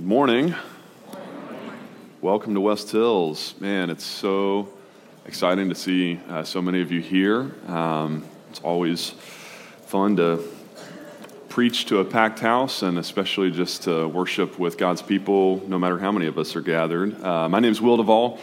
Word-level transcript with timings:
Good 0.00 0.08
morning. 0.08 0.54
Welcome 2.22 2.54
to 2.54 2.60
West 2.62 2.90
Hills. 2.90 3.54
Man, 3.60 3.90
it's 3.90 4.02
so 4.02 4.70
exciting 5.26 5.68
to 5.68 5.74
see 5.74 6.18
uh, 6.26 6.42
so 6.42 6.62
many 6.62 6.80
of 6.80 6.90
you 6.90 7.02
here. 7.02 7.52
Um, 7.66 8.24
it's 8.48 8.60
always 8.60 9.10
fun 9.10 10.16
to 10.16 10.42
preach 11.50 11.84
to 11.84 11.98
a 11.98 12.04
packed 12.06 12.38
house 12.38 12.80
and 12.80 12.96
especially 12.96 13.50
just 13.50 13.82
to 13.82 14.08
worship 14.08 14.58
with 14.58 14.78
God's 14.78 15.02
people, 15.02 15.62
no 15.68 15.78
matter 15.78 15.98
how 15.98 16.10
many 16.10 16.24
of 16.24 16.38
us 16.38 16.56
are 16.56 16.62
gathered. 16.62 17.22
Uh, 17.22 17.50
my 17.50 17.60
name 17.60 17.72
is 17.72 17.82
Will 17.82 17.98
Duvall. 17.98 18.38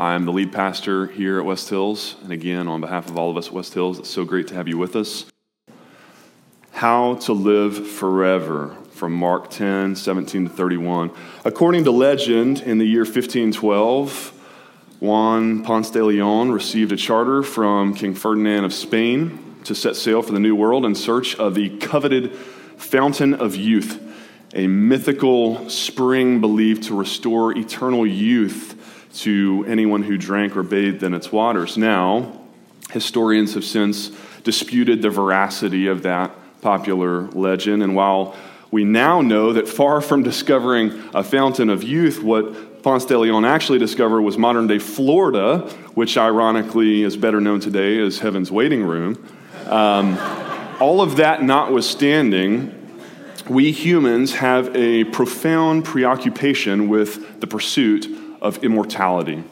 I'm 0.00 0.24
the 0.24 0.32
lead 0.32 0.52
pastor 0.52 1.06
here 1.06 1.38
at 1.38 1.44
West 1.44 1.68
Hills. 1.68 2.16
And 2.24 2.32
again, 2.32 2.66
on 2.66 2.80
behalf 2.80 3.08
of 3.08 3.16
all 3.16 3.30
of 3.30 3.36
us 3.36 3.46
at 3.46 3.52
West 3.52 3.74
Hills, 3.74 4.00
it's 4.00 4.10
so 4.10 4.24
great 4.24 4.48
to 4.48 4.54
have 4.54 4.66
you 4.66 4.76
with 4.76 4.96
us. 4.96 5.26
How 6.72 7.14
to 7.14 7.32
live 7.32 7.86
forever 7.88 8.76
from 8.96 9.12
Mark 9.12 9.50
10, 9.50 9.94
17 9.94 10.48
to 10.48 10.50
31. 10.50 11.10
According 11.44 11.84
to 11.84 11.90
legend, 11.90 12.62
in 12.62 12.78
the 12.78 12.86
year 12.86 13.02
1512, 13.02 14.32
Juan 15.00 15.62
Ponce 15.62 15.90
de 15.90 16.02
Leon 16.02 16.50
received 16.50 16.92
a 16.92 16.96
charter 16.96 17.42
from 17.42 17.92
King 17.92 18.14
Ferdinand 18.14 18.64
of 18.64 18.72
Spain 18.72 19.56
to 19.64 19.74
set 19.74 19.96
sail 19.96 20.22
for 20.22 20.32
the 20.32 20.40
New 20.40 20.56
World 20.56 20.86
in 20.86 20.94
search 20.94 21.36
of 21.36 21.54
the 21.54 21.76
coveted 21.76 22.34
Fountain 22.78 23.34
of 23.34 23.54
Youth, 23.54 24.02
a 24.54 24.66
mythical 24.66 25.68
spring 25.68 26.40
believed 26.40 26.84
to 26.84 26.96
restore 26.96 27.52
eternal 27.52 28.06
youth 28.06 29.10
to 29.18 29.66
anyone 29.68 30.04
who 30.04 30.16
drank 30.16 30.56
or 30.56 30.62
bathed 30.62 31.02
in 31.02 31.12
its 31.12 31.30
waters. 31.30 31.76
Now, 31.76 32.40
historians 32.92 33.52
have 33.52 33.64
since 33.64 34.10
disputed 34.42 35.02
the 35.02 35.10
veracity 35.10 35.86
of 35.86 36.02
that 36.04 36.30
popular 36.62 37.22
legend, 37.28 37.82
and 37.82 37.94
while 37.94 38.34
we 38.70 38.84
now 38.84 39.20
know 39.20 39.52
that 39.52 39.68
far 39.68 40.00
from 40.00 40.22
discovering 40.22 40.90
a 41.14 41.22
fountain 41.22 41.70
of 41.70 41.82
youth, 41.82 42.22
what 42.22 42.82
Ponce 42.82 43.04
de 43.04 43.18
Leon 43.18 43.44
actually 43.44 43.78
discovered 43.78 44.22
was 44.22 44.38
modern 44.38 44.66
day 44.66 44.78
Florida, 44.78 45.58
which 45.94 46.16
ironically 46.16 47.02
is 47.02 47.16
better 47.16 47.40
known 47.40 47.60
today 47.60 47.98
as 48.00 48.18
Heaven's 48.18 48.50
Waiting 48.50 48.84
Room. 48.84 49.26
Um, 49.66 50.16
all 50.80 51.00
of 51.00 51.16
that 51.16 51.42
notwithstanding, 51.42 52.72
we 53.48 53.72
humans 53.72 54.34
have 54.34 54.74
a 54.76 55.04
profound 55.04 55.84
preoccupation 55.84 56.88
with 56.88 57.40
the 57.40 57.46
pursuit 57.46 58.08
of 58.40 58.62
immortality. 58.62 59.42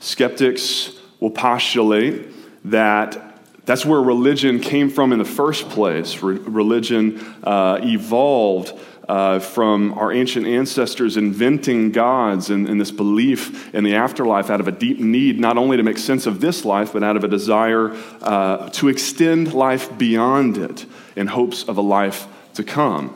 Skeptics 0.00 0.98
will 1.20 1.30
postulate 1.30 2.28
that 2.64 3.29
that's 3.70 3.86
where 3.86 4.00
religion 4.00 4.58
came 4.58 4.90
from 4.90 5.12
in 5.12 5.20
the 5.20 5.24
first 5.24 5.68
place. 5.68 6.24
Re- 6.24 6.38
religion 6.38 7.20
uh, 7.44 7.78
evolved 7.80 8.76
uh, 9.08 9.38
from 9.38 9.96
our 9.96 10.10
ancient 10.10 10.44
ancestors 10.44 11.16
inventing 11.16 11.92
gods 11.92 12.50
and, 12.50 12.68
and, 12.68 12.80
this 12.80 12.90
belief 12.90 13.72
in 13.72 13.84
the 13.84 13.94
afterlife 13.94 14.50
out 14.50 14.58
of 14.58 14.66
a 14.66 14.72
deep 14.72 14.98
need, 14.98 15.38
not 15.38 15.56
only 15.56 15.76
to 15.76 15.84
make 15.84 15.98
sense 15.98 16.26
of 16.26 16.40
this 16.40 16.64
life, 16.64 16.92
but 16.92 17.04
out 17.04 17.16
of 17.16 17.22
a 17.22 17.28
desire 17.28 17.96
uh, 18.22 18.68
to 18.70 18.88
extend 18.88 19.54
life 19.54 19.96
beyond 19.96 20.58
it 20.58 20.84
in 21.14 21.28
hopes 21.28 21.62
of 21.62 21.76
a 21.76 21.80
life 21.80 22.26
to 22.54 22.64
come. 22.64 23.14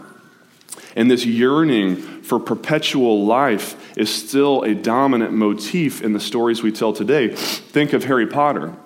And 0.94 1.10
this 1.10 1.26
yearning 1.26 1.96
for 2.22 2.38
perpetual 2.38 3.26
life 3.26 3.98
is 3.98 4.08
still 4.08 4.62
a 4.62 4.72
dominant 4.72 5.32
motif 5.32 6.00
in 6.00 6.12
the 6.12 6.20
stories 6.20 6.62
we 6.62 6.70
tell 6.70 6.92
today. 6.92 7.34
Think 7.34 7.92
of 7.92 8.04
Harry 8.04 8.28
Potter. 8.28 8.76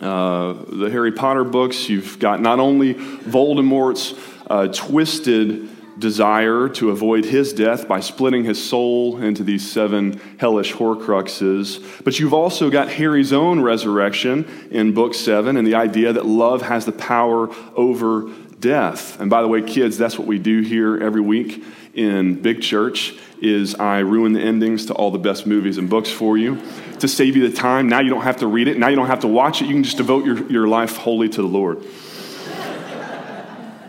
Uh, 0.00 0.52
the 0.68 0.90
Harry 0.90 1.12
Potter 1.12 1.44
books, 1.44 1.88
you've 1.88 2.18
got 2.18 2.40
not 2.40 2.60
only 2.60 2.94
Voldemort's 2.94 4.14
uh, 4.48 4.68
twisted 4.68 5.70
desire 5.98 6.68
to 6.68 6.90
avoid 6.90 7.24
his 7.24 7.52
death 7.52 7.88
by 7.88 8.00
splitting 8.00 8.44
his 8.44 8.62
soul 8.62 9.22
into 9.22 9.42
these 9.42 9.70
seven 9.70 10.20
hellish 10.38 10.72
horcruxes, 10.74 12.04
but 12.04 12.18
you've 12.18 12.34
also 12.34 12.68
got 12.70 12.90
Harry's 12.90 13.32
own 13.32 13.60
resurrection 13.60 14.68
in 14.70 14.92
book 14.92 15.14
seven 15.14 15.56
and 15.56 15.66
the 15.66 15.74
idea 15.74 16.12
that 16.12 16.26
love 16.26 16.62
has 16.62 16.84
the 16.84 16.92
power 16.92 17.48
over 17.74 18.30
death. 18.60 19.20
And 19.20 19.30
by 19.30 19.42
the 19.42 19.48
way, 19.48 19.62
kids, 19.62 19.98
that's 19.98 20.18
what 20.18 20.26
we 20.26 20.38
do 20.38 20.60
here 20.60 20.96
every 20.96 21.20
week 21.20 21.62
in 21.94 22.40
Big 22.40 22.62
Church 22.62 23.14
is 23.40 23.74
I 23.74 23.98
ruin 24.00 24.32
the 24.32 24.40
endings 24.40 24.86
to 24.86 24.94
all 24.94 25.10
the 25.10 25.18
best 25.18 25.46
movies 25.46 25.78
and 25.78 25.90
books 25.90 26.10
for 26.10 26.38
you 26.38 26.60
to 27.00 27.08
save 27.08 27.36
you 27.36 27.48
the 27.48 27.54
time. 27.54 27.88
Now 27.88 28.00
you 28.00 28.10
don't 28.10 28.22
have 28.22 28.38
to 28.38 28.46
read 28.46 28.68
it. 28.68 28.78
Now 28.78 28.88
you 28.88 28.96
don't 28.96 29.06
have 29.06 29.20
to 29.20 29.28
watch 29.28 29.60
it. 29.60 29.66
You 29.66 29.74
can 29.74 29.84
just 29.84 29.98
devote 29.98 30.24
your, 30.24 30.50
your 30.50 30.68
life 30.68 30.96
wholly 30.96 31.28
to 31.28 31.42
the 31.42 31.48
Lord. 31.48 31.84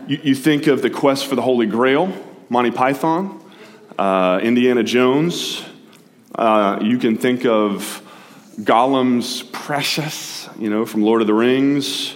you, 0.06 0.20
you 0.22 0.34
think 0.34 0.66
of 0.66 0.82
the 0.82 0.90
quest 0.90 1.26
for 1.26 1.34
the 1.34 1.42
Holy 1.42 1.66
Grail, 1.66 2.12
Monty 2.48 2.70
Python, 2.70 3.42
uh, 3.98 4.40
Indiana 4.42 4.82
Jones. 4.82 5.64
Uh, 6.34 6.78
you 6.82 6.98
can 6.98 7.16
think 7.16 7.46
of 7.46 8.02
Gollum's 8.60 9.42
Precious, 9.42 10.48
you 10.58 10.68
know, 10.68 10.84
from 10.84 11.02
Lord 11.02 11.20
of 11.20 11.26
the 11.26 11.34
Rings. 11.34 12.14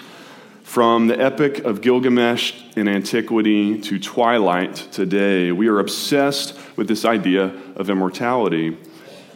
From 0.72 1.06
the 1.06 1.20
Epic 1.20 1.58
of 1.66 1.82
Gilgamesh 1.82 2.54
in 2.76 2.88
antiquity 2.88 3.78
to 3.78 3.98
Twilight 3.98 4.74
today, 4.90 5.52
we 5.52 5.68
are 5.68 5.78
obsessed 5.78 6.58
with 6.76 6.88
this 6.88 7.04
idea 7.04 7.52
of 7.76 7.90
immortality. 7.90 8.78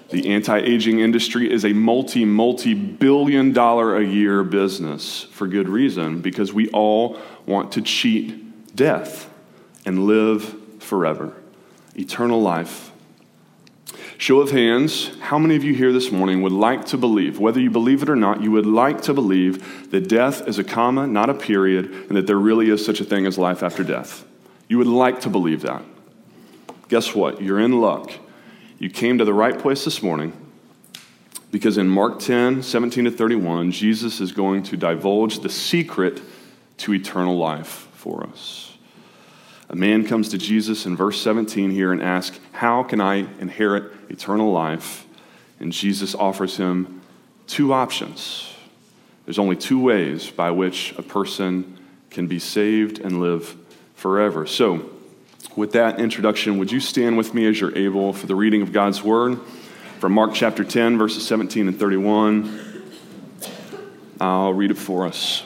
The 0.09 0.33
anti 0.33 0.57
aging 0.57 1.01
industry 1.01 1.53
is 1.53 1.67
a 1.67 1.75
multi, 1.75 2.25
multi 2.25 2.73
billion 2.73 3.53
dollar 3.53 3.99
a 3.99 4.03
year 4.03 4.45
business 4.45 5.25
for 5.25 5.47
good 5.47 5.69
reason 5.69 6.23
because 6.23 6.55
we 6.55 6.71
all 6.71 7.19
want 7.45 7.71
to 7.73 7.83
cheat 7.83 8.75
death 8.75 9.29
and 9.85 10.07
live 10.07 10.57
forever. 10.83 11.37
Eternal 11.97 12.41
life 12.41 12.93
Show 14.19 14.41
of 14.41 14.51
hands, 14.51 15.11
how 15.21 15.39
many 15.39 15.57
of 15.57 15.65
you 15.65 15.75
here 15.75 15.93
this 15.93 16.11
morning 16.11 16.41
would 16.41 16.53
like 16.53 16.87
to 16.87 16.97
believe, 16.97 17.39
whether 17.39 17.61
you 17.61 17.71
believe 17.71 18.03
it 18.03 18.09
or 18.09 18.17
not, 18.17 18.43
you 18.43 18.51
would 18.51 18.65
like 18.65 19.03
to 19.03 19.13
believe 19.13 19.91
that 19.91 20.09
death 20.09 20.49
is 20.49 20.59
a 20.59 20.65
comma, 20.65 21.07
not 21.07 21.29
a 21.29 21.35
period, 21.35 21.93
and 21.93 22.17
that 22.17 22.27
there 22.27 22.39
really 22.39 22.71
is 22.71 22.85
such 22.85 22.99
a 23.01 23.05
thing 23.05 23.27
as 23.27 23.37
life 23.37 23.63
after 23.63 23.85
death? 23.85 24.25
You 24.69 24.79
would 24.79 24.87
like 24.87 25.21
to 25.21 25.29
believe 25.29 25.61
that. 25.63 25.83
Guess 26.89 27.15
what? 27.15 27.43
You're 27.43 27.61
in 27.61 27.81
luck. 27.81 28.11
You 28.79 28.89
came 28.89 29.19
to 29.19 29.25
the 29.25 29.35
right 29.35 29.59
place 29.59 29.85
this 29.85 30.03
morning 30.03 30.33
because 31.51 31.77
in 31.77 31.89
Mark 31.89 32.19
10, 32.19 32.63
17 32.63 33.05
to 33.05 33.11
31, 33.11 33.71
Jesus 33.71 34.21
is 34.21 34.33
going 34.33 34.63
to 34.65 34.79
divulge 34.79 35.41
the 35.41 35.51
secret 35.51 36.23
to 36.79 36.95
eternal 36.95 37.37
life 37.37 37.89
for 37.93 38.25
us. 38.25 38.76
A 39.69 39.77
man 39.77 40.07
comes 40.07 40.29
to 40.29 40.39
Jesus 40.39 40.87
in 40.87 40.97
verse 40.97 41.21
17 41.21 41.71
here 41.71 41.93
and 41.93 42.03
asks, 42.03 42.39
How 42.53 42.83
can 42.83 43.01
I 43.01 43.27
inherit 43.41 43.93
eternal 44.09 44.53
life? 44.53 45.07
And 45.59 45.73
Jesus 45.73 46.15
offers 46.15 46.57
him 46.57 47.03
two 47.47 47.73
options. 47.73 48.55
There's 49.25 49.39
only 49.39 49.57
two 49.57 49.81
ways 49.81 50.31
by 50.31 50.51
which 50.53 50.95
a 50.97 51.03
person 51.03 51.79
can 52.11 52.29
be 52.29 52.39
saved 52.39 53.01
and 53.01 53.21
live 53.21 53.57
forever. 53.95 54.47
So, 54.47 54.91
with 55.57 55.73
that 55.73 55.99
introduction, 55.99 56.59
would 56.59 56.71
you 56.71 56.81
stand 56.81 57.17
with 57.17 57.33
me 57.33 57.47
as 57.47 57.61
you're 57.61 57.77
able 57.77 58.13
for 58.13 58.27
the 58.27 58.35
reading 58.35 58.63
of 58.63 58.73
God's 58.73 59.03
Word 59.03 59.41
from 60.01 60.13
Mark 60.13 60.35
chapter 60.35 60.65
10, 60.65 60.99
verses 60.99 61.27
17 61.27 61.67
and 61.67 61.79
31? 61.79 62.85
I'll 64.21 64.53
read 64.53 64.71
it 64.71 64.79
for 64.79 65.07
us. 65.07 65.46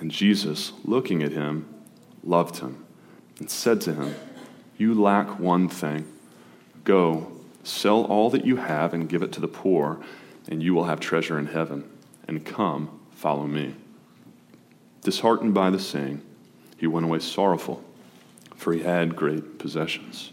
And 0.00 0.10
Jesus, 0.10 0.72
looking 0.84 1.22
at 1.22 1.32
him, 1.32 1.66
loved 2.24 2.58
him 2.58 2.84
and 3.38 3.50
said 3.50 3.80
to 3.82 3.94
him, 3.94 4.14
You 4.78 4.94
lack 4.94 5.38
one 5.38 5.68
thing. 5.68 6.06
Go, 6.84 7.30
sell 7.62 8.04
all 8.04 8.30
that 8.30 8.46
you 8.46 8.56
have 8.56 8.94
and 8.94 9.08
give 9.08 9.22
it 9.22 9.32
to 9.32 9.40
the 9.40 9.48
poor, 9.48 10.00
and 10.48 10.62
you 10.62 10.74
will 10.74 10.84
have 10.84 11.00
treasure 11.00 11.38
in 11.38 11.46
heaven. 11.46 11.88
And 12.26 12.44
come, 12.44 13.00
follow 13.12 13.46
me. 13.46 13.74
Disheartened 15.02 15.54
by 15.54 15.70
the 15.70 15.78
saying, 15.78 16.22
he 16.76 16.86
went 16.86 17.04
away 17.04 17.18
sorrowful, 17.18 17.84
for 18.56 18.72
he 18.72 18.82
had 18.82 19.14
great 19.14 19.58
possessions. 19.58 20.32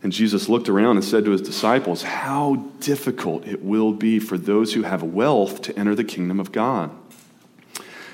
And 0.00 0.12
Jesus 0.12 0.48
looked 0.48 0.68
around 0.68 0.96
and 0.96 1.04
said 1.04 1.24
to 1.24 1.32
his 1.32 1.42
disciples, 1.42 2.02
How 2.04 2.64
difficult 2.78 3.46
it 3.46 3.64
will 3.64 3.92
be 3.92 4.20
for 4.20 4.38
those 4.38 4.74
who 4.74 4.82
have 4.82 5.02
wealth 5.02 5.60
to 5.62 5.76
enter 5.76 5.96
the 5.96 6.04
kingdom 6.04 6.38
of 6.38 6.52
God. 6.52 6.90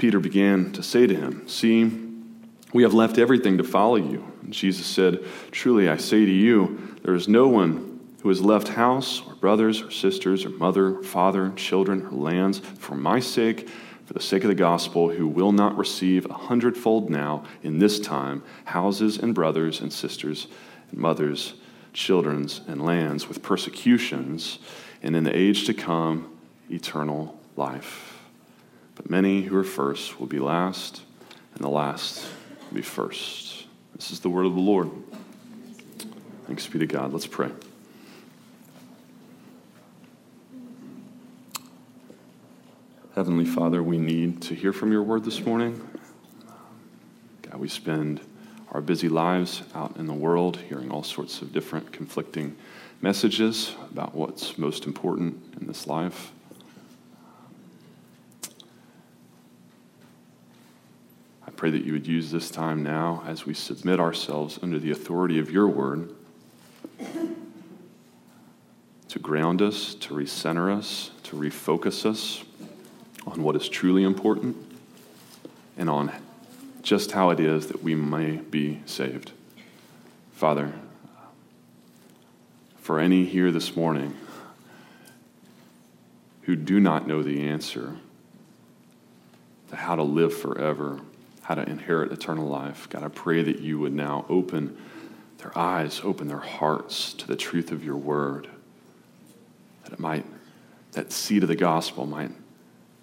Peter 0.00 0.18
began 0.18 0.72
to 0.72 0.82
say 0.82 1.06
to 1.06 1.14
him, 1.14 1.46
See, 1.46 1.92
we 2.72 2.84
have 2.84 2.94
left 2.94 3.18
everything 3.18 3.58
to 3.58 3.64
follow 3.64 3.96
you. 3.96 4.24
And 4.40 4.50
Jesus 4.50 4.86
said, 4.86 5.22
Truly 5.50 5.90
I 5.90 5.98
say 5.98 6.24
to 6.24 6.32
you, 6.32 6.96
there 7.02 7.14
is 7.14 7.28
no 7.28 7.48
one 7.48 8.00
who 8.22 8.30
has 8.30 8.40
left 8.40 8.68
house 8.68 9.20
or 9.26 9.34
brothers 9.34 9.82
or 9.82 9.90
sisters 9.90 10.46
or 10.46 10.48
mother 10.48 10.96
or 10.96 11.02
father, 11.02 11.48
or 11.48 11.50
children 11.50 12.06
or 12.06 12.12
lands 12.12 12.60
for 12.60 12.94
my 12.94 13.20
sake, 13.20 13.68
for 14.06 14.14
the 14.14 14.22
sake 14.22 14.42
of 14.42 14.48
the 14.48 14.54
gospel, 14.54 15.10
who 15.10 15.28
will 15.28 15.52
not 15.52 15.76
receive 15.76 16.24
a 16.30 16.32
hundredfold 16.32 17.10
now 17.10 17.44
in 17.62 17.78
this 17.78 18.00
time 18.00 18.42
houses 18.64 19.18
and 19.18 19.34
brothers 19.34 19.82
and 19.82 19.92
sisters 19.92 20.46
and 20.90 20.98
mothers, 20.98 21.52
children's 21.92 22.62
and 22.66 22.82
lands 22.82 23.28
with 23.28 23.42
persecutions, 23.42 24.60
and 25.02 25.14
in 25.14 25.24
the 25.24 25.36
age 25.36 25.66
to 25.66 25.74
come, 25.74 26.38
eternal 26.70 27.38
life. 27.54 28.09
But 29.00 29.08
many 29.08 29.40
who 29.40 29.56
are 29.56 29.64
first 29.64 30.20
will 30.20 30.26
be 30.26 30.40
last, 30.40 31.00
and 31.54 31.64
the 31.64 31.70
last 31.70 32.22
will 32.68 32.76
be 32.76 32.82
first. 32.82 33.64
This 33.94 34.10
is 34.10 34.20
the 34.20 34.28
word 34.28 34.44
of 34.44 34.54
the 34.54 34.60
Lord. 34.60 34.90
Thanks 36.46 36.66
be 36.66 36.78
to 36.80 36.86
God. 36.86 37.10
Let's 37.10 37.26
pray. 37.26 37.48
Heavenly 43.14 43.46
Father, 43.46 43.82
we 43.82 43.96
need 43.96 44.42
to 44.42 44.54
hear 44.54 44.74
from 44.74 44.92
your 44.92 45.02
word 45.02 45.24
this 45.24 45.46
morning. 45.46 45.80
God, 47.40 47.58
we 47.58 47.68
spend 47.68 48.20
our 48.70 48.82
busy 48.82 49.08
lives 49.08 49.62
out 49.74 49.96
in 49.96 50.08
the 50.08 50.12
world 50.12 50.58
hearing 50.68 50.90
all 50.90 51.04
sorts 51.04 51.40
of 51.40 51.54
different 51.54 51.90
conflicting 51.90 52.54
messages 53.00 53.74
about 53.90 54.14
what's 54.14 54.58
most 54.58 54.84
important 54.84 55.42
in 55.58 55.66
this 55.66 55.86
life. 55.86 56.32
Pray 61.60 61.70
that 61.70 61.84
you 61.84 61.92
would 61.92 62.06
use 62.06 62.30
this 62.30 62.50
time 62.50 62.82
now 62.82 63.22
as 63.26 63.44
we 63.44 63.52
submit 63.52 64.00
ourselves 64.00 64.58
under 64.62 64.78
the 64.78 64.90
authority 64.90 65.38
of 65.38 65.50
your 65.50 65.68
word 65.68 66.08
to 69.08 69.18
ground 69.18 69.60
us, 69.60 69.94
to 69.94 70.14
recenter 70.14 70.74
us, 70.74 71.10
to 71.22 71.36
refocus 71.36 72.06
us 72.06 72.42
on 73.26 73.42
what 73.42 73.54
is 73.54 73.68
truly 73.68 74.02
important 74.02 74.56
and 75.76 75.90
on 75.90 76.10
just 76.80 77.12
how 77.12 77.28
it 77.28 77.38
is 77.38 77.66
that 77.66 77.82
we 77.82 77.94
may 77.94 78.36
be 78.36 78.80
saved. 78.86 79.32
Father, 80.32 80.72
for 82.78 82.98
any 82.98 83.26
here 83.26 83.52
this 83.52 83.76
morning 83.76 84.16
who 86.44 86.56
do 86.56 86.80
not 86.80 87.06
know 87.06 87.22
the 87.22 87.46
answer 87.46 87.98
to 89.68 89.76
how 89.76 89.94
to 89.94 90.02
live 90.02 90.34
forever, 90.34 91.00
how 91.42 91.54
to 91.54 91.68
inherit 91.68 92.12
eternal 92.12 92.46
life. 92.46 92.88
God, 92.90 93.02
I 93.02 93.08
pray 93.08 93.42
that 93.42 93.60
you 93.60 93.78
would 93.78 93.92
now 93.92 94.26
open 94.28 94.76
their 95.38 95.56
eyes, 95.56 96.00
open 96.04 96.28
their 96.28 96.38
hearts 96.38 97.14
to 97.14 97.26
the 97.26 97.36
truth 97.36 97.72
of 97.72 97.84
your 97.84 97.96
word. 97.96 98.48
That 99.84 99.94
it 99.94 99.98
might, 99.98 100.26
that 100.92 101.12
seed 101.12 101.42
of 101.42 101.48
the 101.48 101.56
gospel 101.56 102.06
might, 102.06 102.32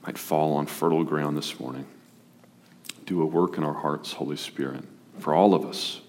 might 0.04 0.18
fall 0.18 0.54
on 0.54 0.68
fertile 0.68 1.04
ground 1.04 1.38
this 1.38 1.60
morning. 1.60 1.86
Do 3.06 3.22
a 3.22 3.26
work 3.26 3.58
in 3.58 3.64
our 3.64 3.74
hearts, 3.74 4.14
Holy 4.14 4.38
Spirit. 4.38 4.84
For 5.20 5.34
all 5.34 5.54
of 5.54 5.66
us, 5.66 6.02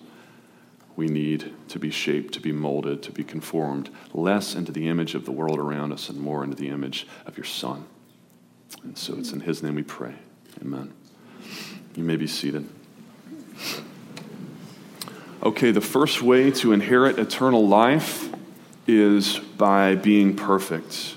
we 0.96 1.06
need 1.06 1.54
to 1.68 1.78
be 1.78 1.90
shaped, 1.90 2.34
to 2.34 2.40
be 2.40 2.52
molded, 2.52 3.02
to 3.04 3.12
be 3.12 3.22
conformed 3.22 3.88
less 4.12 4.54
into 4.54 4.72
the 4.72 4.88
image 4.88 5.14
of 5.14 5.24
the 5.24 5.32
world 5.32 5.58
around 5.58 5.92
us 5.92 6.08
and 6.08 6.18
more 6.18 6.42
into 6.42 6.56
the 6.56 6.68
image 6.68 7.06
of 7.24 7.36
your 7.36 7.44
Son. 7.44 7.86
And 8.82 8.98
so 8.98 9.16
it's 9.16 9.32
in 9.32 9.40
His 9.40 9.62
name 9.62 9.76
we 9.76 9.84
pray. 9.84 10.14
Amen. 10.60 10.92
You 11.98 12.04
may 12.04 12.14
be 12.14 12.28
seated. 12.28 12.64
Okay, 15.42 15.72
the 15.72 15.80
first 15.80 16.22
way 16.22 16.52
to 16.52 16.72
inherit 16.72 17.18
eternal 17.18 17.66
life 17.66 18.32
is 18.86 19.40
by 19.40 19.96
being 19.96 20.36
perfect. 20.36 21.16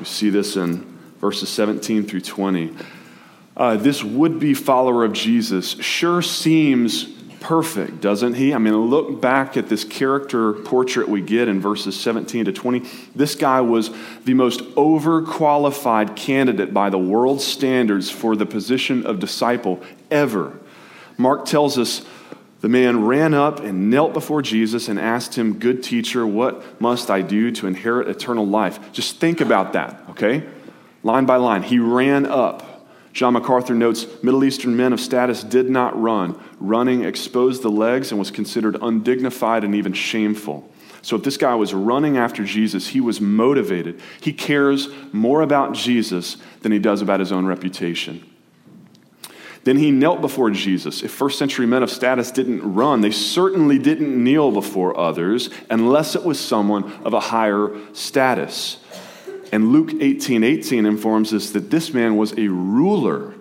We 0.00 0.04
see 0.04 0.30
this 0.30 0.56
in 0.56 0.80
verses 1.20 1.48
17 1.48 2.08
through 2.08 2.22
20. 2.22 2.74
Uh, 3.56 3.76
this 3.76 4.02
would 4.02 4.40
be 4.40 4.52
follower 4.52 5.04
of 5.04 5.12
Jesus 5.12 5.76
sure 5.80 6.22
seems 6.22 7.04
perfect, 7.44 8.00
doesn't 8.00 8.34
he? 8.34 8.54
I 8.54 8.58
mean, 8.58 8.74
look 8.74 9.20
back 9.20 9.58
at 9.58 9.68
this 9.68 9.84
character 9.84 10.54
portrait 10.54 11.10
we 11.10 11.20
get 11.20 11.46
in 11.46 11.60
verses 11.60 11.94
17 12.00 12.46
to 12.46 12.52
20. 12.52 12.88
This 13.14 13.34
guy 13.34 13.60
was 13.60 13.90
the 14.24 14.32
most 14.32 14.60
overqualified 14.76 16.16
candidate 16.16 16.72
by 16.72 16.88
the 16.88 16.98
world 16.98 17.42
standards 17.42 18.10
for 18.10 18.34
the 18.34 18.46
position 18.46 19.04
of 19.04 19.20
disciple 19.20 19.82
ever. 20.10 20.58
Mark 21.18 21.44
tells 21.44 21.76
us 21.76 22.06
the 22.62 22.70
man 22.70 23.04
ran 23.04 23.34
up 23.34 23.60
and 23.60 23.90
knelt 23.90 24.14
before 24.14 24.40
Jesus 24.40 24.88
and 24.88 24.98
asked 24.98 25.34
him, 25.36 25.58
Good 25.58 25.82
teacher, 25.82 26.26
what 26.26 26.80
must 26.80 27.10
I 27.10 27.20
do 27.20 27.50
to 27.52 27.66
inherit 27.66 28.08
eternal 28.08 28.46
life? 28.46 28.90
Just 28.92 29.20
think 29.20 29.42
about 29.42 29.74
that, 29.74 30.02
okay? 30.10 30.48
Line 31.02 31.26
by 31.26 31.36
line. 31.36 31.62
He 31.62 31.78
ran 31.78 32.24
up. 32.24 32.73
John 33.14 33.34
MacArthur 33.34 33.74
notes 33.74 34.06
Middle 34.24 34.44
Eastern 34.44 34.76
men 34.76 34.92
of 34.92 35.00
status 35.00 35.44
did 35.44 35.70
not 35.70 35.98
run. 36.00 36.38
Running 36.58 37.04
exposed 37.04 37.62
the 37.62 37.70
legs 37.70 38.10
and 38.10 38.18
was 38.18 38.32
considered 38.32 38.76
undignified 38.82 39.62
and 39.62 39.74
even 39.74 39.92
shameful. 39.92 40.68
So 41.00 41.16
if 41.16 41.22
this 41.22 41.36
guy 41.36 41.54
was 41.54 41.72
running 41.72 42.16
after 42.16 42.44
Jesus, 42.44 42.88
he 42.88 43.00
was 43.00 43.20
motivated. 43.20 44.00
He 44.20 44.32
cares 44.32 44.88
more 45.12 45.42
about 45.42 45.74
Jesus 45.74 46.38
than 46.62 46.72
he 46.72 46.78
does 46.80 47.02
about 47.02 47.20
his 47.20 47.30
own 47.30 47.46
reputation. 47.46 48.28
Then 49.62 49.78
he 49.78 49.90
knelt 49.90 50.20
before 50.20 50.50
Jesus. 50.50 51.02
If 51.02 51.10
first 51.10 51.38
century 51.38 51.66
men 51.66 51.82
of 51.82 51.90
status 51.90 52.30
didn't 52.30 52.74
run, 52.74 53.00
they 53.00 53.10
certainly 53.10 53.78
didn't 53.78 54.22
kneel 54.22 54.50
before 54.50 54.98
others 54.98 55.50
unless 55.70 56.16
it 56.16 56.24
was 56.24 56.40
someone 56.40 56.90
of 57.04 57.14
a 57.14 57.20
higher 57.20 57.70
status. 57.92 58.78
And 59.52 59.72
Luke 59.72 59.92
18 60.00 60.42
18 60.42 60.86
informs 60.86 61.32
us 61.32 61.50
that 61.50 61.70
this 61.70 61.92
man 61.92 62.16
was 62.16 62.32
a 62.32 62.48
ruler. 62.48 63.34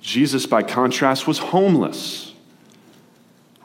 Jesus, 0.00 0.46
by 0.46 0.62
contrast, 0.62 1.26
was 1.26 1.38
homeless. 1.38 2.32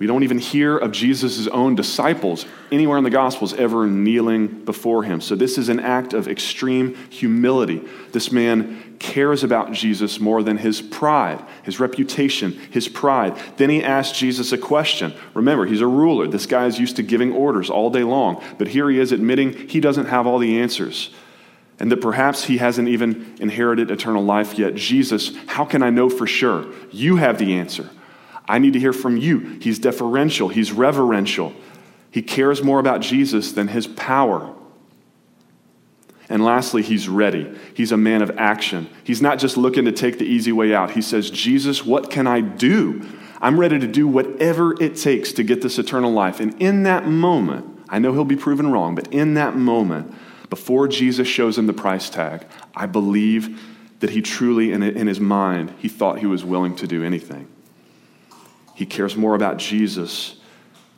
We 0.02 0.08
don't 0.08 0.24
even 0.24 0.40
hear 0.40 0.80
of 0.80 0.92
Jesus' 0.94 1.46
own 1.46 1.76
disciples 1.76 2.48
anywhere 2.72 2.98
in 2.98 3.04
the 3.04 3.12
Gospels 3.12 3.54
ever 3.54 3.86
kneeling 3.86 4.48
before 4.66 5.04
him. 5.04 5.22
So, 5.22 5.36
this 5.36 5.60
is 5.60 5.70
an 5.70 5.80
act 5.80 6.14
of 6.14 6.28
extreme 6.28 6.96
humility. 7.12 7.84
This 8.12 8.32
man 8.32 8.96
cares 8.98 9.44
about 9.44 9.74
Jesus 9.74 10.20
more 10.20 10.42
than 10.42 10.58
his 10.58 10.82
pride, 10.82 11.40
his 11.62 11.80
reputation, 11.80 12.54
his 12.72 12.88
pride. 12.88 13.38
Then 13.58 13.70
he 13.70 13.84
asks 13.84 14.18
Jesus 14.18 14.52
a 14.52 14.58
question. 14.58 15.14
Remember, 15.36 15.68
he's 15.68 15.82
a 15.82 15.88
ruler. 15.88 16.26
This 16.26 16.48
guy 16.48 16.66
is 16.66 16.80
used 16.80 16.96
to 16.96 17.04
giving 17.04 17.32
orders 17.32 17.70
all 17.70 17.92
day 17.92 18.04
long. 18.04 18.44
But 18.58 18.70
here 18.70 18.90
he 18.90 18.98
is 18.98 19.12
admitting 19.12 19.68
he 19.68 19.80
doesn't 19.80 20.08
have 20.08 20.26
all 20.26 20.40
the 20.40 20.60
answers 20.62 21.12
and 21.78 21.92
that 21.92 22.02
perhaps 22.02 22.46
he 22.46 22.58
hasn't 22.58 22.88
even 22.88 23.36
inherited 23.40 23.92
eternal 23.92 24.24
life 24.24 24.58
yet. 24.58 24.74
Jesus, 24.74 25.32
how 25.46 25.64
can 25.64 25.84
I 25.84 25.92
know 25.92 26.10
for 26.10 26.26
sure? 26.26 26.66
You 26.92 27.18
have 27.18 27.38
the 27.38 27.54
answer. 27.54 27.92
I 28.52 28.60
need 28.60 28.74
to 28.74 28.80
hear 28.80 28.92
from 28.92 29.16
you. 29.16 29.58
He's 29.62 29.80
deferential, 29.80 30.50
he's 30.50 30.74
reverential. 30.74 31.54
He 32.12 32.22
cares 32.22 32.62
more 32.62 32.80
about 32.80 33.00
Jesus 33.00 33.54
than 33.54 33.70
his 33.70 33.88
power. 33.88 34.54
And 36.28 36.44
lastly, 36.44 36.82
he's 36.82 37.08
ready. 37.08 37.50
He's 37.74 37.94
a 37.94 37.98
man 37.98 38.22
of 38.22 38.38
action. 38.38 38.90
He's 39.06 39.22
not 39.22 39.40
just 39.40 39.56
looking 39.56 39.86
to 39.86 39.94
take 39.94 40.18
the 40.18 40.26
easy 40.26 40.52
way 40.52 40.74
out. 40.74 40.92
He 40.92 41.02
says, 41.02 41.30
Jesus, 41.30 41.86
what 41.86 42.12
can 42.12 42.28
I 42.28 42.42
do? 42.42 43.08
I'm 43.42 43.58
ready 43.58 43.80
to 43.80 43.88
do 43.88 44.08
whatever 44.08 44.76
it 44.84 44.98
takes 44.98 45.32
to 45.34 45.44
get 45.44 45.62
this 45.62 45.80
eternal 45.80 46.12
life. 46.12 46.42
And 46.42 46.62
in 46.62 46.84
that 46.84 47.08
moment, 47.08 47.66
I 47.88 48.00
know 48.00 48.12
he'll 48.12 48.26
be 48.26 48.36
proven 48.36 48.70
wrong, 48.72 48.96
but 48.96 49.08
in 49.14 49.36
that 49.36 49.56
moment, 49.56 50.14
before 50.50 50.90
Jesus 50.90 51.28
shows 51.28 51.58
him 51.58 51.68
the 51.68 51.74
price 51.74 52.10
tag, 52.10 52.46
I 52.76 52.86
believe 52.86 53.62
that 54.02 54.10
he 54.10 54.22
truly, 54.22 54.74
in 54.74 55.08
his 55.08 55.22
mind, 55.22 55.74
he 55.80 55.88
thought 55.88 56.20
he 56.20 56.26
was 56.26 56.44
willing 56.44 56.76
to 56.76 56.88
do 56.88 57.06
anything. 57.06 57.48
He 58.82 58.88
cares 58.88 59.16
more 59.16 59.36
about 59.36 59.58
Jesus 59.58 60.38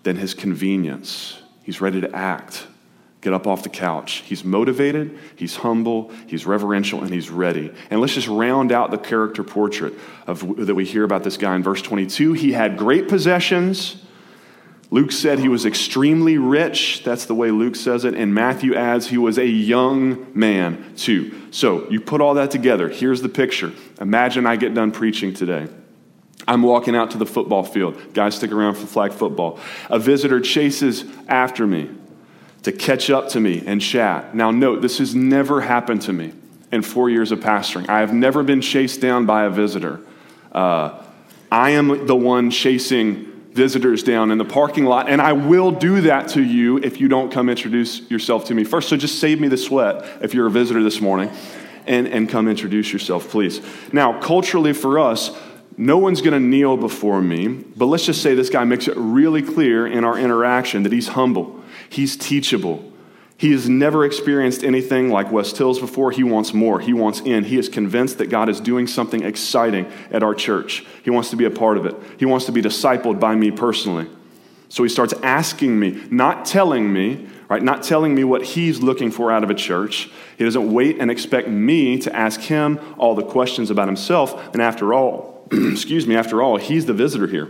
than 0.03 0.15
his 0.15 0.33
convenience. 0.33 1.37
He's 1.63 1.81
ready 1.81 1.99
to 1.99 2.15
act 2.15 2.65
get 3.19 3.33
up 3.33 3.45
off 3.45 3.63
the 3.63 3.69
couch. 3.69 4.21
He's 4.25 4.45
motivated, 4.45 5.17
he's 5.35 5.57
humble, 5.57 6.11
he's 6.27 6.45
reverential, 6.45 7.01
and 7.03 7.13
he's 7.13 7.29
ready. 7.29 7.73
And 7.89 7.99
let's 7.99 8.13
just 8.13 8.29
round 8.29 8.71
out 8.71 8.91
the 8.91 8.97
character 8.97 9.43
portrait 9.43 9.93
of, 10.27 10.65
that 10.65 10.75
we 10.75 10.85
hear 10.85 11.03
about 11.03 11.23
this 11.23 11.35
guy 11.35 11.55
in 11.55 11.63
verse 11.63 11.81
22. 11.81 12.33
He 12.33 12.53
had 12.53 12.77
great 12.77 13.09
possessions. 13.09 14.01
Luke 14.89 15.11
said 15.11 15.39
he 15.39 15.49
was 15.49 15.65
extremely 15.65 16.37
rich. 16.37 17.03
That's 17.03 17.25
the 17.25 17.35
way 17.35 17.51
Luke 17.51 17.75
says 17.75 18.05
it. 18.05 18.13
And 18.13 18.33
Matthew 18.33 18.75
adds 18.75 19.07
he 19.07 19.17
was 19.17 19.37
a 19.37 19.47
young 19.47 20.27
man, 20.33 20.93
too. 20.95 21.51
So 21.51 21.89
you 21.89 21.99
put 21.99 22.21
all 22.21 22.33
that 22.35 22.51
together. 22.51 22.87
Here's 22.87 23.21
the 23.21 23.29
picture. 23.29 23.73
Imagine 23.99 24.45
I 24.45 24.55
get 24.55 24.73
done 24.73 24.91
preaching 24.91 25.33
today. 25.33 25.67
I'm 26.47 26.62
walking 26.62 26.95
out 26.95 27.12
to 27.12 27.17
the 27.17 27.25
football 27.25 27.63
field. 27.63 28.13
Guys, 28.13 28.35
stick 28.35 28.51
around 28.51 28.75
for 28.75 28.85
flag 28.85 29.13
football. 29.13 29.59
A 29.89 30.00
visitor 30.00 30.39
chases 30.39 31.05
after 31.27 31.65
me 31.65 31.89
to 32.63 32.71
catch 32.71 33.09
up 33.09 33.29
to 33.29 33.39
me 33.39 33.63
and 33.65 33.81
chat. 33.81 34.35
Now, 34.35 34.51
note, 34.51 34.81
this 34.81 34.97
has 34.97 35.13
never 35.13 35.62
happened 35.62 36.01
to 36.03 36.13
me 36.13 36.33
in 36.71 36.81
four 36.81 37.09
years 37.09 37.31
of 37.31 37.39
pastoring. 37.39 37.88
I 37.89 38.00
have 38.00 38.13
never 38.13 38.43
been 38.43 38.62
chased 38.62 39.01
down 39.01 39.25
by 39.25 39.43
a 39.43 39.50
visitor. 39.50 40.00
Uh, 40.51 41.01
I 41.51 41.71
am 41.71 42.07
the 42.07 42.15
one 42.15 42.50
chasing 42.50 43.31
visitors 43.51 44.01
down 44.01 44.31
in 44.31 44.39
the 44.39 44.45
parking 44.45 44.85
lot, 44.85 45.07
and 45.07 45.21
I 45.21 45.33
will 45.33 45.71
do 45.71 46.01
that 46.01 46.29
to 46.29 46.43
you 46.43 46.77
if 46.77 47.00
you 47.00 47.07
don't 47.07 47.31
come 47.31 47.50
introduce 47.50 48.09
yourself 48.09 48.45
to 48.45 48.55
me 48.55 48.63
first. 48.63 48.89
So 48.89 48.97
just 48.97 49.19
save 49.19 49.39
me 49.39 49.47
the 49.47 49.57
sweat 49.57 50.23
if 50.23 50.33
you're 50.33 50.47
a 50.47 50.51
visitor 50.51 50.81
this 50.81 51.00
morning 51.00 51.31
and, 51.85 52.07
and 52.07 52.27
come 52.27 52.47
introduce 52.47 52.91
yourself, 52.91 53.29
please. 53.29 53.62
Now, 53.91 54.19
culturally 54.19 54.73
for 54.73 54.97
us, 54.97 55.38
no 55.77 55.97
one's 55.97 56.21
going 56.21 56.33
to 56.33 56.39
kneel 56.39 56.77
before 56.77 57.21
me, 57.21 57.47
but 57.47 57.85
let's 57.85 58.05
just 58.05 58.21
say 58.21 58.35
this 58.35 58.49
guy 58.49 58.63
makes 58.63 58.87
it 58.87 58.95
really 58.97 59.41
clear 59.41 59.87
in 59.87 60.03
our 60.03 60.17
interaction 60.17 60.83
that 60.83 60.91
he's 60.91 61.09
humble, 61.09 61.61
he's 61.89 62.15
teachable. 62.17 62.91
He 63.35 63.51
has 63.51 63.67
never 63.67 64.05
experienced 64.05 64.63
anything 64.63 65.09
like 65.09 65.29
West 65.29 65.57
Hills 65.57 65.77
before. 65.77 66.11
He 66.11 66.23
wants 66.23 66.53
more. 66.53 66.79
He 66.79 66.93
wants 66.93 67.19
in. 67.19 67.43
He 67.43 67.57
is 67.57 67.67
convinced 67.67 68.19
that 68.19 68.27
God 68.27 68.47
is 68.47 68.61
doing 68.61 68.87
something 68.87 69.21
exciting 69.21 69.91
at 70.11 70.23
our 70.23 70.33
church. 70.33 70.85
He 71.03 71.09
wants 71.09 71.29
to 71.31 71.35
be 71.35 71.43
a 71.43 71.51
part 71.51 71.77
of 71.77 71.85
it. 71.85 71.95
He 72.17 72.25
wants 72.25 72.45
to 72.45 72.53
be 72.53 72.61
discipled 72.61 73.19
by 73.19 73.35
me 73.35 73.51
personally. 73.51 74.07
So 74.69 74.81
he 74.83 74.87
starts 74.87 75.13
asking 75.23 75.77
me, 75.77 76.01
not 76.09 76.45
telling 76.45 76.93
me, 76.93 77.27
right? 77.49 77.61
Not 77.61 77.83
telling 77.83 78.15
me 78.15 78.23
what 78.23 78.43
he's 78.43 78.81
looking 78.81 79.11
for 79.11 79.31
out 79.31 79.43
of 79.43 79.49
a 79.49 79.55
church. 79.55 80.09
He 80.37 80.45
doesn't 80.45 80.71
wait 80.71 80.99
and 80.99 81.11
expect 81.11 81.47
me 81.49 81.97
to 81.99 82.15
ask 82.15 82.39
him 82.39 82.79
all 82.97 83.13
the 83.13 83.25
questions 83.25 83.69
about 83.69 83.87
himself. 83.87 84.53
And 84.53 84.61
after 84.61 84.93
all, 84.93 85.32
excuse 85.51 86.07
me, 86.07 86.15
after 86.15 86.41
all, 86.41 86.57
he's 86.57 86.85
the 86.85 86.93
visitor 86.93 87.27
here. 87.27 87.50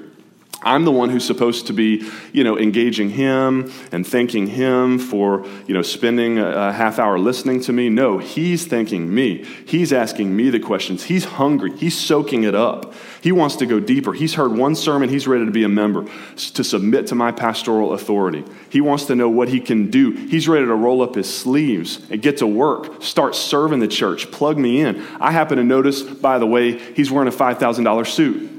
I'm 0.65 0.85
the 0.85 0.91
one 0.91 1.09
who's 1.09 1.25
supposed 1.25 1.67
to 1.67 1.73
be, 1.73 2.09
you 2.31 2.43
know, 2.43 2.57
engaging 2.57 3.09
him 3.09 3.71
and 3.91 4.05
thanking 4.05 4.47
him 4.47 4.99
for, 4.99 5.45
you 5.67 5.73
know, 5.73 5.81
spending 5.81 6.39
a, 6.39 6.71
half 6.73 6.97
hour 6.99 7.19
listening 7.19 7.61
to 7.61 7.73
me. 7.73 7.89
No, 7.89 8.17
he's 8.17 8.65
thanking 8.65 9.13
me. 9.13 9.45
He's 9.65 9.93
asking 9.93 10.35
me 10.35 10.49
the 10.49 10.59
questions. 10.59 11.03
He's 11.03 11.25
hungry. 11.25 11.75
He's 11.77 11.97
soaking 11.97 12.43
it 12.43 12.55
up. 12.55 12.93
He 13.21 13.31
wants 13.31 13.57
to 13.57 13.65
go 13.65 13.79
deeper. 13.79 14.13
He's 14.13 14.33
heard 14.33 14.57
one 14.57 14.75
sermon. 14.75 15.09
He's 15.09 15.27
ready 15.27 15.45
to 15.45 15.51
be 15.51 15.63
a 15.63 15.69
member, 15.69 16.05
to 16.35 16.63
submit 16.63 17.07
to 17.07 17.15
my 17.15 17.31
pastoral 17.31 17.93
authority. 17.93 18.43
He 18.69 18.81
wants 18.81 19.05
to 19.05 19.15
know 19.15 19.29
what 19.29 19.49
he 19.49 19.59
can 19.59 19.89
do. 19.89 20.11
He's 20.11 20.47
ready 20.47 20.65
to 20.65 20.75
roll 20.75 21.01
up 21.01 21.15
his 21.15 21.33
sleeves 21.33 22.05
and 22.09 22.21
get 22.21 22.37
to 22.37 22.47
work, 22.47 23.03
start 23.03 23.35
serving 23.35 23.79
the 23.79 23.87
church, 23.87 24.31
plug 24.31 24.57
me 24.57 24.81
in. 24.81 25.01
I 25.19 25.31
happen 25.31 25.57
to 25.57 25.63
notice, 25.63 26.01
by 26.01 26.39
the 26.39 26.47
way, 26.47 26.77
he's 26.77 27.11
wearing 27.11 27.27
a 27.27 27.35
$5,000 27.35 28.07
suit. 28.07 28.52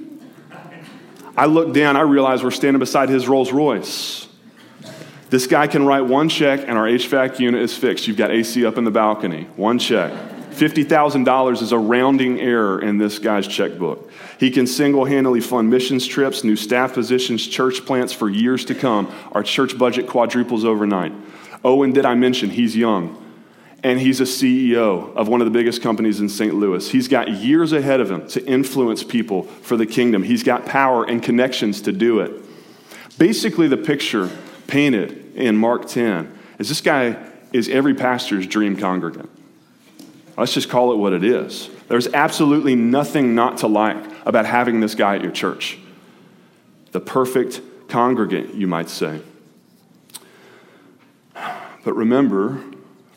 I 1.37 1.47
look 1.47 1.75
down, 1.75 1.97
I 1.97 2.03
realize 2.03 2.45
we're 2.45 2.51
standing 2.53 2.79
beside 2.79 3.09
his 3.09 3.29
Rolls 3.29 3.53
Royce. 3.53 4.29
This 5.31 5.49
guy 5.49 5.67
can 5.67 5.85
write 5.85 6.03
one 6.03 6.29
check 6.29 6.61
and 6.61 6.79
our 6.79 6.87
HVAC 6.87 7.41
unit 7.41 7.61
is 7.61 7.77
fixed. 7.77 8.07
You've 8.07 8.17
got 8.17 8.31
AC 8.31 8.65
up 8.65 8.79
in 8.79 8.85
the 8.85 8.93
balcony. 8.93 9.45
One 9.57 9.81
check. 9.81 10.13
$50,000 10.53 11.63
is 11.63 11.73
a 11.73 11.79
rounding 11.79 12.41
error 12.41 12.81
in 12.81 12.99
this 12.99 13.19
guy's 13.19 13.49
checkbook. 13.49 14.09
He 14.39 14.53
can 14.53 14.69
single 14.69 15.05
handedly 15.05 15.41
fund 15.41 15.69
missions 15.69 16.07
trips, 16.07 16.45
new 16.45 16.55
staff 16.55 16.95
positions, 16.95 17.45
church 17.49 17.85
plants 17.85 18.13
for 18.13 18.31
years 18.31 18.65
to 18.67 18.75
come. 18.77 19.13
Our 19.33 19.43
church 19.43 19.77
budget 19.77 20.07
quadruples 20.07 20.65
overnight. 20.65 21.13
Oh, 21.65 21.83
and 21.83 21.93
did 21.93 22.07
I 22.07 22.15
mention 22.15 22.51
he's 22.51 22.77
young? 22.77 23.24
And 23.85 24.01
he's 24.01 24.19
a 24.21 24.25
CEO 24.25 25.15
of 25.15 25.29
one 25.29 25.43
of 25.43 25.45
the 25.45 25.51
biggest 25.51 25.83
companies 25.83 26.19
in 26.19 26.29
St. 26.31 26.55
Louis. 26.55 26.91
He's 26.91 27.07
got 27.07 27.31
years 27.31 27.73
ahead 27.73 28.01
of 28.01 28.11
him 28.11 28.27
to 28.29 28.45
influence 28.47 29.05
people 29.05 29.43
for 29.43 29.77
the 29.77 29.85
kingdom. 29.85 30.23
He's 30.23 30.43
got 30.43 30.65
power 30.65 31.05
and 31.05 31.23
connections 31.23 31.83
to 31.83 31.93
do 31.93 32.21
it. 32.21 32.33
Basically, 33.19 33.69
the 33.69 33.77
picture 33.77 34.31
painted 34.67 35.37
in 35.37 35.57
Mark 35.57 35.87
10 35.87 36.37
is 36.59 36.71
this 36.71 36.81
guy 36.81 37.17
is 37.53 37.69
every 37.69 37.95
pastor's 37.95 38.47
dream 38.47 38.75
congregant. 38.75 39.29
Let's 40.37 40.55
just 40.55 40.71
call 40.71 40.93
it 40.93 40.97
what 40.97 41.13
it 41.13 41.23
is. 41.23 41.69
There's 41.87 42.09
absolutely 42.09 42.75
nothing 42.75 43.35
not 43.35 43.59
to 43.59 43.67
like 43.67 44.03
about 44.27 44.47
having 44.47 44.81
this 44.81 44.95
guy 44.95 45.17
at 45.17 45.23
your 45.23 45.31
church. 45.31 45.79
The 46.93 47.01
perfect 47.01 47.61
congregant, 47.89 48.55
you 48.55 48.67
might 48.67 48.89
say. 48.89 49.21
But 51.35 51.93
remember, 51.95 52.65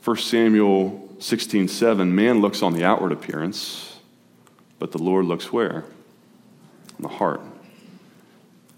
1 0.07 0.15
Samuel 0.15 1.05
16 1.19 1.67
7, 1.67 2.15
man 2.15 2.39
looks 2.39 2.61
on 2.61 2.71
the 2.71 2.81
outward 2.81 3.11
appearance, 3.11 3.99
but 4.79 4.93
the 4.93 4.97
Lord 4.97 5.25
looks 5.25 5.51
where? 5.51 5.83
On 6.95 7.01
the 7.01 7.09
heart. 7.09 7.41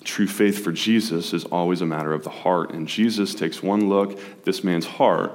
True 0.04 0.26
faith 0.26 0.64
for 0.64 0.72
Jesus 0.72 1.32
is 1.32 1.46
always 1.46 1.82
a 1.82 1.86
matter 1.86 2.14
of 2.14 2.24
the 2.24 2.32
heart. 2.32 2.72
And 2.72 2.88
Jesus 2.88 3.36
takes 3.36 3.62
one 3.62 3.90
look 3.90 4.14
at 4.14 4.44
this 4.44 4.64
man's 4.64 4.88
heart 4.88 5.32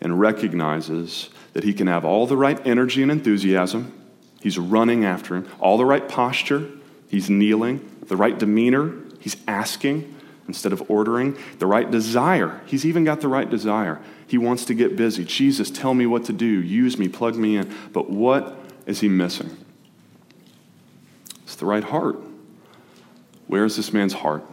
and 0.00 0.18
recognizes 0.18 1.28
that 1.52 1.62
he 1.62 1.74
can 1.74 1.88
have 1.88 2.06
all 2.06 2.26
the 2.26 2.38
right 2.38 2.66
energy 2.66 3.02
and 3.02 3.12
enthusiasm. 3.12 3.92
He's 4.40 4.56
running 4.56 5.04
after 5.04 5.36
him, 5.36 5.46
all 5.60 5.76
the 5.76 5.84
right 5.84 6.08
posture. 6.08 6.70
He's 7.10 7.28
kneeling, 7.28 7.86
the 8.06 8.16
right 8.16 8.38
demeanor. 8.38 8.94
He's 9.20 9.36
asking 9.46 10.13
instead 10.46 10.72
of 10.72 10.90
ordering, 10.90 11.36
the 11.58 11.66
right 11.66 11.90
desire. 11.90 12.60
He's 12.66 12.84
even 12.84 13.04
got 13.04 13.20
the 13.20 13.28
right 13.28 13.48
desire. 13.48 14.00
He 14.26 14.38
wants 14.38 14.64
to 14.66 14.74
get 14.74 14.96
busy. 14.96 15.24
Jesus, 15.24 15.70
tell 15.70 15.94
me 15.94 16.06
what 16.06 16.24
to 16.26 16.32
do. 16.32 16.46
Use 16.46 16.98
me, 16.98 17.08
plug 17.08 17.36
me 17.36 17.56
in. 17.56 17.74
But 17.92 18.10
what 18.10 18.58
is 18.86 19.00
he 19.00 19.08
missing? 19.08 19.56
It's 21.44 21.56
the 21.56 21.66
right 21.66 21.84
heart. 21.84 22.18
Where 23.46 23.64
is 23.64 23.76
this 23.76 23.92
man's 23.92 24.14
heart? 24.14 24.44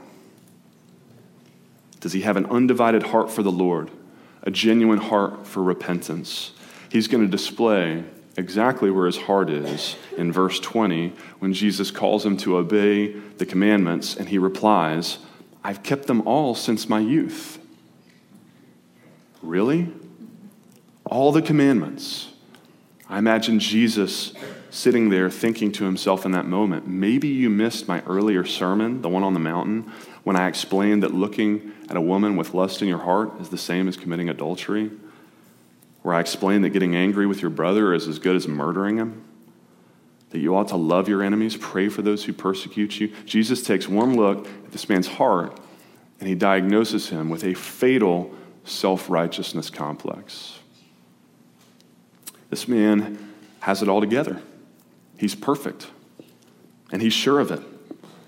Does 1.99 2.13
he 2.13 2.21
have 2.21 2.37
an 2.37 2.45
undivided 2.47 3.03
heart 3.03 3.31
for 3.31 3.43
the 3.43 3.51
Lord, 3.51 3.91
a 4.43 4.51
genuine 4.51 4.99
heart 4.99 5.45
for 5.45 5.61
repentance? 5.61 6.51
He's 6.89 7.07
going 7.07 7.23
to 7.23 7.29
display 7.29 8.03
exactly 8.37 8.89
where 8.89 9.05
his 9.05 9.17
heart 9.17 9.49
is 9.49 9.95
in 10.17 10.31
verse 10.31 10.59
20 10.59 11.13
when 11.39 11.53
Jesus 11.53 11.91
calls 11.91 12.25
him 12.25 12.37
to 12.37 12.57
obey 12.57 13.11
the 13.37 13.45
commandments, 13.45 14.15
and 14.15 14.29
he 14.29 14.37
replies, 14.37 15.19
I've 15.63 15.83
kept 15.83 16.07
them 16.07 16.27
all 16.27 16.55
since 16.55 16.89
my 16.89 16.99
youth. 16.99 17.59
Really? 19.41 19.91
All 21.05 21.31
the 21.31 21.41
commandments. 21.41 22.29
I 23.09 23.17
imagine 23.17 23.59
Jesus 23.59 24.33
sitting 24.69 25.09
there 25.09 25.29
thinking 25.29 25.71
to 25.73 25.83
himself 25.83 26.25
in 26.25 26.31
that 26.31 26.47
moment, 26.47 26.87
maybe 26.87 27.27
you 27.27 27.49
missed 27.49 27.87
my 27.87 28.01
earlier 28.03 28.45
sermon, 28.45 29.01
the 29.01 29.09
one 29.09 29.21
on 29.21 29.33
the 29.33 29.39
mountain, 29.39 29.91
when 30.23 30.37
I 30.37 30.47
explained 30.47 31.03
that 31.03 31.13
looking 31.13 31.73
at 31.89 31.97
a 31.97 32.01
woman 32.01 32.37
with 32.37 32.53
lust 32.53 32.81
in 32.81 32.87
your 32.87 32.99
heart 32.99 33.39
is 33.41 33.49
the 33.49 33.57
same 33.57 33.89
as 33.89 33.97
committing 33.97 34.29
adultery, 34.29 34.89
where 36.03 36.15
I 36.15 36.21
explained 36.21 36.63
that 36.63 36.69
getting 36.69 36.95
angry 36.95 37.27
with 37.27 37.41
your 37.41 37.51
brother 37.51 37.93
is 37.93 38.07
as 38.07 38.17
good 38.17 38.35
as 38.35 38.47
murdering 38.47 38.97
him, 38.97 39.25
that 40.31 40.39
you 40.39 40.55
ought 40.55 40.69
to 40.69 40.77
love 40.77 41.07
your 41.07 41.21
enemies, 41.23 41.55
pray 41.57 41.89
for 41.89 42.01
those 42.01 42.23
who 42.23 42.33
persecute 42.33 42.99
you. 42.99 43.13
Jesus 43.25 43.61
takes 43.63 43.87
one 43.87 44.15
look 44.15 44.47
at 44.47 44.71
this 44.71 44.89
man's 44.89 45.07
heart 45.07 45.59
and 46.19 46.27
he 46.27 46.35
diagnoses 46.35 47.09
him 47.09 47.29
with 47.29 47.43
a 47.43 47.53
fatal 47.53 48.33
self 48.63 49.09
righteousness 49.09 49.69
complex. 49.69 50.59
This 52.49 52.67
man 52.67 53.33
has 53.61 53.81
it 53.81 53.89
all 53.89 54.01
together. 54.01 54.41
He's 55.17 55.35
perfect, 55.35 55.87
and 56.91 57.01
he's 57.01 57.13
sure 57.13 57.39
of 57.39 57.51
it. 57.51 57.61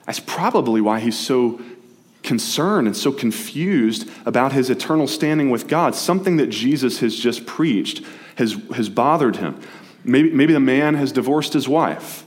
That's 0.05 0.19
probably 0.19 0.81
why 0.81 0.99
he's 0.99 1.17
so 1.17 1.61
concerned 2.23 2.87
and 2.87 2.95
so 2.95 3.11
confused 3.11 4.09
about 4.25 4.53
his 4.53 4.69
eternal 4.69 5.07
standing 5.07 5.49
with 5.49 5.67
God. 5.67 5.93
Something 5.93 6.37
that 6.37 6.47
Jesus 6.47 6.99
has 6.99 7.15
just 7.15 7.45
preached 7.45 8.03
has, 8.37 8.57
has 8.75 8.89
bothered 8.89 9.37
him. 9.37 9.59
Maybe, 10.03 10.31
maybe 10.31 10.53
the 10.53 10.59
man 10.59 10.95
has 10.95 11.11
divorced 11.11 11.53
his 11.53 11.67
wife. 11.67 12.25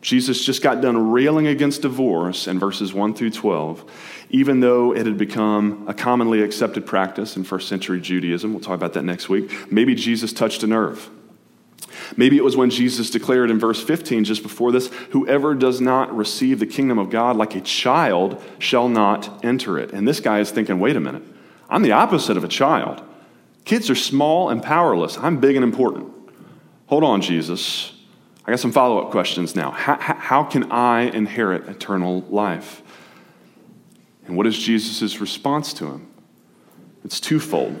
Jesus 0.00 0.44
just 0.44 0.62
got 0.62 0.80
done 0.80 1.10
railing 1.10 1.46
against 1.46 1.82
divorce 1.82 2.46
in 2.46 2.58
verses 2.58 2.94
1 2.94 3.14
through 3.14 3.30
12 3.30 3.90
even 4.30 4.60
though 4.60 4.94
it 4.94 5.06
had 5.06 5.16
become 5.16 5.84
a 5.88 5.94
commonly 5.94 6.42
accepted 6.42 6.86
practice 6.86 7.36
in 7.36 7.44
first 7.44 7.68
century 7.68 8.00
Judaism. 8.00 8.52
We'll 8.52 8.62
talk 8.62 8.74
about 8.74 8.92
that 8.94 9.04
next 9.04 9.28
week. 9.28 9.72
Maybe 9.72 9.94
Jesus 9.94 10.32
touched 10.32 10.62
a 10.62 10.66
nerve. 10.66 11.08
Maybe 12.16 12.36
it 12.36 12.44
was 12.44 12.56
when 12.56 12.70
Jesus 12.70 13.10
declared 13.10 13.50
in 13.50 13.58
verse 13.58 13.82
15, 13.82 14.24
just 14.24 14.42
before 14.42 14.72
this, 14.72 14.88
whoever 15.10 15.54
does 15.54 15.80
not 15.80 16.14
receive 16.14 16.58
the 16.58 16.66
kingdom 16.66 16.98
of 16.98 17.10
God 17.10 17.36
like 17.36 17.54
a 17.54 17.60
child 17.60 18.42
shall 18.58 18.88
not 18.88 19.44
enter 19.44 19.78
it. 19.78 19.92
And 19.92 20.06
this 20.06 20.20
guy 20.20 20.40
is 20.40 20.50
thinking, 20.50 20.78
wait 20.78 20.96
a 20.96 21.00
minute, 21.00 21.22
I'm 21.68 21.82
the 21.82 21.92
opposite 21.92 22.36
of 22.36 22.44
a 22.44 22.48
child. 22.48 23.02
Kids 23.64 23.90
are 23.90 23.94
small 23.94 24.48
and 24.48 24.62
powerless. 24.62 25.18
I'm 25.18 25.40
big 25.40 25.56
and 25.56 25.64
important. 25.64 26.12
Hold 26.88 27.04
on, 27.04 27.20
Jesus. 27.20 27.92
I 28.46 28.50
got 28.50 28.60
some 28.60 28.72
follow 28.72 28.98
up 28.98 29.10
questions 29.10 29.54
now. 29.54 29.70
How, 29.70 29.96
how, 29.98 30.42
can 30.42 30.72
I 30.72 31.02
inherit 31.02 31.68
eternal 31.68 32.22
life? 32.30 32.82
And 34.26 34.36
what 34.36 34.46
is 34.46 34.58
Jesus' 34.58 35.20
response 35.20 35.74
to 35.74 35.86
him? 35.86 36.08
It's 37.04 37.20
twofold. 37.20 37.78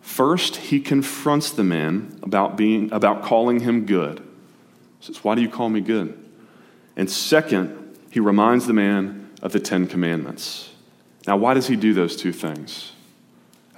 First, 0.00 0.56
he 0.56 0.80
confronts 0.80 1.50
the 1.50 1.62
man 1.62 2.18
about, 2.22 2.56
being, 2.56 2.90
about 2.90 3.22
calling 3.22 3.60
him 3.60 3.84
good. 3.84 4.20
He 5.00 5.06
says, 5.06 5.22
Why 5.22 5.34
do 5.34 5.42
you 5.42 5.50
call 5.50 5.68
me 5.68 5.82
good? 5.82 6.18
And 6.96 7.10
second, 7.10 7.98
he 8.10 8.18
reminds 8.18 8.66
the 8.66 8.72
man 8.72 9.30
of 9.42 9.52
the 9.52 9.60
Ten 9.60 9.86
Commandments. 9.86 10.70
Now, 11.26 11.36
why 11.36 11.52
does 11.52 11.68
he 11.68 11.76
do 11.76 11.92
those 11.92 12.16
two 12.16 12.32
things? 12.32 12.92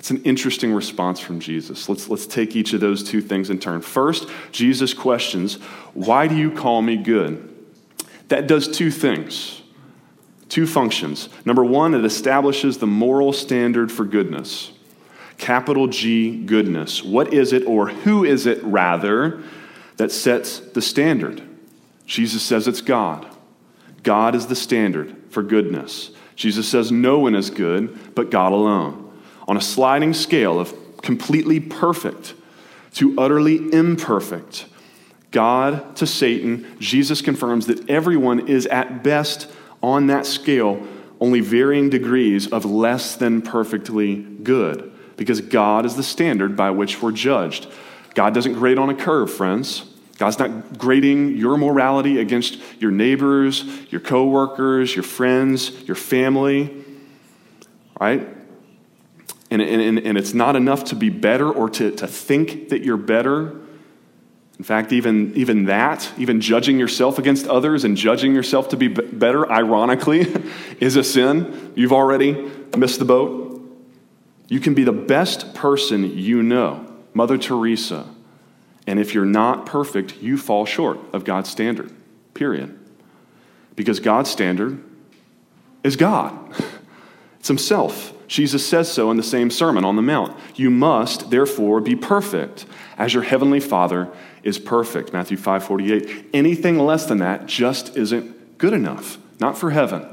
That's 0.00 0.10
an 0.12 0.22
interesting 0.22 0.72
response 0.72 1.20
from 1.20 1.40
Jesus. 1.40 1.86
Let's, 1.86 2.08
let's 2.08 2.26
take 2.26 2.56
each 2.56 2.72
of 2.72 2.80
those 2.80 3.04
two 3.04 3.20
things 3.20 3.50
in 3.50 3.58
turn. 3.58 3.82
First, 3.82 4.30
Jesus 4.50 4.94
questions, 4.94 5.56
Why 5.92 6.26
do 6.26 6.34
you 6.34 6.50
call 6.50 6.80
me 6.80 6.96
good? 6.96 7.54
That 8.28 8.46
does 8.46 8.66
two 8.66 8.90
things, 8.90 9.60
two 10.48 10.66
functions. 10.66 11.28
Number 11.44 11.62
one, 11.62 11.92
it 11.92 12.06
establishes 12.06 12.78
the 12.78 12.86
moral 12.86 13.34
standard 13.34 13.92
for 13.92 14.06
goodness. 14.06 14.72
Capital 15.36 15.86
G, 15.86 16.46
goodness. 16.46 17.04
What 17.04 17.34
is 17.34 17.52
it, 17.52 17.66
or 17.66 17.88
who 17.88 18.24
is 18.24 18.46
it, 18.46 18.64
rather, 18.64 19.42
that 19.98 20.10
sets 20.10 20.60
the 20.60 20.80
standard? 20.80 21.42
Jesus 22.06 22.42
says 22.42 22.66
it's 22.66 22.80
God. 22.80 23.26
God 24.02 24.34
is 24.34 24.46
the 24.46 24.56
standard 24.56 25.14
for 25.28 25.42
goodness. 25.42 26.12
Jesus 26.36 26.66
says 26.66 26.90
no 26.90 27.18
one 27.18 27.34
is 27.34 27.50
good 27.50 28.14
but 28.14 28.30
God 28.30 28.52
alone. 28.52 29.08
On 29.48 29.56
a 29.56 29.60
sliding 29.60 30.14
scale 30.14 30.58
of 30.58 30.74
completely 31.02 31.60
perfect 31.60 32.34
to 32.94 33.18
utterly 33.18 33.72
imperfect, 33.72 34.66
God 35.30 35.96
to 35.96 36.06
Satan, 36.06 36.66
Jesus 36.78 37.22
confirms 37.22 37.66
that 37.66 37.88
everyone 37.88 38.48
is 38.48 38.66
at 38.66 39.02
best 39.02 39.50
on 39.82 40.08
that 40.08 40.26
scale 40.26 40.86
only 41.20 41.40
varying 41.40 41.90
degrees 41.90 42.48
of 42.48 42.64
less 42.64 43.14
than 43.14 43.42
perfectly 43.42 44.16
good 44.16 44.90
because 45.16 45.40
God 45.40 45.84
is 45.84 45.96
the 45.96 46.02
standard 46.02 46.56
by 46.56 46.70
which 46.70 47.02
we're 47.02 47.12
judged. 47.12 47.68
God 48.14 48.34
doesn't 48.34 48.54
grade 48.54 48.78
on 48.78 48.88
a 48.88 48.94
curve, 48.94 49.32
friends. 49.32 49.84
God's 50.16 50.38
not 50.38 50.78
grading 50.78 51.36
your 51.36 51.56
morality 51.56 52.20
against 52.20 52.58
your 52.78 52.90
neighbors, 52.90 53.64
your 53.90 54.00
coworkers, 54.00 54.94
your 54.94 55.02
friends, 55.02 55.82
your 55.82 55.94
family, 55.94 56.84
right? 57.98 58.26
And, 59.50 59.60
and, 59.60 59.98
and 59.98 60.16
it's 60.16 60.32
not 60.32 60.54
enough 60.54 60.84
to 60.84 60.96
be 60.96 61.10
better 61.10 61.50
or 61.50 61.68
to, 61.70 61.90
to 61.90 62.06
think 62.06 62.68
that 62.68 62.82
you're 62.82 62.96
better. 62.96 63.60
In 64.58 64.64
fact, 64.64 64.92
even, 64.92 65.32
even 65.34 65.64
that, 65.64 66.12
even 66.18 66.40
judging 66.40 66.78
yourself 66.78 67.18
against 67.18 67.46
others 67.46 67.82
and 67.84 67.96
judging 67.96 68.34
yourself 68.34 68.68
to 68.68 68.76
be 68.76 68.88
better, 68.88 69.50
ironically, 69.50 70.20
is 70.80 70.96
a 70.96 71.02
sin. 71.02 71.72
You've 71.74 71.92
already 71.92 72.50
missed 72.76 73.00
the 73.00 73.04
boat. 73.04 73.50
You 74.48 74.60
can 74.60 74.74
be 74.74 74.84
the 74.84 74.92
best 74.92 75.54
person 75.54 76.16
you 76.16 76.42
know. 76.42 76.86
Mother 77.12 77.38
Teresa, 77.38 78.06
and 78.86 78.98
if 79.00 79.14
you're 79.14 79.24
not 79.24 79.66
perfect, 79.66 80.22
you 80.22 80.36
fall 80.36 80.64
short 80.64 80.98
of 81.12 81.24
God's 81.24 81.50
standard, 81.50 81.92
period. 82.34 82.78
Because 83.74 83.98
God's 83.98 84.30
standard 84.30 84.82
is 85.82 85.96
God, 85.96 86.54
it's 87.38 87.48
Himself. 87.48 88.12
Jesus 88.30 88.64
says 88.64 88.88
so 88.88 89.10
in 89.10 89.16
the 89.16 89.24
same 89.24 89.50
Sermon 89.50 89.84
on 89.84 89.96
the 89.96 90.02
Mount. 90.02 90.38
You 90.54 90.70
must, 90.70 91.30
therefore, 91.30 91.80
be 91.80 91.96
perfect 91.96 92.64
as 92.96 93.12
your 93.12 93.24
heavenly 93.24 93.58
Father 93.58 94.08
is 94.44 94.56
perfect. 94.56 95.12
Matthew 95.12 95.36
5 95.36 95.64
48. 95.64 96.26
Anything 96.32 96.78
less 96.78 97.06
than 97.06 97.18
that 97.18 97.46
just 97.46 97.96
isn't 97.96 98.56
good 98.56 98.72
enough. 98.72 99.18
Not 99.40 99.58
for 99.58 99.70
heaven, 99.70 100.06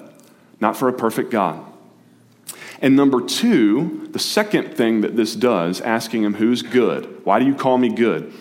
not 0.60 0.76
for 0.76 0.90
a 0.90 0.94
perfect 0.94 1.30
God. 1.30 1.64
And 2.82 2.96
number 2.96 3.22
two, 3.22 4.10
the 4.12 4.20
second 4.20 4.76
thing 4.76 5.02
that 5.02 5.16
this 5.16 5.36
does, 5.36 5.80
asking 5.82 6.24
him 6.24 6.34
who's 6.34 6.64
good. 6.64 7.24
Why 7.24 7.38
do 7.38 7.46
you 7.46 7.54
call 7.54 7.78
me 7.78 7.90
good? 7.90 8.34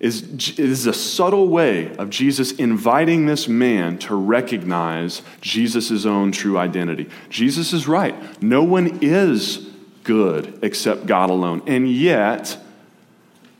Is, 0.00 0.58
is 0.58 0.86
a 0.86 0.94
subtle 0.94 1.48
way 1.48 1.94
of 1.96 2.08
Jesus 2.08 2.52
inviting 2.52 3.26
this 3.26 3.46
man 3.46 3.98
to 3.98 4.14
recognize 4.14 5.20
Jesus' 5.42 6.06
own 6.06 6.32
true 6.32 6.56
identity. 6.56 7.08
Jesus 7.28 7.74
is 7.74 7.86
right. 7.86 8.42
No 8.42 8.64
one 8.64 8.98
is 9.02 9.68
good 10.02 10.58
except 10.62 11.04
God 11.04 11.28
alone. 11.28 11.62
And 11.66 11.90
yet, 11.90 12.56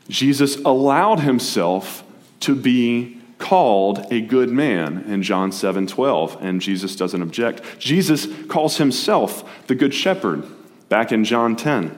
Jesus 0.09 0.57
allowed 0.57 1.19
himself 1.19 2.03
to 2.41 2.55
be 2.55 3.21
called 3.37 4.05
a 4.11 4.21
good 4.21 4.49
man 4.49 5.03
in 5.07 5.21
John 5.21 5.51
7 5.51 5.85
12, 5.85 6.37
and 6.41 6.59
Jesus 6.59 6.95
doesn't 6.95 7.21
object. 7.21 7.79
Jesus 7.79 8.27
calls 8.47 8.77
himself 8.77 9.67
the 9.67 9.75
good 9.75 9.93
shepherd 9.93 10.43
back 10.89 11.11
in 11.11 11.23
John 11.23 11.55
10. 11.55 11.97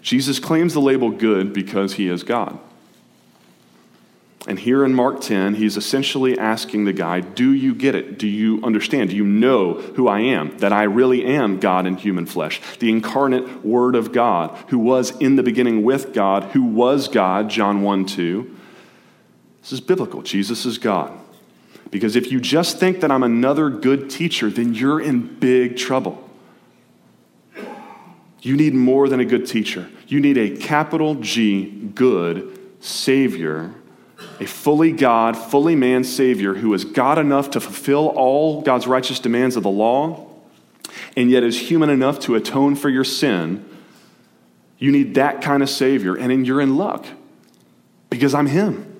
Jesus 0.00 0.38
claims 0.38 0.72
the 0.72 0.80
label 0.80 1.10
good 1.10 1.52
because 1.52 1.94
he 1.94 2.08
is 2.08 2.22
God. 2.22 2.58
And 4.48 4.60
here 4.60 4.84
in 4.84 4.94
Mark 4.94 5.20
10, 5.20 5.54
he's 5.54 5.76
essentially 5.76 6.38
asking 6.38 6.84
the 6.84 6.92
guy, 6.92 7.18
Do 7.20 7.52
you 7.52 7.74
get 7.74 7.96
it? 7.96 8.16
Do 8.16 8.28
you 8.28 8.62
understand? 8.62 9.10
Do 9.10 9.16
you 9.16 9.24
know 9.24 9.74
who 9.74 10.06
I 10.06 10.20
am? 10.20 10.56
That 10.58 10.72
I 10.72 10.84
really 10.84 11.24
am 11.24 11.58
God 11.58 11.84
in 11.84 11.96
human 11.96 12.26
flesh, 12.26 12.60
the 12.78 12.90
incarnate 12.90 13.64
Word 13.64 13.96
of 13.96 14.12
God, 14.12 14.56
who 14.68 14.78
was 14.78 15.16
in 15.18 15.34
the 15.34 15.42
beginning 15.42 15.82
with 15.82 16.12
God, 16.12 16.44
who 16.52 16.62
was 16.62 17.08
God, 17.08 17.50
John 17.50 17.82
1 17.82 18.06
2. 18.06 18.56
This 19.62 19.72
is 19.72 19.80
biblical. 19.80 20.22
Jesus 20.22 20.64
is 20.64 20.78
God. 20.78 21.12
Because 21.90 22.14
if 22.14 22.30
you 22.30 22.40
just 22.40 22.78
think 22.78 23.00
that 23.00 23.10
I'm 23.10 23.24
another 23.24 23.68
good 23.68 24.10
teacher, 24.10 24.48
then 24.48 24.74
you're 24.74 25.00
in 25.00 25.38
big 25.40 25.76
trouble. 25.76 26.22
You 28.42 28.56
need 28.56 28.74
more 28.74 29.08
than 29.08 29.18
a 29.18 29.24
good 29.24 29.46
teacher. 29.46 29.90
You 30.06 30.20
need 30.20 30.38
a 30.38 30.56
capital 30.56 31.16
G, 31.16 31.64
good 31.94 32.56
Savior 32.78 33.74
a 34.40 34.46
fully 34.46 34.92
God, 34.92 35.36
fully 35.36 35.74
man 35.74 36.04
Savior 36.04 36.54
who 36.54 36.72
is 36.74 36.84
God 36.84 37.18
enough 37.18 37.50
to 37.50 37.60
fulfill 37.60 38.08
all 38.08 38.62
God's 38.62 38.86
righteous 38.86 39.18
demands 39.18 39.56
of 39.56 39.62
the 39.62 39.70
law, 39.70 40.26
and 41.16 41.30
yet 41.30 41.42
is 41.42 41.58
human 41.70 41.90
enough 41.90 42.20
to 42.20 42.34
atone 42.34 42.76
for 42.76 42.88
your 42.88 43.04
sin, 43.04 43.64
you 44.78 44.92
need 44.92 45.14
that 45.14 45.42
kind 45.42 45.62
of 45.62 45.70
Savior, 45.70 46.16
and 46.16 46.46
you're 46.46 46.60
in 46.60 46.76
luck 46.76 47.06
because 48.10 48.34
I'm 48.34 48.46
Him. 48.46 48.92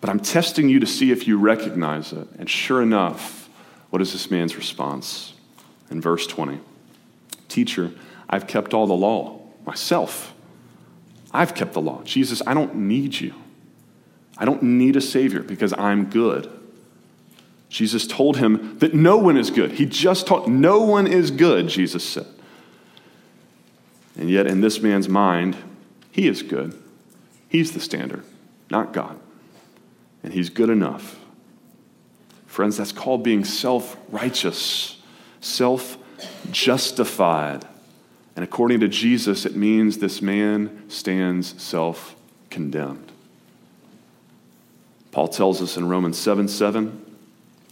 But 0.00 0.10
I'm 0.10 0.20
testing 0.20 0.68
you 0.68 0.80
to 0.80 0.86
see 0.86 1.10
if 1.10 1.26
you 1.26 1.38
recognize 1.38 2.12
it. 2.12 2.28
And 2.38 2.50
sure 2.50 2.82
enough, 2.82 3.48
what 3.90 4.02
is 4.02 4.12
this 4.12 4.30
man's 4.30 4.56
response? 4.56 5.32
In 5.90 6.00
verse 6.00 6.26
20 6.26 6.60
Teacher, 7.48 7.92
I've 8.28 8.46
kept 8.46 8.74
all 8.74 8.86
the 8.86 8.94
law 8.94 9.40
myself. 9.64 10.34
I've 11.32 11.54
kept 11.54 11.72
the 11.72 11.80
law. 11.80 12.02
Jesus, 12.02 12.42
I 12.46 12.54
don't 12.54 12.74
need 12.74 13.20
you. 13.20 13.34
I 14.38 14.44
don't 14.44 14.62
need 14.62 14.96
a 14.96 15.00
Savior 15.00 15.40
because 15.40 15.72
I'm 15.72 16.06
good. 16.06 16.50
Jesus 17.68 18.06
told 18.06 18.36
him 18.36 18.78
that 18.78 18.94
no 18.94 19.16
one 19.16 19.36
is 19.36 19.50
good. 19.50 19.72
He 19.72 19.86
just 19.86 20.26
taught, 20.26 20.48
no 20.48 20.80
one 20.80 21.06
is 21.06 21.30
good, 21.30 21.68
Jesus 21.68 22.04
said. 22.04 22.26
And 24.16 24.30
yet, 24.30 24.46
in 24.46 24.60
this 24.60 24.80
man's 24.80 25.08
mind, 25.08 25.56
he 26.10 26.26
is 26.28 26.42
good. 26.42 26.80
He's 27.48 27.72
the 27.72 27.80
standard, 27.80 28.24
not 28.70 28.92
God. 28.92 29.18
And 30.22 30.32
he's 30.32 30.48
good 30.48 30.70
enough. 30.70 31.18
Friends, 32.46 32.78
that's 32.78 32.92
called 32.92 33.22
being 33.22 33.44
self 33.44 33.96
righteous, 34.08 35.00
self 35.40 35.98
justified. 36.50 37.66
And 38.34 38.42
according 38.42 38.80
to 38.80 38.88
Jesus, 38.88 39.44
it 39.44 39.56
means 39.56 39.98
this 39.98 40.22
man 40.22 40.88
stands 40.88 41.60
self 41.62 42.16
condemned. 42.48 43.12
Paul 45.16 45.28
tells 45.28 45.62
us 45.62 45.78
in 45.78 45.88
Romans 45.88 46.18
7 46.18 46.46
7 46.46 47.16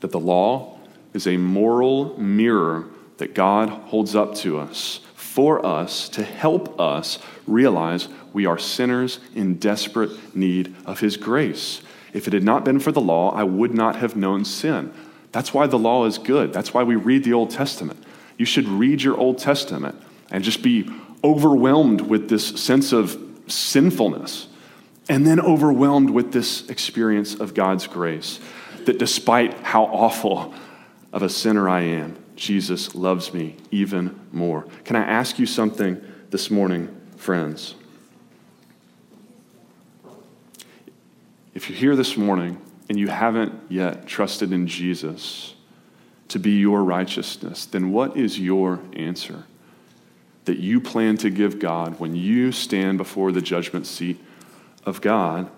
that 0.01 0.13
the 0.13 0.19
law 0.19 0.79
is 1.13 1.27
a 1.27 1.37
moral 1.37 2.19
mirror 2.19 2.87
that 3.19 3.35
God 3.35 3.69
holds 3.69 4.17
up 4.17 4.35
to 4.37 4.59
us 4.59 5.01
for 5.15 5.63
us 5.67 6.09
to 6.09 6.25
help 6.25 6.81
us 6.81 7.19
realize 7.47 8.09
we 8.33 8.47
are 8.47 8.57
sinners 8.57 9.21
in 9.35 9.57
desperate 9.57 10.35
need 10.35 10.75
of 10.87 11.01
His 11.01 11.19
grace. 11.19 11.83
If 12.15 12.27
it 12.27 12.33
had 12.33 12.45
not 12.45 12.65
been 12.65 12.81
for 12.81 12.93
the 12.93 13.03
law, 13.03 13.31
I 13.33 13.45
would 13.45 13.75
not 13.75 13.97
have 13.97 14.17
known 14.17 14.47
sin. 14.47 14.91
That's 15.31 15.53
why 15.53 15.67
the 15.67 15.79
law 15.79 16.07
is 16.07 16.17
good. 16.17 16.51
That's 16.51 16.73
why 16.73 16.83
we 16.83 16.97
read 16.97 17.25
the 17.25 17.35
Old 17.35 17.51
Testament. 17.51 18.03
You 18.39 18.47
should 18.47 18.67
read 18.67 19.03
your 19.03 19.19
Old 19.19 19.37
Testament 19.37 20.01
and 20.31 20.43
just 20.43 20.63
be 20.63 20.91
overwhelmed 21.23 22.01
with 22.01 22.31
this 22.31 22.59
sense 22.59 22.95
of 22.95 23.21
sinfulness 23.49 24.49
and 25.09 25.27
then 25.27 25.41
overwhelmed 25.41 26.11
with 26.11 26.33
this 26.33 26.69
experience 26.69 27.35
of 27.35 27.55
God's 27.55 27.87
grace 27.87 28.41
that 28.85 28.99
despite 28.99 29.55
how 29.61 29.85
awful 29.85 30.55
of 31.13 31.23
a 31.23 31.29
sinner 31.29 31.69
I 31.69 31.81
am, 31.83 32.17
Jesus 32.37 32.95
loves 32.95 33.33
me 33.33 33.57
even 33.71 34.19
more. 34.33 34.67
Can 34.85 34.97
I 34.97 35.05
ask 35.05 35.39
you 35.39 35.47
something 35.47 36.01
this 36.35 36.51
morning, 36.51 36.89
friends. 37.17 37.77
If 41.55 41.71
you're 41.71 41.79
here 41.79 41.95
this 41.95 42.17
morning 42.17 42.61
and 42.89 42.99
you 42.99 43.07
haven't 43.07 43.55
yet 43.69 44.09
trusted 44.09 44.53
in 44.53 44.67
Jesus 44.67 45.55
to 46.27 46.41
be 46.41 46.59
your 46.59 46.83
righteousness, 46.83 47.67
then 47.67 47.93
what 47.93 48.17
is 48.17 48.41
your 48.41 48.81
answer 48.95 49.45
that 50.47 50.59
you 50.59 50.81
plan 50.81 51.17
to 51.19 51.31
give 51.31 51.61
God 51.61 52.01
when 52.01 52.17
you 52.17 52.51
stand 52.51 52.99
before 52.99 53.31
the 53.31 53.41
judgment 53.41 53.87
seat 53.87 54.21
of 54.87 55.01
God? 55.01 55.51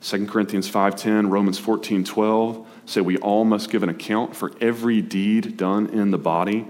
2 0.00 0.26
Corinthians 0.26 0.68
5:10, 0.68 1.30
Romans 1.30 1.58
14:12 1.58 2.66
say 2.86 3.00
we 3.00 3.16
all 3.18 3.44
must 3.44 3.70
give 3.70 3.82
an 3.82 3.88
account 3.88 4.36
for 4.36 4.52
every 4.60 5.00
deed 5.00 5.56
done 5.56 5.86
in 5.86 6.10
the 6.10 6.18
body. 6.18 6.66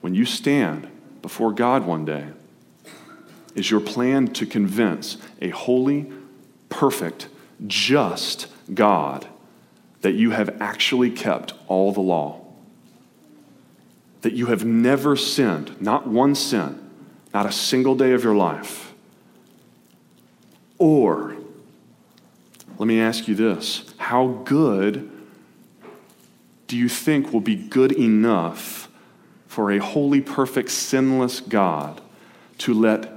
When 0.00 0.14
you 0.14 0.24
stand 0.24 0.88
before 1.22 1.52
God 1.52 1.86
one 1.86 2.04
day, 2.04 2.26
is 3.54 3.70
your 3.70 3.80
plan 3.80 4.28
to 4.28 4.46
convince 4.46 5.18
a 5.40 5.50
holy, 5.50 6.10
perfect, 6.68 7.28
just 7.66 8.48
God 8.74 9.28
that 10.00 10.14
you 10.14 10.30
have 10.30 10.56
actually 10.60 11.10
kept 11.10 11.54
all 11.68 11.92
the 11.92 12.00
law? 12.00 12.40
That 14.22 14.32
you 14.32 14.46
have 14.46 14.64
never 14.64 15.14
sinned, 15.14 15.80
not 15.80 16.08
one 16.08 16.34
sin, 16.34 16.80
not 17.32 17.46
a 17.46 17.52
single 17.52 17.94
day 17.94 18.12
of 18.12 18.24
your 18.24 18.34
life? 18.34 18.91
Or, 20.82 21.36
let 22.76 22.88
me 22.88 23.00
ask 23.00 23.28
you 23.28 23.36
this 23.36 23.84
how 23.98 24.42
good 24.44 25.08
do 26.66 26.76
you 26.76 26.88
think 26.88 27.32
will 27.32 27.40
be 27.40 27.54
good 27.54 27.92
enough 27.92 28.88
for 29.46 29.70
a 29.70 29.78
holy, 29.78 30.20
perfect, 30.20 30.70
sinless 30.70 31.38
God 31.38 32.00
to 32.58 32.74
let 32.74 33.12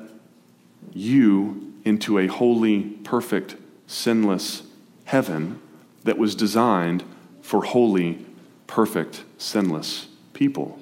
you 0.94 1.74
into 1.84 2.20
a 2.20 2.28
holy, 2.28 2.84
perfect, 2.84 3.56
sinless 3.88 4.62
heaven 5.06 5.60
that 6.04 6.20
was 6.20 6.36
designed 6.36 7.04
for 7.42 7.64
holy, 7.64 8.24
perfect, 8.68 9.24
sinless 9.40 10.06
people? 10.34 10.78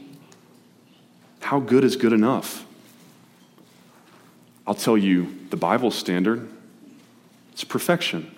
How 1.39 1.61
good 1.61 1.85
is 1.85 1.95
good 1.95 2.11
enough? 2.11 2.65
I'll 4.67 4.75
tell 4.75 4.97
you 4.97 5.33
the 5.49 5.55
Bible 5.55 5.89
standard 5.89 6.49
it's 7.53 7.63
perfection. 7.63 8.35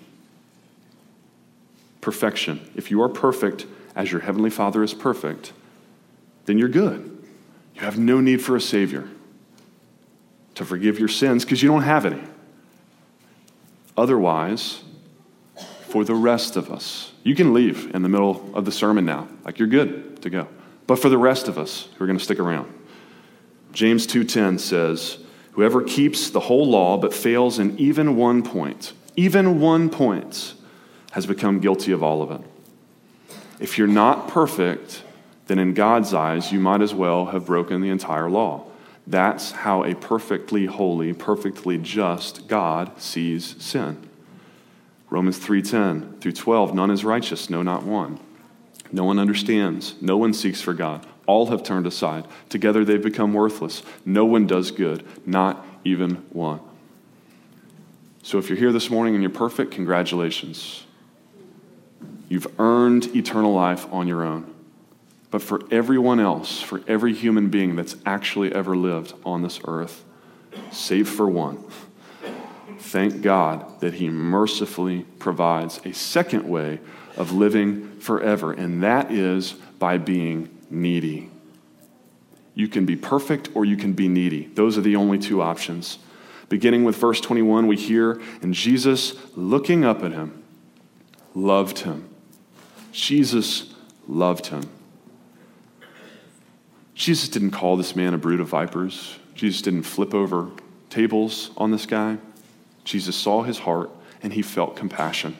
Perfection. 2.00 2.70
If 2.76 2.92
you 2.92 3.02
are 3.02 3.08
perfect, 3.08 3.66
as 3.96 4.12
your 4.12 4.20
heavenly 4.20 4.50
Father 4.50 4.84
is 4.84 4.94
perfect, 4.94 5.52
then 6.44 6.58
you're 6.58 6.68
good. 6.68 7.24
You 7.74 7.80
have 7.80 7.98
no 7.98 8.20
need 8.20 8.40
for 8.40 8.54
a 8.54 8.60
Savior 8.60 9.08
to 10.54 10.64
forgive 10.64 10.98
your 10.98 11.08
sins 11.08 11.44
because 11.44 11.62
you 11.62 11.68
don't 11.68 11.82
have 11.82 12.06
any. 12.06 12.22
Otherwise, 13.96 14.82
for 15.88 16.04
the 16.04 16.14
rest 16.14 16.56
of 16.56 16.70
us, 16.70 17.12
you 17.22 17.34
can 17.34 17.54
leave 17.54 17.94
in 17.94 18.02
the 18.02 18.08
middle 18.08 18.50
of 18.54 18.64
the 18.64 18.72
sermon 18.72 19.04
now, 19.04 19.28
like 19.44 19.58
you're 19.58 19.68
good 19.68 20.22
to 20.22 20.30
go. 20.30 20.46
But 20.86 20.98
for 20.98 21.08
the 21.08 21.18
rest 21.18 21.48
of 21.48 21.58
us 21.58 21.88
who 21.96 22.04
are 22.04 22.06
going 22.06 22.18
to 22.18 22.24
stick 22.24 22.38
around, 22.38 22.72
James 23.72 24.06
2:10 24.06 24.58
says, 24.58 25.18
"Whoever 25.52 25.82
keeps 25.82 26.30
the 26.30 26.40
whole 26.40 26.66
law 26.66 26.96
but 26.96 27.12
fails 27.14 27.58
in 27.58 27.78
even 27.78 28.16
one 28.16 28.42
point, 28.42 28.92
even 29.16 29.60
one 29.60 29.88
point, 29.90 30.54
has 31.12 31.26
become 31.26 31.60
guilty 31.60 31.92
of 31.92 32.02
all 32.02 32.22
of 32.22 32.30
it." 32.30 32.40
If 33.58 33.78
you're 33.78 33.86
not 33.86 34.28
perfect, 34.28 35.02
then 35.46 35.58
in 35.58 35.74
God's 35.74 36.12
eyes, 36.12 36.52
you 36.52 36.60
might 36.60 36.82
as 36.82 36.94
well 36.94 37.26
have 37.26 37.46
broken 37.46 37.80
the 37.80 37.88
entire 37.88 38.28
law. 38.28 38.64
That's 39.06 39.52
how 39.52 39.84
a 39.84 39.94
perfectly 39.94 40.66
holy, 40.66 41.12
perfectly 41.12 41.78
just 41.78 42.48
God 42.48 42.90
sees 42.98 43.54
sin. 43.58 43.96
Romans 45.08 45.38
3:10 45.38 46.14
through 46.20 46.32
12, 46.32 46.74
none 46.74 46.90
is 46.90 47.04
righteous, 47.04 47.48
no 47.48 47.62
not 47.62 47.84
one. 47.84 48.18
No 48.92 49.04
one 49.04 49.18
understands, 49.18 49.94
no 50.00 50.16
one 50.16 50.32
seeks 50.32 50.60
for 50.60 50.74
God. 50.74 51.06
All 51.26 51.46
have 51.46 51.62
turned 51.62 51.86
aside. 51.86 52.26
Together 52.48 52.84
they've 52.84 53.02
become 53.02 53.32
worthless. 53.32 53.82
No 54.04 54.24
one 54.24 54.46
does 54.46 54.70
good, 54.70 55.04
not 55.24 55.64
even 55.84 56.22
one. 56.30 56.60
So 58.26 58.38
if 58.38 58.48
you're 58.48 58.58
here 58.58 58.72
this 58.72 58.90
morning 58.90 59.14
and 59.14 59.22
you're 59.22 59.30
perfect, 59.30 59.70
congratulations. 59.70 60.84
You've 62.28 62.48
earned 62.58 63.14
eternal 63.14 63.54
life 63.54 63.86
on 63.92 64.08
your 64.08 64.24
own. 64.24 64.52
But 65.30 65.42
for 65.42 65.62
everyone 65.70 66.18
else, 66.18 66.60
for 66.60 66.82
every 66.88 67.14
human 67.14 67.50
being 67.50 67.76
that's 67.76 67.94
actually 68.04 68.52
ever 68.52 68.76
lived 68.76 69.14
on 69.24 69.42
this 69.42 69.60
earth, 69.68 70.04
save 70.72 71.08
for 71.08 71.30
one, 71.30 71.62
thank 72.80 73.22
God 73.22 73.78
that 73.78 73.94
He 73.94 74.08
mercifully 74.08 75.06
provides 75.20 75.80
a 75.84 75.92
second 75.94 76.48
way 76.48 76.80
of 77.16 77.30
living 77.30 78.00
forever, 78.00 78.52
and 78.52 78.82
that 78.82 79.12
is 79.12 79.52
by 79.78 79.98
being 79.98 80.48
needy. 80.68 81.30
You 82.56 82.66
can 82.66 82.86
be 82.86 82.96
perfect 82.96 83.50
or 83.54 83.64
you 83.64 83.76
can 83.76 83.92
be 83.92 84.08
needy. 84.08 84.46
Those 84.46 84.76
are 84.76 84.80
the 84.82 84.96
only 84.96 85.20
two 85.20 85.40
options. 85.42 86.00
Beginning 86.48 86.84
with 86.84 86.96
verse 86.96 87.20
21, 87.20 87.66
we 87.66 87.76
hear, 87.76 88.20
and 88.40 88.54
Jesus, 88.54 89.14
looking 89.36 89.84
up 89.84 90.02
at 90.04 90.12
him, 90.12 90.42
loved 91.34 91.80
him 91.80 92.08
Jesus 92.96 93.74
loved 94.08 94.46
him. 94.46 94.62
Jesus 96.94 97.28
didn't 97.28 97.50
call 97.50 97.76
this 97.76 97.94
man 97.94 98.14
a 98.14 98.18
brood 98.18 98.40
of 98.40 98.48
vipers. 98.48 99.18
Jesus 99.34 99.60
didn't 99.60 99.82
flip 99.82 100.14
over 100.14 100.48
tables 100.88 101.50
on 101.58 101.70
this 101.72 101.84
guy. 101.84 102.16
Jesus 102.84 103.14
saw 103.14 103.42
his 103.42 103.58
heart 103.58 103.90
and 104.22 104.32
he 104.32 104.40
felt 104.40 104.76
compassion. 104.76 105.36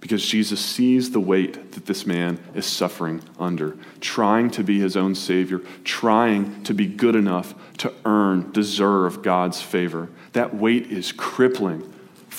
Because 0.00 0.24
Jesus 0.24 0.64
sees 0.64 1.10
the 1.10 1.20
weight 1.20 1.72
that 1.72 1.86
this 1.86 2.06
man 2.06 2.38
is 2.54 2.64
suffering 2.64 3.22
under, 3.38 3.76
trying 4.00 4.50
to 4.52 4.64
be 4.64 4.80
his 4.80 4.96
own 4.96 5.14
Savior, 5.14 5.60
trying 5.84 6.62
to 6.64 6.72
be 6.72 6.86
good 6.86 7.14
enough 7.14 7.54
to 7.78 7.92
earn, 8.06 8.50
deserve 8.52 9.22
God's 9.22 9.60
favor. 9.60 10.08
That 10.32 10.54
weight 10.54 10.86
is 10.86 11.12
crippling 11.12 11.90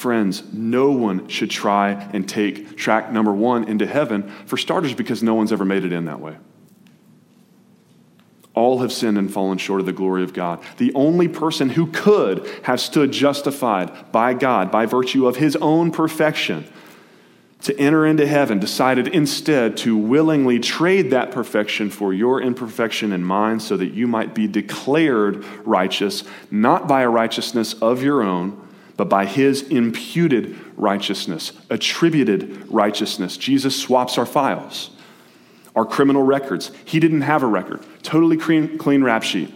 Friends, 0.02 0.42
no 0.52 0.90
one 0.90 1.28
should 1.28 1.52
try 1.52 1.92
and 1.92 2.28
take 2.28 2.76
track 2.76 3.12
number 3.12 3.32
one 3.32 3.66
into 3.66 3.86
heaven, 3.86 4.32
for 4.48 4.58
starters, 4.58 4.96
because 4.96 5.22
no 5.22 5.36
one's 5.36 5.54
ever 5.54 5.64
made 5.64 5.86
it 5.86 5.94
in 5.94 6.06
that 6.06 6.20
way. 6.20 6.38
All 8.56 8.80
have 8.80 8.92
sinned 8.92 9.20
and 9.20 9.32
fallen 9.32 9.60
short 9.60 9.80
of 9.80 9.86
the 9.86 9.94
glory 9.94 10.24
of 10.24 10.34
God. 10.34 10.60
The 10.78 10.92
only 10.96 11.28
person 11.28 11.70
who 11.70 11.86
could 11.86 12.50
have 12.64 12.80
stood 12.80 13.12
justified 13.12 14.12
by 14.12 14.34
God 14.34 14.72
by 14.72 14.88
virtue 14.88 15.28
of 15.28 15.36
his 15.36 15.56
own 15.58 15.92
perfection 15.92 16.68
to 17.62 17.78
enter 17.78 18.06
into 18.06 18.26
heaven 18.26 18.60
decided 18.60 19.08
instead 19.08 19.78
to 19.78 19.96
willingly 19.96 20.60
trade 20.60 21.12
that 21.12 21.32
perfection 21.32 21.90
for 21.90 22.14
your 22.14 22.42
imperfection 22.42 23.12
and 23.12 23.26
mine 23.26 23.60
so 23.60 23.78
that 23.78 23.94
you 23.94 24.08
might 24.08 24.34
be 24.34 24.48
declared 24.48 25.46
righteous, 25.66 26.24
not 26.50 26.88
by 26.88 27.02
a 27.02 27.10
righteousness 27.10 27.74
of 27.76 28.02
your 28.02 28.24
own 28.24 28.58
but 29.02 29.10
by 29.10 29.26
his 29.26 29.64
imputed 29.64 30.56
righteousness, 30.78 31.54
attributed 31.72 32.70
righteousness. 32.72 33.36
Jesus 33.36 33.76
swaps 33.76 34.20
our 34.20 34.28
files, 34.28 34.92
our 35.76 35.86
criminal 35.86 36.22
records. 36.22 36.72
He 36.86 37.00
didn't 37.00 37.22
have 37.22 37.42
a 37.42 37.48
record, 37.48 37.84
totally 38.04 38.38
clean, 38.38 38.78
clean 38.78 39.04
rap 39.04 39.24
sheet. 39.24 39.52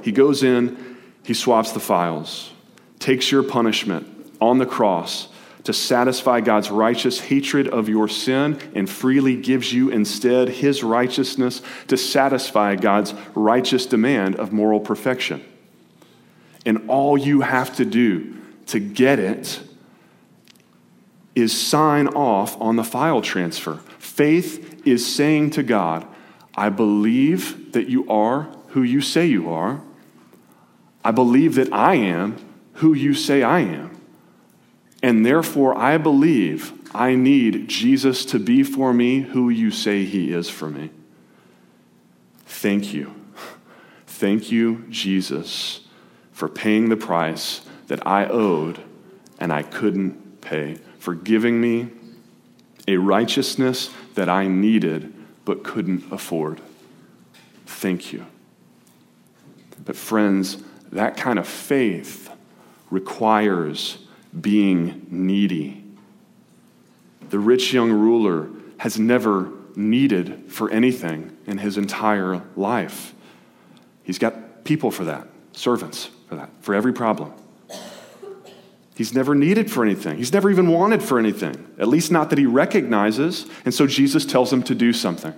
He 0.00 0.12
goes 0.12 0.42
in, 0.42 0.96
he 1.24 1.34
swaps 1.34 1.72
the 1.72 1.80
files, 1.80 2.52
takes 2.98 3.30
your 3.30 3.42
punishment 3.42 4.06
on 4.40 4.56
the 4.56 4.66
cross 4.66 5.28
to 5.66 5.72
satisfy 5.72 6.40
God's 6.40 6.70
righteous 6.70 7.20
hatred 7.20 7.68
of 7.68 7.88
your 7.88 8.08
sin 8.08 8.58
and 8.74 8.88
freely 8.88 9.36
gives 9.36 9.72
you 9.72 9.90
instead 9.90 10.48
his 10.48 10.82
righteousness 10.82 11.60
to 11.88 11.96
satisfy 11.96 12.76
God's 12.76 13.14
righteous 13.34 13.86
demand 13.86 14.36
of 14.36 14.52
moral 14.52 14.80
perfection. 14.80 15.44
And 16.64 16.88
all 16.88 17.18
you 17.18 17.42
have 17.42 17.76
to 17.76 17.84
do 17.84 18.36
to 18.66 18.80
get 18.80 19.18
it 19.18 19.60
is 21.34 21.58
sign 21.58 22.08
off 22.08 22.60
on 22.60 22.76
the 22.76 22.84
file 22.84 23.20
transfer. 23.20 23.80
Faith 23.98 24.86
is 24.86 25.06
saying 25.06 25.50
to 25.50 25.62
God, 25.62 26.06
I 26.56 26.70
believe 26.70 27.72
that 27.72 27.88
you 27.88 28.08
are 28.08 28.48
who 28.68 28.82
you 28.82 29.00
say 29.00 29.26
you 29.26 29.50
are. 29.50 29.82
I 31.04 31.10
believe 31.10 31.54
that 31.56 31.72
I 31.72 31.96
am 31.96 32.36
who 32.74 32.94
you 32.94 33.14
say 33.14 33.42
I 33.42 33.60
am. 33.60 33.95
And 35.02 35.24
therefore, 35.24 35.76
I 35.76 35.98
believe 35.98 36.72
I 36.94 37.14
need 37.14 37.68
Jesus 37.68 38.24
to 38.26 38.38
be 38.38 38.62
for 38.62 38.92
me 38.92 39.20
who 39.20 39.48
you 39.50 39.70
say 39.70 40.04
he 40.04 40.32
is 40.32 40.48
for 40.48 40.70
me. 40.70 40.90
Thank 42.46 42.94
you. 42.94 43.14
Thank 44.06 44.50
you, 44.50 44.84
Jesus 44.88 45.86
for 46.36 46.50
paying 46.50 46.90
the 46.90 46.96
price 46.98 47.62
that 47.86 48.06
I 48.06 48.26
owed 48.26 48.78
and 49.40 49.50
I 49.50 49.62
couldn't 49.62 50.42
pay, 50.42 50.76
for 50.98 51.14
giving 51.14 51.58
me 51.62 51.88
a 52.86 52.98
righteousness 52.98 53.88
that 54.16 54.28
I 54.28 54.46
needed 54.46 55.14
but 55.46 55.64
couldn't 55.64 56.12
afford. 56.12 56.60
Thank 57.64 58.12
you. 58.12 58.26
But, 59.86 59.96
friends, 59.96 60.58
that 60.92 61.16
kind 61.16 61.38
of 61.38 61.48
faith 61.48 62.28
requires 62.90 63.96
being 64.40 65.06
needy. 65.10 65.82
The 67.30 67.38
rich 67.38 67.72
young 67.72 67.90
ruler 67.92 68.48
has 68.78 68.98
never 68.98 69.50
needed 69.74 70.50
for 70.52 70.70
anything 70.70 71.36
in 71.46 71.58
his 71.58 71.76
entire 71.76 72.42
life. 72.56 73.14
He's 74.04 74.18
got 74.18 74.64
people 74.64 74.90
for 74.90 75.04
that, 75.04 75.26
servants 75.52 76.10
for 76.28 76.36
that, 76.36 76.50
for 76.60 76.74
every 76.74 76.92
problem. 76.92 77.32
He's 78.96 79.12
never 79.12 79.34
needed 79.34 79.70
for 79.70 79.84
anything. 79.84 80.16
He's 80.16 80.32
never 80.32 80.50
even 80.50 80.68
wanted 80.68 81.02
for 81.02 81.18
anything, 81.18 81.66
at 81.78 81.86
least 81.86 82.10
not 82.10 82.30
that 82.30 82.38
he 82.38 82.46
recognizes. 82.46 83.46
And 83.66 83.74
so 83.74 83.86
Jesus 83.86 84.24
tells 84.24 84.50
him 84.50 84.62
to 84.64 84.74
do 84.74 84.94
something. 84.94 85.34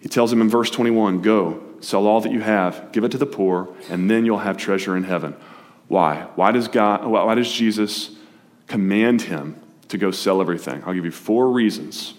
He 0.00 0.08
tells 0.10 0.30
him 0.30 0.42
in 0.42 0.50
verse 0.50 0.68
21 0.68 1.22
Go, 1.22 1.62
sell 1.80 2.06
all 2.06 2.20
that 2.20 2.30
you 2.30 2.40
have, 2.40 2.92
give 2.92 3.04
it 3.04 3.10
to 3.12 3.18
the 3.18 3.26
poor, 3.26 3.74
and 3.88 4.10
then 4.10 4.26
you'll 4.26 4.38
have 4.38 4.58
treasure 4.58 4.98
in 4.98 5.04
heaven. 5.04 5.34
Why? 5.88 6.28
Why 6.34 6.52
does, 6.52 6.68
God, 6.68 7.06
why 7.06 7.34
does 7.34 7.50
Jesus 7.50 8.10
command 8.66 9.22
him 9.22 9.60
to 9.88 9.98
go 9.98 10.10
sell 10.10 10.40
everything? 10.40 10.82
I'll 10.84 10.94
give 10.94 11.04
you 11.04 11.10
four 11.10 11.50
reasons. 11.50 12.14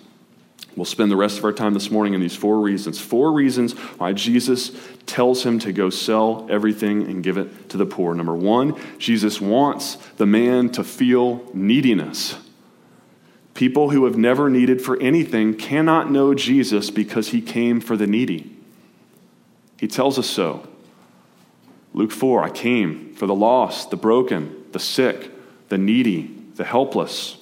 We'll 0.75 0.85
spend 0.85 1.09
the 1.09 1.15
rest 1.15 1.37
of 1.37 1.45
our 1.45 1.53
time 1.53 1.73
this 1.73 1.89
morning 1.89 2.13
in 2.13 2.19
these 2.19 2.35
four 2.35 2.59
reasons. 2.59 2.99
Four 2.99 3.31
reasons 3.31 3.73
why 3.97 4.11
Jesus 4.11 4.71
tells 5.05 5.45
him 5.45 5.57
to 5.59 5.71
go 5.71 5.89
sell 5.89 6.45
everything 6.49 7.03
and 7.03 7.23
give 7.23 7.37
it 7.37 7.69
to 7.69 7.77
the 7.77 7.85
poor. 7.85 8.13
Number 8.13 8.35
one, 8.35 8.75
Jesus 8.99 9.39
wants 9.39 9.95
the 10.17 10.25
man 10.25 10.69
to 10.71 10.83
feel 10.83 11.49
neediness. 11.53 12.37
People 13.53 13.91
who 13.91 14.03
have 14.03 14.17
never 14.17 14.49
needed 14.49 14.81
for 14.81 14.99
anything 15.01 15.55
cannot 15.55 16.11
know 16.11 16.33
Jesus 16.33 16.91
because 16.91 17.29
he 17.29 17.41
came 17.41 17.79
for 17.79 17.95
the 17.95 18.05
needy. 18.05 18.51
He 19.79 19.87
tells 19.87 20.19
us 20.19 20.27
so. 20.27 20.67
Luke 21.95 22.11
4 22.11 22.43
I 22.43 22.49
came 22.49 23.15
for 23.15 23.25
the 23.25 23.33
lost, 23.33 23.89
the 23.89 23.95
broken, 23.95 24.65
the 24.73 24.79
sick, 24.79 25.31
the 25.69 25.77
needy, 25.77 26.29
the 26.55 26.65
helpless. 26.65 27.37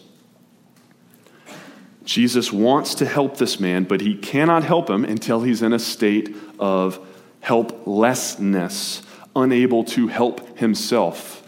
Jesus 2.06 2.54
wants 2.54 2.94
to 2.96 3.06
help 3.06 3.38
this 3.38 3.60
man, 3.60 3.84
but 3.84 4.00
he 4.02 4.16
cannot 4.16 4.64
help 4.64 4.92
him 4.92 5.06
until 5.06 5.42
he's 5.42 5.64
in 5.64 5.74
a 5.74 5.80
state 5.80 6.36
of 6.60 7.00
helplessness, 7.40 9.02
unable 9.36 9.84
to 9.86 10.08
help 10.08 10.56
himself, 10.60 11.42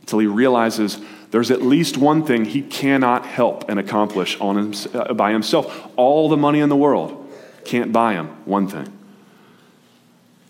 until 0.00 0.18
he 0.18 0.26
realizes 0.26 0.98
there's 1.30 1.52
at 1.52 1.62
least 1.62 1.96
one 1.96 2.24
thing 2.24 2.44
he 2.44 2.62
cannot 2.62 3.24
help 3.24 3.68
and 3.70 3.78
accomplish 3.78 4.36
on 4.40 4.74
uh, 4.94 5.14
by 5.14 5.30
himself. 5.30 5.92
All 5.94 6.28
the 6.28 6.36
money 6.36 6.58
in 6.58 6.70
the 6.70 6.76
world 6.76 7.32
can't 7.64 7.92
buy 7.92 8.14
him 8.14 8.26
one 8.46 8.66
thing. 8.66 8.92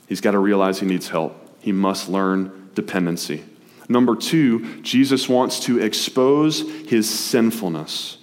He's 0.09 0.23
got 0.23 0.31
to 0.31 0.39
realize 0.39 0.81
he 0.81 0.87
needs 0.87 1.09
help. 1.09 1.48
He 1.69 1.73
must 1.73 2.09
learn 2.09 2.71
dependency. 2.75 3.45
Number 3.91 4.17
two, 4.17 4.81
Jesus 4.81 5.29
wants 5.29 5.61
to 5.67 5.79
expose 5.79 6.61
his 6.89 7.07
sinfulness. 7.07 8.17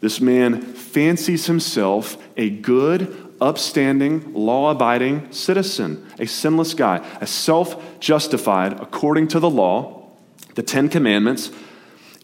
This 0.00 0.18
man 0.18 0.62
fancies 0.62 1.44
himself 1.44 2.16
a 2.38 2.48
good, 2.48 3.34
upstanding, 3.38 4.32
law 4.32 4.70
abiding 4.70 5.30
citizen, 5.30 6.10
a 6.18 6.24
sinless 6.24 6.72
guy, 6.72 7.06
a 7.20 7.26
self 7.26 8.00
justified 8.00 8.80
according 8.80 9.28
to 9.28 9.40
the 9.40 9.50
law, 9.50 10.08
the 10.54 10.62
Ten 10.62 10.88
Commandments, 10.88 11.50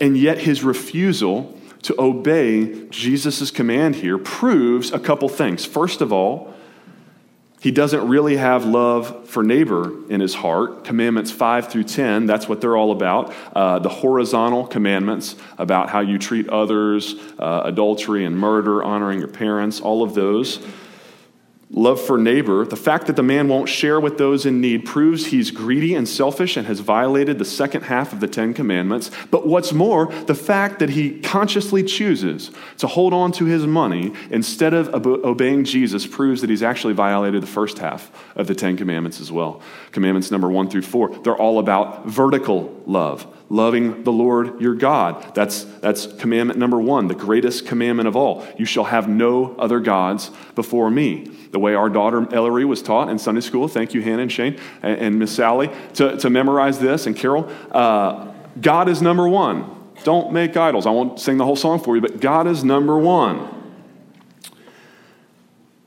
and 0.01 0.17
yet 0.17 0.39
his 0.39 0.65
refusal 0.65 1.55
to 1.83 1.95
obey 2.01 2.89
Jesus' 2.89 3.51
command 3.51 3.97
here 3.97 4.17
proves 4.17 4.91
a 4.91 4.99
couple 4.99 5.29
things. 5.29 5.67
First 5.67 6.01
of 6.01 6.15
all, 6.15 6.55
he 7.61 7.71
doesn't 7.71 8.09
really 8.09 8.37
have 8.37 8.65
love 8.65 9.29
for 9.29 9.43
neighbor 9.43 9.93
in 10.09 10.21
his 10.21 10.35
heart. 10.35 10.85
Commandments 10.85 11.31
5 11.31 11.69
through 11.69 11.85
10, 11.85 12.25
that's 12.25 12.49
what 12.49 12.63
they're 12.63 12.77
all 12.77 12.91
about. 12.91 13.35
Uh, 13.55 13.79
the 13.79 13.91
horizontal 13.91 14.67
commandments 14.67 15.37
about 15.59 15.91
how 15.91 16.01
you 16.01 16.19
treat 16.19 16.49
others, 16.49 17.15
uh, 17.39 17.63
adultery 17.65 18.25
and 18.25 18.37
murder, 18.37 18.83
honoring 18.83 19.19
your 19.19 19.29
parents, 19.29 19.79
all 19.81 20.03
of 20.03 20.15
those 20.15 20.67
love 21.73 22.01
for 22.01 22.19
neighbor, 22.19 22.67
the 22.67 22.77
fact 22.77 23.07
that 23.07 23.15
the 23.15 23.23
man 23.23 23.47
won't 23.49 23.69
share 23.69 24.01
with 24.01 24.19
those 24.19 24.45
in 24.45 24.61
need 24.61 24.85
proves 24.85 25.27
he's 25.27 25.51
greedy 25.51 25.95
and 25.95 26.09
selfish 26.09 26.57
and 26.57 26.67
has 26.67 26.81
violated 26.81 27.39
the 27.39 27.45
second 27.45 27.83
half 27.83 28.13
of 28.13 28.19
the 28.19 28.27
Ten 28.27 28.53
Commandments. 28.53 29.11
But 29.31 29.47
what's 29.47 29.73
more, 29.73 30.07
the 30.27 30.35
fact 30.35 30.81
that 30.81 30.91
he 30.91 31.21
consciously 31.21 31.85
chooses 31.85 32.51
to 32.79 32.89
hold 32.89 33.15
on 33.15 33.31
to 33.33 33.45
his 33.45 33.67
money 33.67 34.13
instead 34.31 34.75
of 34.75 35.07
obeying 35.07 35.65
Jesus 35.65 36.07
proves 36.07 36.41
that 36.41 36.51
he's 36.51 36.63
actually 36.63 36.95
violated 36.95 37.43
the 37.43 37.47
first 37.47 37.79
half 37.79 38.11
of 38.35 38.49
the 38.49 38.55
Ten 38.55 38.77
Commandments 38.77 39.21
as 39.21 39.31
well. 39.31 39.63
Commandments 39.93 40.31
number 40.31 40.51
one 40.51 40.69
through 40.69 40.83
four, 40.83 41.11
they're 41.21 41.37
all 41.37 41.61
about 41.61 42.07
vertical 42.07 42.83
love 42.87 43.27
loving 43.51 44.05
the 44.05 44.13
Lord 44.13 44.61
your 44.61 44.75
God. 44.75 45.35
That's, 45.35 45.65
that's 45.65 46.07
commandment 46.07 46.59
number 46.59 46.81
one, 46.81 47.09
the 47.09 47.15
greatest 47.15 47.67
commandment 47.67 48.09
of 48.09 48.17
all. 48.17 48.47
You 48.57 48.65
shall 48.65 48.85
have 48.85 49.09
no 49.09 49.57
other 49.57 49.81
gods 49.81 50.31
before 50.55 50.91
me. 50.91 51.25
The 51.51 51.59
way 51.59 51.75
our 51.75 51.91
daughter 51.91 52.33
Ellery 52.33 52.65
was 52.65 52.81
taught 52.81 53.11
in 53.11 53.19
Sunday 53.19 53.41
school, 53.41 53.67
thank 53.67 53.93
you, 53.93 54.01
Hannah 54.01 54.23
and 54.23 54.33
Shane 54.33 54.59
and, 54.83 54.99
and 54.99 55.19
Miss 55.19 55.35
Sally, 55.35 55.69
to, 55.95 56.17
to 56.19 56.31
memorize 56.31 56.79
this, 56.79 57.07
and 57.07 57.17
Carol, 57.17 57.51
uh, 57.73 58.33
God 58.61 58.89
is 58.89 59.03
number 59.03 59.29
one. 59.29 59.77
Don't 60.05 60.33
make 60.33 60.57
idols. 60.57 60.87
I 60.87 60.91
won't 60.91 61.19
sing 61.21 61.37
the 61.37 61.45
whole 61.45 61.57
song 61.57 61.81
for 61.81 61.97
you, 61.97 62.01
but 62.01 62.21
God 62.21 62.47
is 62.47 62.65
number 62.65 62.97
one. 62.97 63.49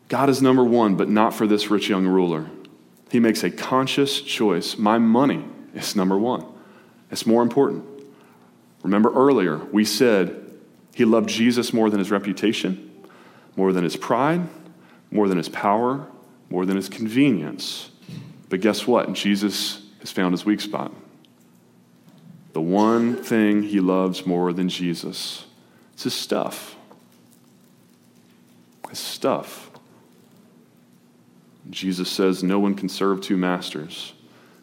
God 0.09 0.29
is 0.29 0.41
number 0.41 0.63
one, 0.63 0.95
but 0.95 1.09
not 1.09 1.33
for 1.33 1.47
this 1.47 1.71
rich 1.71 1.89
young 1.89 2.05
ruler. 2.05 2.47
He 3.09 3.19
makes 3.19 3.43
a 3.43 3.49
conscious 3.49 4.21
choice. 4.21 4.77
My 4.77 4.97
money 4.97 5.45
is 5.73 5.95
number 5.95 6.17
one. 6.17 6.45
It's 7.13 7.27
more 7.27 7.43
important. 7.43 7.85
Remember 8.81 9.13
earlier, 9.13 9.57
we 9.57 9.85
said 9.85 10.51
he 10.95 11.05
loved 11.05 11.29
Jesus 11.29 11.71
more 11.71 11.91
than 11.91 11.99
his 11.99 12.09
reputation, 12.09 12.91
more 13.55 13.71
than 13.71 13.83
his 13.83 13.95
pride, 13.95 14.41
more 15.11 15.27
than 15.27 15.37
his 15.37 15.47
power, 15.47 16.07
more 16.49 16.65
than 16.65 16.75
his 16.75 16.89
convenience. 16.89 17.91
But 18.49 18.61
guess 18.61 18.87
what? 18.87 19.13
Jesus 19.13 19.83
has 19.99 20.11
found 20.11 20.33
his 20.33 20.43
weak 20.43 20.59
spot. 20.59 20.91
The 22.53 22.61
one 22.61 23.15
thing 23.23 23.61
he 23.61 23.79
loves 23.79 24.25
more 24.25 24.51
than 24.51 24.67
Jesus 24.67 25.45
is 25.95 26.03
his 26.05 26.15
stuff. 26.15 26.75
His 28.89 28.97
stuff. 28.97 29.69
Jesus 31.69 32.09
says, 32.09 32.43
No 32.43 32.59
one 32.59 32.73
can 32.73 32.89
serve 32.89 33.21
two 33.21 33.37
masters, 33.37 34.13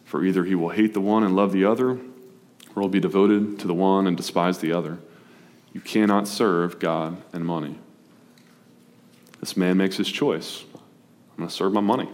for 0.04 0.24
either 0.24 0.42
he 0.42 0.56
will 0.56 0.70
hate 0.70 0.94
the 0.94 1.00
one 1.00 1.22
and 1.22 1.36
love 1.36 1.52
the 1.52 1.64
other 1.64 2.00
or 2.74 2.82
will 2.82 2.88
be 2.88 3.00
devoted 3.00 3.58
to 3.58 3.66
the 3.66 3.74
one 3.74 4.06
and 4.06 4.16
despise 4.16 4.58
the 4.58 4.72
other. 4.72 4.98
You 5.72 5.80
cannot 5.80 6.26
serve 6.28 6.78
God 6.78 7.22
and 7.32 7.44
money. 7.44 7.78
This 9.40 9.56
man 9.56 9.76
makes 9.76 9.96
his 9.96 10.08
choice. 10.08 10.64
I'm 10.74 11.36
going 11.38 11.48
to 11.48 11.54
serve 11.54 11.72
my 11.72 11.80
money. 11.80 12.08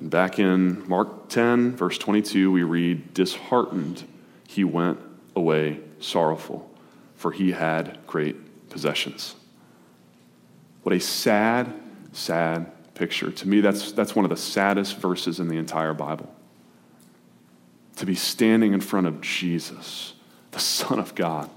And 0.00 0.10
back 0.10 0.38
in 0.38 0.88
Mark 0.88 1.28
10, 1.28 1.76
verse 1.76 1.98
22, 1.98 2.50
we 2.50 2.62
read, 2.62 3.14
Disheartened, 3.14 4.04
he 4.48 4.64
went 4.64 4.98
away 5.36 5.80
sorrowful, 6.00 6.68
for 7.14 7.30
he 7.30 7.52
had 7.52 7.98
great 8.06 8.68
possessions. 8.68 9.36
What 10.82 10.94
a 10.94 11.00
sad, 11.00 11.72
sad 12.12 12.72
picture. 12.94 13.30
To 13.30 13.48
me, 13.48 13.60
that's, 13.60 13.92
that's 13.92 14.16
one 14.16 14.24
of 14.24 14.30
the 14.30 14.36
saddest 14.36 14.96
verses 14.96 15.38
in 15.38 15.48
the 15.48 15.56
entire 15.56 15.94
Bible 15.94 16.34
to 17.96 18.06
be 18.06 18.14
standing 18.14 18.72
in 18.72 18.80
front 18.80 19.06
of 19.06 19.20
Jesus, 19.20 20.14
the 20.50 20.58
Son 20.58 20.98
of 20.98 21.14
God, 21.14 21.50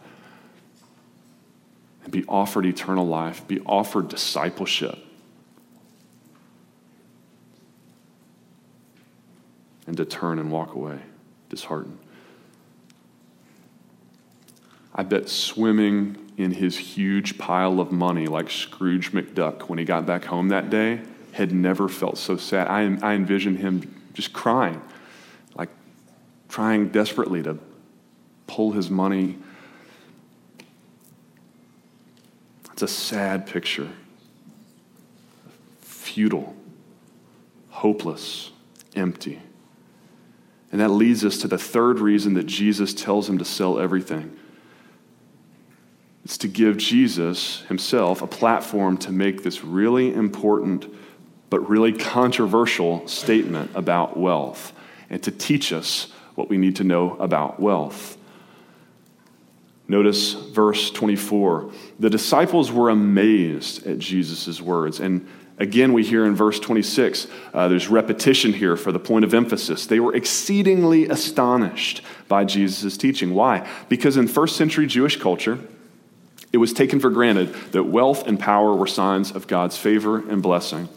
and 2.04 2.12
be 2.12 2.24
offered 2.28 2.66
eternal 2.66 3.08
life, 3.08 3.48
be 3.48 3.60
offered 3.62 4.10
discipleship. 4.10 5.00
And 9.88 9.96
to 9.98 10.06
turn 10.06 10.40
and 10.40 10.52
walk 10.52 10.74
away, 10.74 11.00
disheartened. 11.50 12.00
I 14.94 15.04
bet 15.04 15.30
swimming 15.30 16.18
in 16.38 16.52
his 16.52 16.78
huge 16.78 17.38
pile 17.38 17.80
of 17.80 17.92
money, 17.92 18.28
like 18.28 18.50
Scrooge 18.50 19.12
McDuck 19.12 19.70
when 19.70 19.78
he 19.78 19.86
got 19.86 20.06
back 20.06 20.26
home 20.26 20.50
that 20.50 20.70
day, 20.70 21.02
had 21.34 21.52
never 21.52 21.88
felt 21.88 22.18
so 22.18 22.38
sad. 22.38 22.68
I, 22.68 22.82
I 23.08 23.14
envisioned 23.14 23.60
him 23.60 23.94
just 24.14 24.34
crying 24.34 24.82
trying 26.56 26.88
desperately 26.88 27.44
to 27.44 27.58
pull 28.48 28.72
his 28.72 28.90
money. 28.90 29.38
It's 32.72 32.82
a 32.82 32.88
sad 32.88 33.46
picture. 33.46 33.90
Futile, 35.82 36.56
hopeless, 37.72 38.52
empty. 38.96 39.42
And 40.72 40.80
that 40.80 40.92
leads 40.92 41.26
us 41.26 41.40
to 41.40 41.50
the 41.50 41.58
third 41.58 42.00
reason 42.00 42.36
that 42.36 42.46
Jesus 42.46 42.94
tells 42.94 43.28
him 43.28 43.38
to 43.38 43.46
sell 43.46 43.78
everything. 43.78 44.34
It's 46.24 46.38
to 46.38 46.48
give 46.48 46.78
Jesus 46.78 47.64
himself 47.64 48.22
a 48.22 48.28
platform 48.28 48.96
to 49.00 49.12
make 49.12 49.44
this 49.44 49.62
really 49.62 50.14
important 50.14 50.86
but 51.50 51.68
really 51.68 51.92
controversial 51.92 53.06
statement 53.10 53.72
about 53.76 54.16
wealth 54.16 54.72
and 55.10 55.22
to 55.24 55.32
teach 55.32 55.74
us 55.74 56.14
what 56.36 56.50
we 56.50 56.58
need 56.58 56.76
to 56.78 56.84
know 56.84 57.16
about 57.18 57.60
wealth. 57.60 58.18
Notice 59.88 60.34
verse 60.34 60.90
24. 60.92 61.72
The 62.00 62.10
disciples 62.10 62.72
were 62.72 62.90
amazed 62.90 63.86
at 63.86 64.00
Jesus' 64.00 64.60
words. 64.60 65.00
And 65.00 65.28
again, 65.60 65.94
we 65.94 66.04
hear 66.04 66.26
in 66.26 66.36
verse 66.36 66.60
26, 66.60 67.28
uh, 67.54 67.68
there's 67.68 67.88
repetition 67.88 68.54
here 68.54 68.76
for 68.76 68.92
the 68.92 69.00
point 69.00 69.26
of 69.26 69.34
emphasis. 69.34 69.86
They 69.86 70.00
were 70.00 70.16
exceedingly 70.16 71.08
astonished 71.08 72.02
by 72.28 72.46
Jesus' 72.46 72.98
teaching. 72.98 73.34
Why? 73.34 73.68
Because 73.88 74.18
in 74.18 74.28
first 74.28 74.56
century 74.56 74.88
Jewish 74.88 75.20
culture, 75.20 75.60
it 76.52 76.58
was 76.58 76.74
taken 76.74 77.00
for 77.00 77.10
granted 77.10 77.54
that 77.72 77.84
wealth 77.84 78.26
and 78.28 78.40
power 78.40 78.74
were 78.74 78.88
signs 78.88 79.32
of 79.32 79.46
God's 79.46 79.78
favor 79.78 80.18
and 80.30 80.42
blessing. 80.42 80.90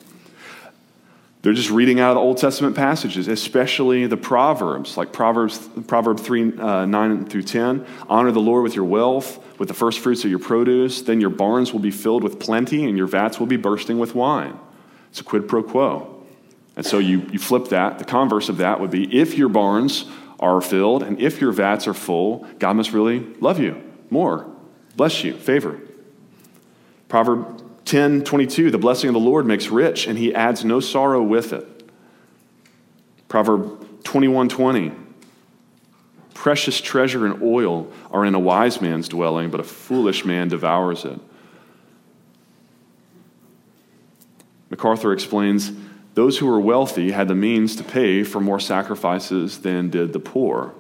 They're 1.43 1.53
just 1.53 1.71
reading 1.71 2.01
out 2.01 2.17
Old 2.17 2.39
Testament 2.39 2.75
passages, 2.75 3.29
especially 3.29 4.07
the 4.07 4.17
Proverbs, 4.17 4.97
like 4.97 5.13
Proverbs, 5.13 5.69
Proverb 5.87 6.19
3 6.19 6.59
uh, 6.59 6.87
9 6.87 7.27
through 7.27 7.45
10. 7.45 7.87
Honor 8.09 8.33
the 8.33 8.41
Lord 8.41 8.65
with 8.65 8.75
your 8.75 8.85
wealth, 8.85 9.39
with 9.59 9.69
the 9.69 9.75
first 9.75 10.01
fruits 10.01 10.25
of 10.25 10.31
your 10.31 10.41
produce. 10.41 11.03
Then 11.03 11.21
your 11.21 11.31
barns 11.31 11.73
will 11.73 11.81
be 11.81 11.93
filled 11.93 12.25
with 12.25 12.41
plenty, 12.41 12.85
and 12.87 12.99
your 12.99 13.07
vats 13.07 13.39
will 13.39 13.47
be 13.47 13.57
bursting 13.57 13.99
with 13.99 14.15
wine. 14.15 14.59
It's 15.11 15.21
a 15.21 15.25
quid 15.25 15.49
pro 15.49 15.63
quo. 15.63 16.25
And 16.77 16.85
so 16.85 16.99
you, 16.99 17.21
you 17.33 17.39
flip 17.39 17.69
that. 17.69 17.99
The 17.99 18.05
converse 18.05 18.49
of 18.49 18.59
that 18.59 18.81
would 18.81 18.91
be 18.91 19.17
if 19.17 19.39
your 19.39 19.49
barns 19.49 20.07
are 20.41 20.61
filled 20.61 21.03
and 21.03 21.21
if 21.21 21.41
your 21.41 21.51
vats 21.51 21.89
are 21.89 21.95
full, 21.95 22.47
God 22.59 22.75
must 22.75 22.93
really 22.93 23.21
love 23.41 23.59
you 23.59 23.83
more, 24.11 24.47
bless 24.97 25.25
you, 25.25 25.35
favor. 25.35 25.81
Proverb 27.09 27.63
10 27.89 28.23
22, 28.23 28.71
the 28.71 28.77
blessing 28.77 29.09
of 29.09 29.15
the 29.15 29.21
Lord 29.21 29.47
makes 29.47 29.69
rich, 29.69 30.07
and 30.07 30.19
he 30.19 30.35
adds 30.35 30.63
no 30.63 30.79
sorrow 30.79 31.23
with 31.23 31.55
it. 31.55 31.67
Proverb 33.29 34.05
21 34.05 34.51
20, 34.51 34.93
precious 36.35 36.83
treasure 36.83 37.25
and 37.25 37.43
oil 37.43 37.91
are 38.11 38.27
in 38.27 38.35
a 38.35 38.39
wise 38.39 38.83
man's 38.83 39.09
dwelling, 39.09 39.51
but 39.51 39.59
a 39.59 39.65
foolish 39.65 40.27
man 40.27 40.49
devours 40.49 41.07
it. 41.07 41.19
MacArthur 44.69 45.15
explains 45.15 45.73
those 46.13 46.39
who 46.39 46.47
were 46.47 46.61
wealthy 46.61 47.13
had 47.13 47.29
the 47.29 47.35
means 47.35 47.75
to 47.77 47.85
pay 47.85 48.23
for 48.23 48.39
more 48.39 48.61
sacrifices 48.61 49.61
than 49.61 49.89
did 49.89 50.13
the 50.13 50.21
poor. 50.21 50.75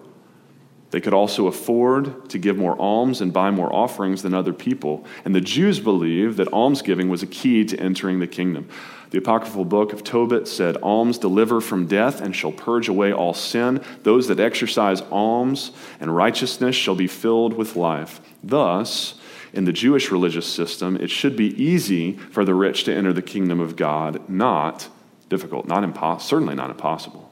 They 0.90 1.00
could 1.00 1.12
also 1.12 1.46
afford 1.46 2.30
to 2.30 2.38
give 2.38 2.56
more 2.56 2.80
alms 2.80 3.20
and 3.20 3.32
buy 3.32 3.50
more 3.50 3.72
offerings 3.74 4.22
than 4.22 4.32
other 4.32 4.54
people. 4.54 5.04
And 5.24 5.34
the 5.34 5.40
Jews 5.40 5.80
believed 5.80 6.38
that 6.38 6.52
almsgiving 6.52 7.08
was 7.08 7.22
a 7.22 7.26
key 7.26 7.64
to 7.66 7.78
entering 7.78 8.20
the 8.20 8.26
kingdom. 8.26 8.68
The 9.10 9.18
apocryphal 9.18 9.64
book 9.64 9.92
of 9.92 10.04
Tobit 10.04 10.46
said, 10.48 10.76
Alms 10.82 11.18
deliver 11.18 11.60
from 11.60 11.86
death 11.86 12.20
and 12.20 12.36
shall 12.36 12.52
purge 12.52 12.88
away 12.88 13.12
all 13.12 13.32
sin. 13.32 13.82
Those 14.02 14.28
that 14.28 14.40
exercise 14.40 15.00
alms 15.10 15.72
and 15.98 16.14
righteousness 16.14 16.76
shall 16.76 16.94
be 16.94 17.06
filled 17.06 17.54
with 17.54 17.76
life. 17.76 18.20
Thus, 18.42 19.14
in 19.52 19.64
the 19.64 19.72
Jewish 19.72 20.10
religious 20.10 20.46
system, 20.46 20.96
it 20.96 21.10
should 21.10 21.36
be 21.36 21.62
easy 21.62 22.12
for 22.16 22.44
the 22.44 22.54
rich 22.54 22.84
to 22.84 22.94
enter 22.94 23.12
the 23.12 23.22
kingdom 23.22 23.60
of 23.60 23.76
God, 23.76 24.28
not 24.28 24.88
difficult, 25.30 25.66
not 25.66 25.82
impo- 25.82 26.20
certainly 26.20 26.54
not 26.54 26.70
impossible. 26.70 27.27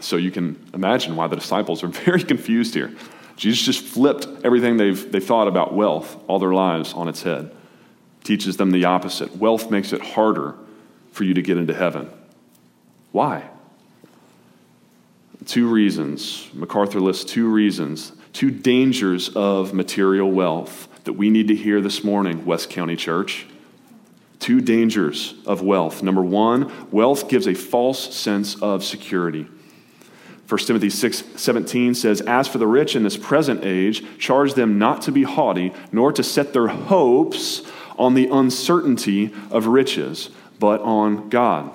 So 0.00 0.16
you 0.16 0.30
can 0.30 0.62
imagine 0.74 1.16
why 1.16 1.26
the 1.26 1.36
disciples 1.36 1.82
are 1.82 1.88
very 2.04 2.22
confused 2.22 2.74
here. 2.74 2.94
Jesus 3.36 3.62
just 3.64 3.84
flipped 3.84 4.26
everything 4.44 4.76
they've 4.76 5.10
they 5.10 5.20
thought 5.20 5.48
about 5.48 5.74
wealth 5.74 6.16
all 6.28 6.38
their 6.38 6.52
lives 6.52 6.92
on 6.92 7.08
its 7.08 7.22
head. 7.22 7.54
Teaches 8.22 8.56
them 8.56 8.70
the 8.70 8.84
opposite. 8.84 9.36
Wealth 9.36 9.70
makes 9.70 9.92
it 9.92 10.00
harder 10.00 10.54
for 11.12 11.24
you 11.24 11.34
to 11.34 11.42
get 11.42 11.58
into 11.58 11.74
heaven. 11.74 12.10
Why? 13.12 13.48
Two 15.46 15.68
reasons. 15.68 16.48
MacArthur 16.54 17.00
lists 17.00 17.24
two 17.24 17.48
reasons, 17.48 18.12
two 18.32 18.50
dangers 18.50 19.28
of 19.30 19.74
material 19.74 20.30
wealth 20.30 20.88
that 21.04 21.12
we 21.12 21.28
need 21.28 21.48
to 21.48 21.54
hear 21.54 21.80
this 21.80 22.02
morning, 22.02 22.44
West 22.46 22.70
County 22.70 22.96
Church. 22.96 23.46
Two 24.40 24.60
dangers 24.60 25.34
of 25.46 25.62
wealth. 25.62 26.02
Number 26.02 26.22
one, 26.22 26.72
wealth 26.90 27.28
gives 27.28 27.46
a 27.46 27.54
false 27.54 28.14
sense 28.14 28.60
of 28.60 28.84
security. 28.84 29.46
1 30.48 30.58
Timothy 30.60 30.90
6 30.90 31.24
17 31.36 31.94
says, 31.94 32.20
As 32.22 32.46
for 32.46 32.58
the 32.58 32.66
rich 32.66 32.94
in 32.94 33.02
this 33.02 33.16
present 33.16 33.64
age, 33.64 34.04
charge 34.18 34.54
them 34.54 34.78
not 34.78 35.02
to 35.02 35.12
be 35.12 35.22
haughty, 35.22 35.72
nor 35.90 36.12
to 36.12 36.22
set 36.22 36.52
their 36.52 36.68
hopes 36.68 37.62
on 37.98 38.14
the 38.14 38.26
uncertainty 38.26 39.32
of 39.50 39.66
riches, 39.66 40.30
but 40.58 40.80
on 40.82 41.28
God, 41.30 41.70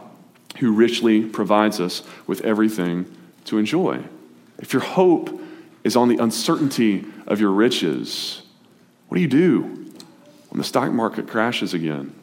who 0.60 0.71
richly 0.71 1.25
provides 1.25 1.79
us 1.79 2.03
with 2.27 2.41
everything 2.41 3.05
to 3.45 3.58
enjoy. 3.58 4.03
If 4.60 4.73
your 4.73 4.82
hope 4.84 5.41
is 5.84 5.95
on 5.95 6.10
the 6.10 6.17
uncertainty 6.17 7.05
of 7.25 7.39
your 7.39 7.51
riches, 7.51 8.43
what 9.08 9.15
do 9.15 9.21
you 9.21 9.27
do 9.27 9.62
when 10.49 10.58
the 10.58 10.63
stock 10.63 10.91
market 10.91 11.27
crashes 11.27 11.73
again? 11.73 12.13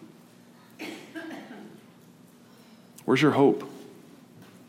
Where's 3.05 3.23
your 3.23 3.33
hope? 3.33 3.69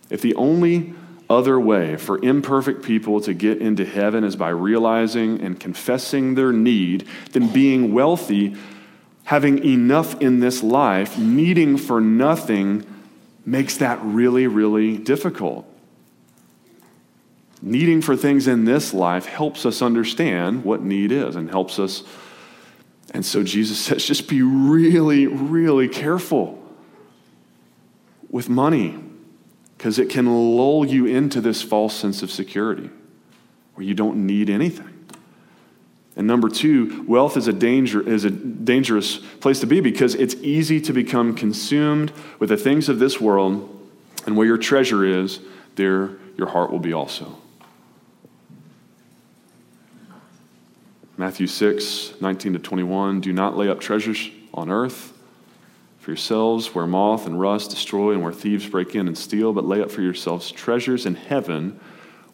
If 0.09 0.21
the 0.21 0.35
only 0.35 0.93
other 1.29 1.59
way 1.59 1.97
for 1.97 2.23
imperfect 2.23 2.83
people 2.83 3.19
to 3.21 3.33
get 3.33 3.59
into 3.61 3.85
heaven 3.85 4.23
is 4.23 4.35
by 4.35 4.49
realizing 4.49 5.41
and 5.41 5.59
confessing 5.59 6.35
their 6.35 6.53
need, 6.53 7.07
than 7.33 7.47
being 7.47 7.93
wealthy, 7.93 8.55
having 9.25 9.63
enough 9.65 10.21
in 10.21 10.39
this 10.39 10.63
life, 10.63 11.17
needing 11.17 11.77
for 11.77 11.99
nothing, 11.99 12.85
makes 13.45 13.77
that 13.77 13.99
really, 14.01 14.47
really 14.47 14.97
difficult. 14.97 15.65
Needing 17.61 18.01
for 18.01 18.15
things 18.15 18.47
in 18.47 18.65
this 18.65 18.93
life 18.93 19.25
helps 19.25 19.65
us 19.65 19.81
understand 19.81 20.63
what 20.63 20.81
need 20.81 21.11
is 21.11 21.35
and 21.35 21.49
helps 21.49 21.79
us. 21.79 22.03
And 23.13 23.25
so 23.25 23.43
Jesus 23.43 23.79
says, 23.85 24.05
just 24.05 24.29
be 24.29 24.41
really, 24.41 25.27
really 25.27 25.89
careful 25.89 26.63
with 28.29 28.47
money 28.47 28.97
because 29.77 29.99
it 29.99 30.09
can 30.09 30.25
lull 30.25 30.85
you 30.85 31.05
into 31.05 31.39
this 31.39 31.61
false 31.61 31.93
sense 31.93 32.23
of 32.23 32.31
security 32.31 32.89
where 33.75 33.85
you 33.85 33.93
don't 33.93 34.25
need 34.25 34.49
anything. 34.49 34.93
And 36.15 36.25
number 36.25 36.49
two, 36.49 37.05
wealth 37.07 37.37
is 37.37 37.47
a, 37.47 37.53
danger, 37.53 38.01
is 38.01 38.25
a 38.25 38.31
dangerous 38.31 39.17
place 39.17 39.59
to 39.59 39.67
be 39.67 39.81
because 39.81 40.15
it's 40.15 40.33
easy 40.35 40.81
to 40.81 40.93
become 40.93 41.35
consumed 41.35 42.11
with 42.39 42.49
the 42.49 42.57
things 42.57 42.89
of 42.89 42.97
this 42.97 43.21
world, 43.21 43.73
and 44.25 44.35
where 44.35 44.47
your 44.47 44.57
treasure 44.57 45.05
is, 45.05 45.39
there 45.75 46.17
your 46.35 46.47
heart 46.47 46.71
will 46.71 46.79
be 46.79 46.91
also. 46.91 47.37
Matthew 51.17 51.45
6, 51.45 52.13
19 52.19 52.53
to 52.53 52.59
21. 52.59 53.21
Do 53.21 53.31
not 53.31 53.55
lay 53.55 53.69
up 53.69 53.79
treasures 53.79 54.29
on 54.55 54.71
earth 54.71 55.16
for 56.07 56.11
yourselves 56.11 56.73
where 56.73 56.87
moth 56.87 57.27
and 57.27 57.37
rust 57.37 57.69
destroy 57.69 58.13
and 58.13 58.23
where 58.23 58.31
thieves 58.31 58.65
break 58.65 58.95
in 58.95 59.09
and 59.09 59.17
steal, 59.17 59.51
but 59.51 59.65
lay 59.65 59.81
up 59.81 59.91
for 59.91 60.01
yourselves 60.01 60.49
treasures 60.51 61.05
in 61.05 61.15
heaven 61.15 61.77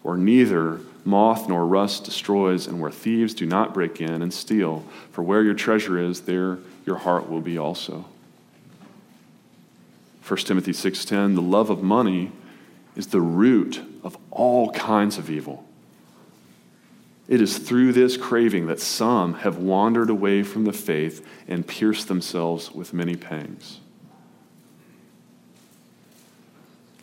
where 0.03 0.15
neither 0.15 0.79
moth 1.03 1.49
nor 1.49 1.65
rust 1.65 2.03
destroys 2.03 2.67
and 2.67 2.79
where 2.79 2.91
thieves 2.91 3.33
do 3.33 3.47
not 3.47 3.73
break 3.73 3.99
in 3.99 4.21
and 4.21 4.31
steal. 4.31 4.85
For 5.11 5.23
where 5.23 5.41
your 5.41 5.55
treasure 5.55 5.97
is, 5.97 6.21
there 6.21 6.59
your 6.85 6.97
heart 6.97 7.27
will 7.27 7.41
be 7.41 7.57
also. 7.57 8.05
1 10.23 10.37
Timothy 10.45 10.71
6:10 10.71 11.33
The 11.33 11.41
love 11.41 11.71
of 11.71 11.81
money 11.81 12.31
is 12.95 13.07
the 13.07 13.21
root 13.21 13.81
of 14.03 14.15
all 14.29 14.69
kinds 14.73 15.17
of 15.17 15.31
evil. 15.31 15.65
It 17.27 17.41
is 17.41 17.57
through 17.57 17.93
this 17.93 18.17
craving 18.17 18.67
that 18.67 18.79
some 18.79 19.35
have 19.35 19.57
wandered 19.57 20.09
away 20.09 20.43
from 20.43 20.65
the 20.65 20.73
faith 20.73 21.25
and 21.47 21.65
pierced 21.65 22.07
themselves 22.07 22.71
with 22.71 22.93
many 22.93 23.15
pangs. 23.15 23.79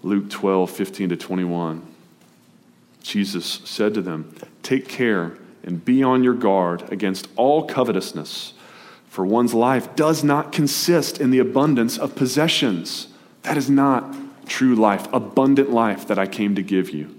Luke 0.02 0.30
12, 0.30 0.70
15 0.70 1.08
to 1.10 1.16
21. 1.16 1.86
Jesus 3.02 3.60
said 3.64 3.94
to 3.94 4.02
them, 4.02 4.34
Take 4.62 4.88
care 4.88 5.38
and 5.62 5.84
be 5.84 6.02
on 6.02 6.22
your 6.22 6.34
guard 6.34 6.90
against 6.92 7.28
all 7.36 7.66
covetousness, 7.66 8.54
for 9.08 9.26
one's 9.26 9.54
life 9.54 9.94
does 9.96 10.22
not 10.22 10.52
consist 10.52 11.20
in 11.20 11.30
the 11.30 11.38
abundance 11.38 11.98
of 11.98 12.14
possessions. 12.14 13.08
That 13.42 13.56
is 13.56 13.68
not 13.68 14.14
true 14.46 14.74
life, 14.74 15.08
abundant 15.12 15.70
life 15.70 16.06
that 16.08 16.18
I 16.18 16.26
came 16.26 16.54
to 16.54 16.62
give 16.62 16.90
you. 16.90 17.14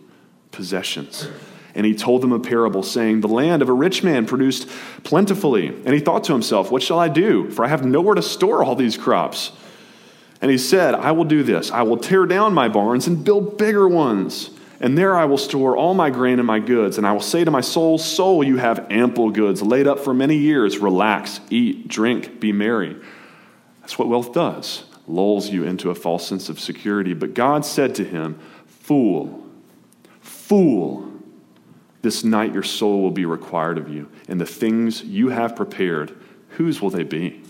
Possessions. 0.52 1.28
And 1.74 1.86
he 1.86 1.96
told 1.96 2.22
them 2.22 2.34
a 2.34 2.40
parable, 2.40 2.84
saying, 2.84 3.22
The 3.22 3.28
land 3.28 3.62
of 3.62 3.70
a 3.70 3.74
rich 3.74 4.04
man 4.04 4.26
produced 4.26 4.68
plentifully. 5.04 5.68
And 5.68 5.94
he 5.94 6.00
thought 6.00 6.24
to 6.26 6.34
himself, 6.34 6.72
What 6.72 6.84
shall 6.84 7.00
I 7.00 7.08
do? 7.08 7.50
For 7.50 7.64
I 7.64 7.70
have 7.70 7.86
nowhere 7.86 8.16
to 8.16 8.22
store 8.22 8.64
all 8.64 8.76
these 8.76 8.98
crops. 8.98 9.52
And 10.42 10.50
he 10.50 10.58
said, 10.58 10.96
I 10.96 11.12
will 11.12 11.26
do 11.26 11.44
this. 11.44 11.72
I 11.72 11.84
will 11.84 11.98
tear 11.98 12.26
down 12.26 12.54
my 12.54 12.68
barns 12.68 13.08
and 13.08 13.24
build 13.24 13.58
bigger 13.58 13.88
ones. 13.88 14.50
And 14.80 14.98
there 14.98 15.16
I 15.16 15.26
will 15.26 15.38
store 15.38 15.78
all 15.78 15.94
my 15.94 16.10
grain 16.10 16.40
and 16.40 16.48
my 16.48 16.58
goods. 16.58 16.98
And 16.98 17.06
I 17.06 17.12
will 17.12 17.22
say 17.22 17.44
to 17.44 17.52
my 17.52 17.62
soul, 17.62 18.00
Soul, 18.00 18.44
you 18.44 18.58
have 18.58 18.88
ample 18.90 19.30
goods 19.30 19.62
laid 19.62 19.88
up 19.88 20.00
for 20.00 20.14
many 20.14 20.38
years. 20.38 20.80
Relax, 20.80 21.40
eat, 21.52 21.88
drink, 21.88 22.40
be 22.40 22.52
merry. 22.52 22.98
That's 23.82 24.00
what 24.00 24.08
wealth 24.08 24.34
does. 24.34 24.84
lulls 25.08 25.50
you 25.50 25.64
into 25.64 25.92
a 25.92 25.96
false 25.96 26.28
sense 26.28 26.50
of 26.50 26.60
security. 26.60 27.14
But 27.14 27.36
God 27.36 27.64
said 27.64 27.94
to 27.96 28.04
him, 28.04 28.40
Fool, 28.66 29.46
fool, 30.22 31.11
this 32.02 32.24
night 32.24 32.54
your 32.54 32.64
soul 32.64 33.02
will 33.02 33.12
be 33.12 33.26
required 33.26 33.78
of 33.78 33.90
you, 33.90 34.10
and 34.28 34.42
the 34.42 34.46
things 34.46 35.04
you 35.04 35.30
have 35.30 35.56
prepared, 35.56 36.16
whose 36.50 36.82
will 36.82 36.90
they 36.90 37.04
be? 37.04 37.42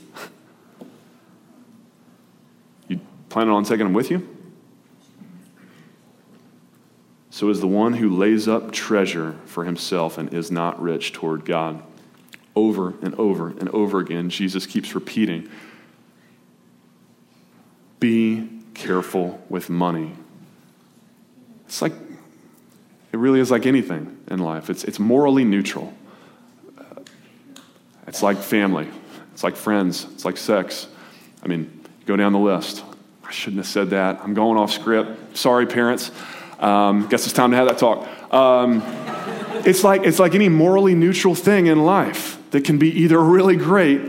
You 2.88 2.99
planning 3.30 3.54
on 3.54 3.64
taking 3.64 3.86
them 3.86 3.93
with 3.93 4.12
you? 4.12 4.28
So 7.30 7.49
is 7.49 7.62
the 7.62 7.68
one 7.68 7.93
who 7.93 8.10
lays 8.10 8.47
up 8.47 8.72
treasure 8.72 9.36
for 9.45 9.64
himself 9.64 10.18
and 10.18 10.34
is 10.34 10.52
not 10.52 10.80
rich 10.82 11.14
toward 11.14 11.45
God. 11.45 11.82
Over 12.56 12.93
and 13.02 13.16
over 13.16 13.47
and 13.47 13.70
over 13.70 13.99
again, 13.99 14.30
Jesus 14.30 14.66
keeps 14.66 14.93
repeating 14.93 15.49
Be 18.02 18.49
careful 18.74 19.41
with 19.47 19.70
money. 19.70 20.12
It's 21.66 21.82
like, 21.82 21.93
it 23.12 23.18
really 23.18 23.39
is 23.39 23.51
like 23.51 23.66
anything 23.66 24.18
in 24.30 24.39
life, 24.39 24.70
it's, 24.70 24.84
it's 24.84 24.99
morally 24.99 25.43
neutral. 25.43 25.93
It's 28.07 28.24
like 28.24 28.38
family, 28.38 28.89
it's 29.34 29.43
like 29.43 29.55
friends, 29.55 30.05
it's 30.14 30.26
like 30.26 30.38
sex. 30.38 30.88
I 31.43 31.47
mean, 31.47 31.82
go 32.05 32.16
down 32.16 32.34
the 32.34 32.39
list. 32.39 32.84
I 33.24 33.32
shouldn't 33.32 33.59
have 33.59 33.68
said 33.68 33.91
that. 33.91 34.20
I'm 34.22 34.34
going 34.34 34.57
off 34.57 34.72
script. 34.72 35.38
Sorry, 35.38 35.66
parents. 35.66 36.12
Um, 36.59 37.07
guess 37.07 37.26
it's 37.26 37.34
time 37.34 37.51
to 37.51 37.57
have 37.57 37.68
that 37.68 37.78
talk. 37.78 38.07
Um, 38.34 38.84
it's, 39.66 39.84
like, 39.84 40.03
it's 40.03 40.20
like 40.20 40.36
any 40.36 40.49
morally 40.49 40.93
neutral 40.93 41.36
thing 41.36 41.68
in 41.68 41.86
life 41.86 42.38
that 42.51 42.66
can 42.66 42.78
be 42.78 42.89
either 42.89 43.20
really 43.20 43.55
great 43.55 44.01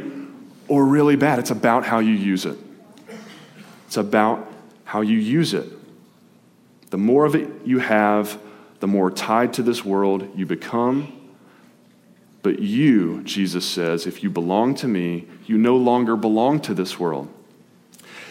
or 0.66 0.84
really 0.84 1.16
bad. 1.16 1.38
It's 1.38 1.50
about 1.50 1.86
how 1.86 2.00
you 2.00 2.12
use 2.12 2.44
it. 2.44 2.58
It's 3.86 3.96
about 3.96 4.50
how 4.84 5.02
you 5.02 5.18
use 5.18 5.54
it. 5.54 5.68
The 6.90 6.98
more 6.98 7.24
of 7.24 7.34
it 7.34 7.48
you 7.64 7.78
have, 7.78 8.38
the 8.82 8.88
more 8.88 9.12
tied 9.12 9.52
to 9.52 9.62
this 9.62 9.84
world 9.84 10.28
you 10.34 10.44
become. 10.44 11.30
But 12.42 12.58
you, 12.58 13.22
Jesus 13.22 13.64
says, 13.64 14.08
if 14.08 14.24
you 14.24 14.28
belong 14.28 14.74
to 14.74 14.88
me, 14.88 15.28
you 15.46 15.56
no 15.56 15.76
longer 15.76 16.16
belong 16.16 16.58
to 16.62 16.74
this 16.74 16.98
world. 16.98 17.28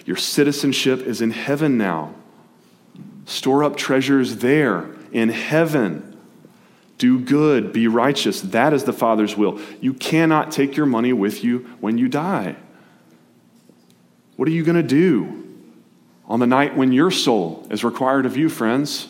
Your 0.06 0.18
citizenship 0.18 1.00
is 1.00 1.22
in 1.22 1.32
heaven 1.32 1.78
now. 1.78 2.14
Store 3.24 3.64
up 3.64 3.78
treasures 3.78 4.40
there 4.40 4.90
in 5.14 5.30
heaven. 5.30 6.20
Do 6.98 7.18
good, 7.18 7.72
be 7.72 7.88
righteous. 7.88 8.42
That 8.42 8.74
is 8.74 8.84
the 8.84 8.92
Father's 8.92 9.38
will. 9.38 9.58
You 9.80 9.94
cannot 9.94 10.52
take 10.52 10.76
your 10.76 10.86
money 10.86 11.14
with 11.14 11.46
you 11.46 11.60
when 11.80 11.98
you 11.98 12.10
die. 12.10 12.58
What 14.36 14.50
are 14.50 14.52
you 14.52 14.66
going 14.66 14.76
to 14.76 14.84
do 14.84 15.48
on 16.26 16.42
the 16.42 16.48
night 16.48 16.76
when 16.76 16.92
your 16.92 17.10
soul 17.10 17.66
is 17.72 17.86
required 17.86 18.26
of 18.26 18.36
you, 18.36 18.50
friends? 18.50 19.08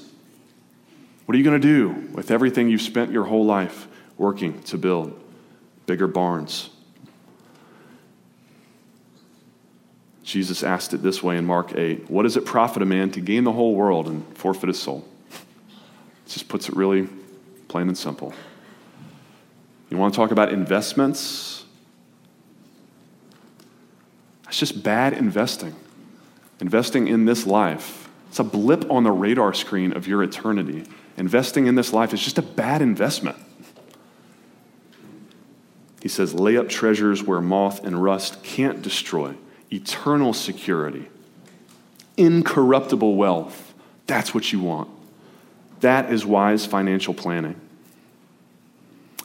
What 1.26 1.36
are 1.36 1.38
you 1.38 1.44
going 1.44 1.62
to 1.62 1.68
do 1.68 1.90
with 2.14 2.32
everything 2.32 2.70
you've 2.70 2.82
spent 2.82 3.12
your 3.12 3.26
whole 3.26 3.46
life 3.46 3.88
working 4.18 4.62
to 4.64 4.78
build? 4.78 5.18
Bigger 5.86 6.08
barns, 6.08 6.70
Jesus 10.32 10.64
asked 10.64 10.94
it 10.94 11.04
this 11.04 11.22
way 11.22 11.38
in 11.38 11.46
Mark 11.46 11.76
8 11.76 12.10
What 12.10 12.24
does 12.24 12.38
it 12.38 12.46
profit 12.46 12.82
a 12.82 12.86
man 12.86 13.12
to 13.12 13.20
gain 13.20 13.44
the 13.44 13.52
whole 13.52 13.76
world 13.76 14.08
and 14.08 14.26
forfeit 14.38 14.70
his 14.70 14.80
soul? 14.80 15.06
It 15.30 16.30
just 16.30 16.48
puts 16.48 16.70
it 16.70 16.76
really 16.76 17.10
plain 17.68 17.90
and 17.90 17.98
simple. 17.98 18.34
You 19.90 19.98
want 19.98 20.14
to 20.14 20.18
talk 20.18 20.32
about 20.32 20.54
investments? 20.54 21.66
It's 24.48 24.58
just 24.58 24.84
bad 24.84 25.12
investing. 25.12 25.76
Investing 26.62 27.10
in 27.10 27.26
this 27.26 27.46
life. 27.46 28.01
It's 28.32 28.40
a 28.40 28.46
blip 28.46 28.90
on 28.90 29.04
the 29.04 29.12
radar 29.12 29.54
screen 29.54 29.92
of 29.92 30.08
your 30.08 30.24
eternity. 30.24 30.86
Investing 31.18 31.68
in 31.68 31.76
this 31.76 31.92
life 31.92 32.14
is 32.14 32.24
just 32.24 32.38
a 32.38 32.42
bad 32.42 32.82
investment. 32.82 33.36
He 36.02 36.08
says, 36.08 36.34
lay 36.34 36.56
up 36.56 36.70
treasures 36.70 37.22
where 37.22 37.42
moth 37.42 37.84
and 37.84 38.02
rust 38.02 38.42
can't 38.42 38.82
destroy 38.82 39.36
eternal 39.70 40.32
security, 40.32 41.10
incorruptible 42.16 43.18
wealth. 43.18 43.74
That's 44.08 44.34
what 44.34 44.54
you 44.54 44.62
want. 44.62 44.90
That 45.82 46.10
is 46.10 46.26
wise 46.26 46.66
financial 46.66 47.14
planning. 47.14 47.60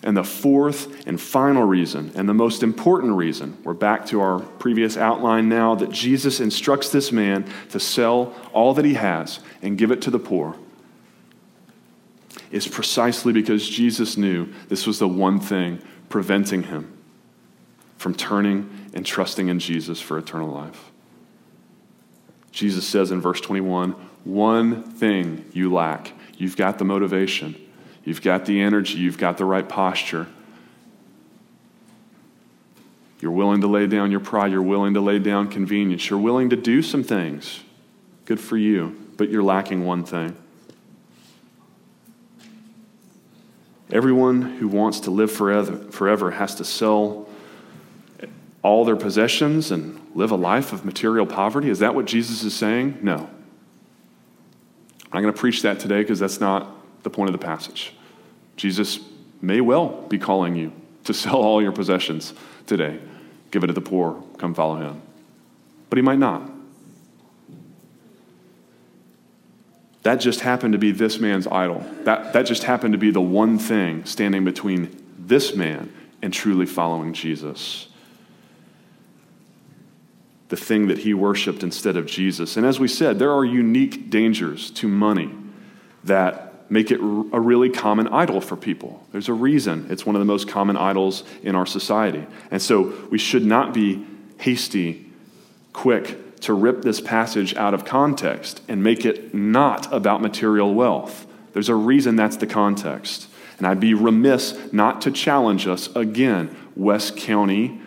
And 0.02 0.16
the 0.16 0.24
fourth 0.24 1.06
and 1.06 1.20
final 1.20 1.64
reason, 1.64 2.12
and 2.14 2.28
the 2.28 2.34
most 2.34 2.62
important 2.62 3.14
reason, 3.14 3.56
we're 3.64 3.74
back 3.74 4.06
to 4.06 4.20
our 4.20 4.40
previous 4.40 4.96
outline 4.96 5.48
now, 5.48 5.74
that 5.74 5.90
Jesus 5.90 6.38
instructs 6.38 6.90
this 6.90 7.10
man 7.10 7.50
to 7.70 7.80
sell 7.80 8.34
all 8.52 8.74
that 8.74 8.84
he 8.84 8.94
has 8.94 9.40
and 9.62 9.78
give 9.78 9.90
it 9.90 10.02
to 10.02 10.10
the 10.10 10.18
poor, 10.18 10.56
is 12.50 12.68
precisely 12.68 13.32
because 13.32 13.68
Jesus 13.68 14.16
knew 14.16 14.52
this 14.68 14.86
was 14.86 14.98
the 14.98 15.08
one 15.08 15.40
thing 15.40 15.80
preventing 16.08 16.64
him 16.64 16.92
from 17.96 18.14
turning 18.14 18.90
and 18.94 19.04
trusting 19.04 19.48
in 19.48 19.58
Jesus 19.58 20.00
for 20.00 20.18
eternal 20.18 20.50
life. 20.50 20.92
Jesus 22.52 22.86
says 22.86 23.10
in 23.10 23.20
verse 23.20 23.40
21 23.40 23.92
one 24.24 24.82
thing 24.82 25.44
you 25.52 25.72
lack. 25.72 26.12
You've 26.36 26.56
got 26.56 26.78
the 26.78 26.84
motivation, 26.84 27.54
you've 28.06 28.22
got 28.22 28.46
the 28.46 28.62
energy, 28.62 28.94
you've 28.94 29.18
got 29.18 29.36
the 29.36 29.44
right 29.44 29.68
posture. 29.68 30.26
You're 33.20 33.32
willing 33.32 33.60
to 33.60 33.66
lay 33.66 33.86
down 33.86 34.10
your 34.10 34.20
pride, 34.20 34.52
you're 34.52 34.62
willing 34.62 34.94
to 34.94 35.00
lay 35.02 35.18
down 35.18 35.48
convenience, 35.48 36.08
you're 36.08 36.18
willing 36.18 36.48
to 36.48 36.56
do 36.56 36.80
some 36.80 37.02
things. 37.02 37.60
Good 38.24 38.40
for 38.40 38.56
you, 38.56 38.96
but 39.18 39.28
you're 39.28 39.42
lacking 39.42 39.84
one 39.84 40.04
thing. 40.04 40.34
Everyone 43.90 44.40
who 44.40 44.68
wants 44.68 45.00
to 45.00 45.10
live 45.10 45.30
forever, 45.30 45.76
forever 45.92 46.30
has 46.30 46.54
to 46.56 46.64
sell 46.64 47.28
all 48.66 48.84
their 48.84 48.96
possessions 48.96 49.70
and 49.70 50.00
live 50.16 50.32
a 50.32 50.36
life 50.36 50.72
of 50.72 50.84
material 50.84 51.24
poverty? 51.24 51.70
Is 51.70 51.78
that 51.78 51.94
what 51.94 52.04
Jesus 52.04 52.42
is 52.42 52.52
saying? 52.52 52.98
No. 53.00 53.30
I'm 55.04 55.12
not 55.12 55.20
going 55.20 55.32
to 55.32 55.38
preach 55.38 55.62
that 55.62 55.78
today 55.78 56.00
because 56.00 56.18
that's 56.18 56.40
not 56.40 56.68
the 57.06 57.10
point 57.10 57.28
of 57.28 57.32
the 57.32 57.46
passage. 57.46 57.92
Jesus 58.56 58.98
may 59.40 59.60
well 59.60 60.02
be 60.08 60.18
calling 60.18 60.56
you 60.56 60.72
to 61.04 61.14
sell 61.14 61.36
all 61.36 61.62
your 61.62 61.70
possessions 61.70 62.34
today, 62.66 62.98
give 63.52 63.62
it 63.62 63.68
to 63.68 63.72
the 63.72 63.80
poor, 63.80 64.20
come 64.38 64.54
follow 64.54 64.74
him. 64.74 65.00
But 65.88 65.98
he 65.98 66.02
might 66.02 66.18
not. 66.18 66.50
That 70.02 70.16
just 70.16 70.40
happened 70.40 70.72
to 70.72 70.78
be 70.78 70.90
this 70.90 71.20
man's 71.20 71.46
idol. 71.46 71.86
That, 72.02 72.32
that 72.32 72.42
just 72.42 72.64
happened 72.64 72.92
to 72.94 72.98
be 72.98 73.12
the 73.12 73.20
one 73.20 73.56
thing 73.56 74.04
standing 74.04 74.44
between 74.44 75.00
this 75.16 75.54
man 75.54 75.92
and 76.22 76.34
truly 76.34 76.66
following 76.66 77.12
Jesus 77.12 77.86
the 80.48 80.56
thing 80.56 80.88
that 80.88 80.98
he 80.98 81.14
worshiped 81.14 81.62
instead 81.62 81.96
of 81.96 82.06
Jesus. 82.06 82.56
And 82.56 82.64
as 82.64 82.78
we 82.78 82.88
said, 82.88 83.18
there 83.18 83.32
are 83.32 83.44
unique 83.44 84.10
dangers 84.10 84.70
to 84.72 84.86
money 84.86 85.32
that 86.04 86.45
make 86.68 86.90
it 86.90 87.00
a 87.00 87.40
really 87.40 87.70
common 87.70 88.08
idol 88.08 88.40
for 88.40 88.56
people. 88.56 89.04
There's 89.12 89.28
a 89.28 89.32
reason 89.32 89.86
it's 89.90 90.04
one 90.04 90.16
of 90.16 90.20
the 90.20 90.26
most 90.26 90.48
common 90.48 90.76
idols 90.76 91.22
in 91.42 91.54
our 91.54 91.66
society. 91.66 92.26
And 92.50 92.60
so 92.60 92.94
we 93.10 93.18
should 93.18 93.44
not 93.44 93.72
be 93.72 94.04
hasty, 94.38 95.06
quick 95.72 96.40
to 96.40 96.52
rip 96.52 96.82
this 96.82 97.00
passage 97.00 97.54
out 97.56 97.74
of 97.74 97.84
context 97.84 98.62
and 98.68 98.82
make 98.82 99.04
it 99.04 99.34
not 99.34 99.92
about 99.92 100.20
material 100.20 100.74
wealth. 100.74 101.26
There's 101.52 101.68
a 101.68 101.74
reason 101.74 102.16
that's 102.16 102.36
the 102.36 102.46
context. 102.46 103.28
And 103.58 103.66
I'd 103.66 103.80
be 103.80 103.94
remiss 103.94 104.58
not 104.72 105.00
to 105.02 105.10
challenge 105.10 105.66
us 105.66 105.88
again, 105.96 106.54
West 106.74 107.16
County, 107.16 107.80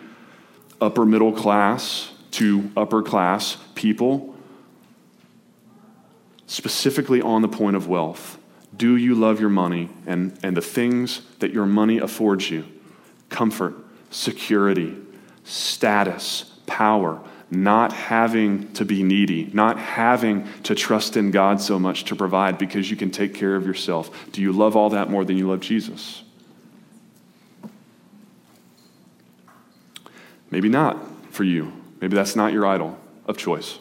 upper 0.80 1.06
middle 1.06 1.32
class, 1.32 2.10
to 2.32 2.70
upper 2.76 3.02
class 3.02 3.56
people, 3.74 4.34
specifically 6.46 7.22
on 7.22 7.42
the 7.42 7.48
point 7.48 7.76
of 7.76 7.86
wealth. 7.86 8.39
Do 8.80 8.96
you 8.96 9.14
love 9.14 9.40
your 9.40 9.50
money 9.50 9.90
and, 10.06 10.38
and 10.42 10.56
the 10.56 10.62
things 10.62 11.20
that 11.40 11.52
your 11.52 11.66
money 11.66 11.98
affords 11.98 12.50
you? 12.50 12.64
Comfort, 13.28 13.74
security, 14.08 14.96
status, 15.44 16.44
power, 16.64 17.20
not 17.50 17.92
having 17.92 18.72
to 18.72 18.86
be 18.86 19.02
needy, 19.02 19.50
not 19.52 19.78
having 19.78 20.48
to 20.62 20.74
trust 20.74 21.18
in 21.18 21.30
God 21.30 21.60
so 21.60 21.78
much 21.78 22.06
to 22.06 22.16
provide 22.16 22.56
because 22.56 22.90
you 22.90 22.96
can 22.96 23.10
take 23.10 23.34
care 23.34 23.54
of 23.54 23.66
yourself. 23.66 24.32
Do 24.32 24.40
you 24.40 24.50
love 24.50 24.76
all 24.76 24.88
that 24.88 25.10
more 25.10 25.26
than 25.26 25.36
you 25.36 25.46
love 25.46 25.60
Jesus? 25.60 26.22
Maybe 30.50 30.70
not 30.70 30.96
for 31.34 31.44
you. 31.44 31.70
Maybe 32.00 32.16
that's 32.16 32.34
not 32.34 32.54
your 32.54 32.64
idol 32.64 32.98
of 33.26 33.36
choice. 33.36 33.78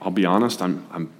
I'll 0.00 0.12
be 0.12 0.24
honest, 0.24 0.62
I'm, 0.62 0.86
I'm 0.92 1.12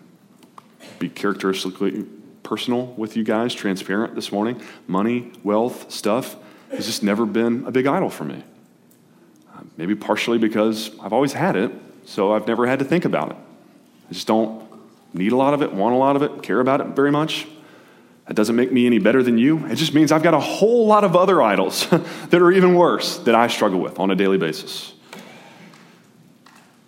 be 0.99 1.09
characteristically 1.09 2.07
personal 2.43 2.87
with 2.97 3.17
you 3.17 3.25
guys, 3.25 3.55
transparent 3.55 4.15
this 4.15 4.33
morning. 4.33 4.61
Money, 4.87 5.33
wealth, 5.43 5.91
stuff 5.91 6.37
has 6.71 6.87
just 6.87 7.03
never 7.03 7.27
been 7.27 7.65
a 7.67 7.71
big 7.71 7.87
idol 7.87 8.11
for 8.11 8.25
me. 8.25 8.43
Um, 9.55 9.71
maybe 9.77 9.95
partially 9.95 10.39
because 10.39 10.91
I've 11.01 11.13
always 11.13 11.33
had 11.33 11.57
it, 11.57 11.73
so 12.05 12.33
I've 12.33 12.47
never 12.47 12.67
had 12.67 12.79
to 12.79 12.85
think 12.85 13.05
about 13.05 13.31
it. 13.31 13.37
I 14.11 14.13
just 14.13 14.27
don't 14.27 14.63
need 15.15 15.33
a 15.33 15.37
lot 15.37 15.55
of 15.55 15.63
it, 15.63 15.73
want 15.73 15.95
a 15.95 15.99
lot 15.99 16.17
of 16.17 16.23
it, 16.23 16.43
care 16.43 16.61
about 16.61 16.81
it 16.81 16.89
very 16.89 17.11
much. 17.11 17.47
That 18.27 18.35
doesn't 18.35 18.57
make 18.57 18.73
me 18.73 18.87
any 18.87 18.99
better 18.99 19.23
than 19.23 19.37
you. 19.37 19.67
It 19.67 19.77
just 19.77 19.95
means 19.95 20.13
I've 20.13 20.23
got 20.23 20.35
a 20.35 20.41
whole 20.41 20.87
lot 20.87 21.05
of 21.05 21.17
other 21.17 21.43
idols 21.43 21.87
that 22.31 22.41
are 22.41 22.53
even 22.53 22.75
worse 22.75 23.19
that 23.19 23.35
I 23.35 23.49
struggle 23.49 23.81
with 23.81 23.99
on 23.99 24.11
a 24.11 24.15
daily 24.15 24.39
basis. 24.39 24.95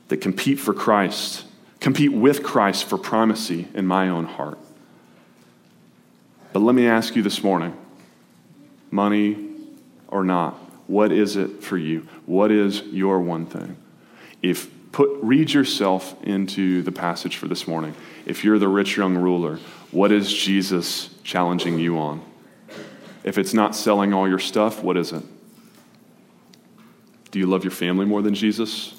That 0.08 0.18
compete 0.18 0.60
for 0.60 0.72
Christ, 0.72 1.44
compete 1.84 2.14
with 2.14 2.42
Christ 2.42 2.86
for 2.86 2.96
primacy 2.96 3.68
in 3.74 3.86
my 3.86 4.08
own 4.08 4.24
heart. 4.24 4.58
But 6.54 6.60
let 6.60 6.74
me 6.74 6.86
ask 6.86 7.14
you 7.14 7.22
this 7.22 7.44
morning 7.44 7.76
money 8.90 9.50
or 10.08 10.24
not, 10.24 10.54
what 10.86 11.12
is 11.12 11.36
it 11.36 11.62
for 11.62 11.76
you? 11.76 12.08
What 12.24 12.50
is 12.50 12.80
your 12.84 13.20
one 13.20 13.44
thing? 13.44 13.76
If 14.40 14.70
put 14.92 15.10
read 15.20 15.52
yourself 15.52 16.16
into 16.22 16.80
the 16.82 16.92
passage 16.92 17.36
for 17.36 17.48
this 17.48 17.68
morning. 17.68 17.94
If 18.24 18.44
you're 18.44 18.60
the 18.60 18.68
rich 18.68 18.96
young 18.96 19.16
ruler, 19.16 19.58
what 19.90 20.10
is 20.10 20.32
Jesus 20.32 21.10
challenging 21.22 21.78
you 21.80 21.98
on? 21.98 22.22
If 23.24 23.36
it's 23.36 23.52
not 23.52 23.74
selling 23.74 24.14
all 24.14 24.28
your 24.28 24.38
stuff, 24.38 24.82
what 24.82 24.96
is 24.96 25.12
it? 25.12 25.24
Do 27.32 27.40
you 27.40 27.46
love 27.46 27.64
your 27.64 27.72
family 27.72 28.06
more 28.06 28.22
than 28.22 28.34
Jesus? 28.34 28.93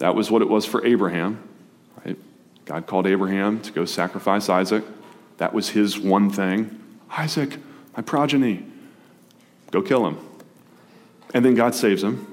That 0.00 0.14
was 0.14 0.30
what 0.30 0.40
it 0.40 0.48
was 0.48 0.64
for 0.64 0.84
Abraham. 0.84 1.46
Right? 2.04 2.18
God 2.64 2.86
called 2.86 3.06
Abraham 3.06 3.60
to 3.60 3.70
go 3.70 3.84
sacrifice 3.84 4.48
Isaac. 4.48 4.82
That 5.36 5.52
was 5.52 5.68
his 5.68 5.98
one 5.98 6.30
thing. 6.30 6.80
Isaac, 7.10 7.58
my 7.94 8.02
progeny, 8.02 8.64
go 9.70 9.82
kill 9.82 10.06
him. 10.06 10.18
And 11.34 11.44
then 11.44 11.54
God 11.54 11.74
saves 11.74 12.02
him. 12.02 12.26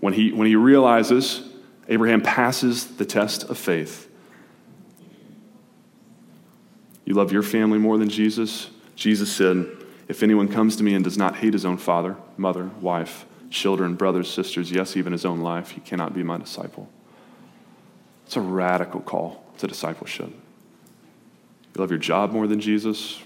When 0.00 0.14
he, 0.14 0.32
when 0.32 0.46
he 0.46 0.56
realizes 0.56 1.42
Abraham 1.86 2.22
passes 2.22 2.96
the 2.96 3.04
test 3.04 3.44
of 3.44 3.58
faith, 3.58 4.10
you 7.04 7.14
love 7.14 7.30
your 7.30 7.42
family 7.42 7.78
more 7.78 7.98
than 7.98 8.08
Jesus? 8.08 8.70
Jesus 8.94 9.30
said, 9.30 9.66
If 10.08 10.22
anyone 10.22 10.48
comes 10.48 10.76
to 10.76 10.82
me 10.82 10.94
and 10.94 11.04
does 11.04 11.18
not 11.18 11.36
hate 11.36 11.52
his 11.52 11.66
own 11.66 11.76
father, 11.76 12.16
mother, 12.38 12.70
wife, 12.80 13.26
children, 13.56 13.94
brothers, 13.94 14.30
sisters, 14.30 14.70
yes, 14.70 14.96
even 14.96 15.12
his 15.12 15.24
own 15.24 15.40
life, 15.40 15.70
he 15.70 15.80
cannot 15.80 16.14
be 16.14 16.22
my 16.22 16.36
disciple. 16.36 16.88
It's 18.26 18.36
a 18.36 18.40
radical 18.40 19.00
call 19.00 19.44
to 19.58 19.66
discipleship. 19.66 20.28
You 20.28 21.80
love 21.80 21.90
your 21.90 21.98
job 21.98 22.32
more 22.32 22.46
than 22.46 22.60
Jesus? 22.60 23.22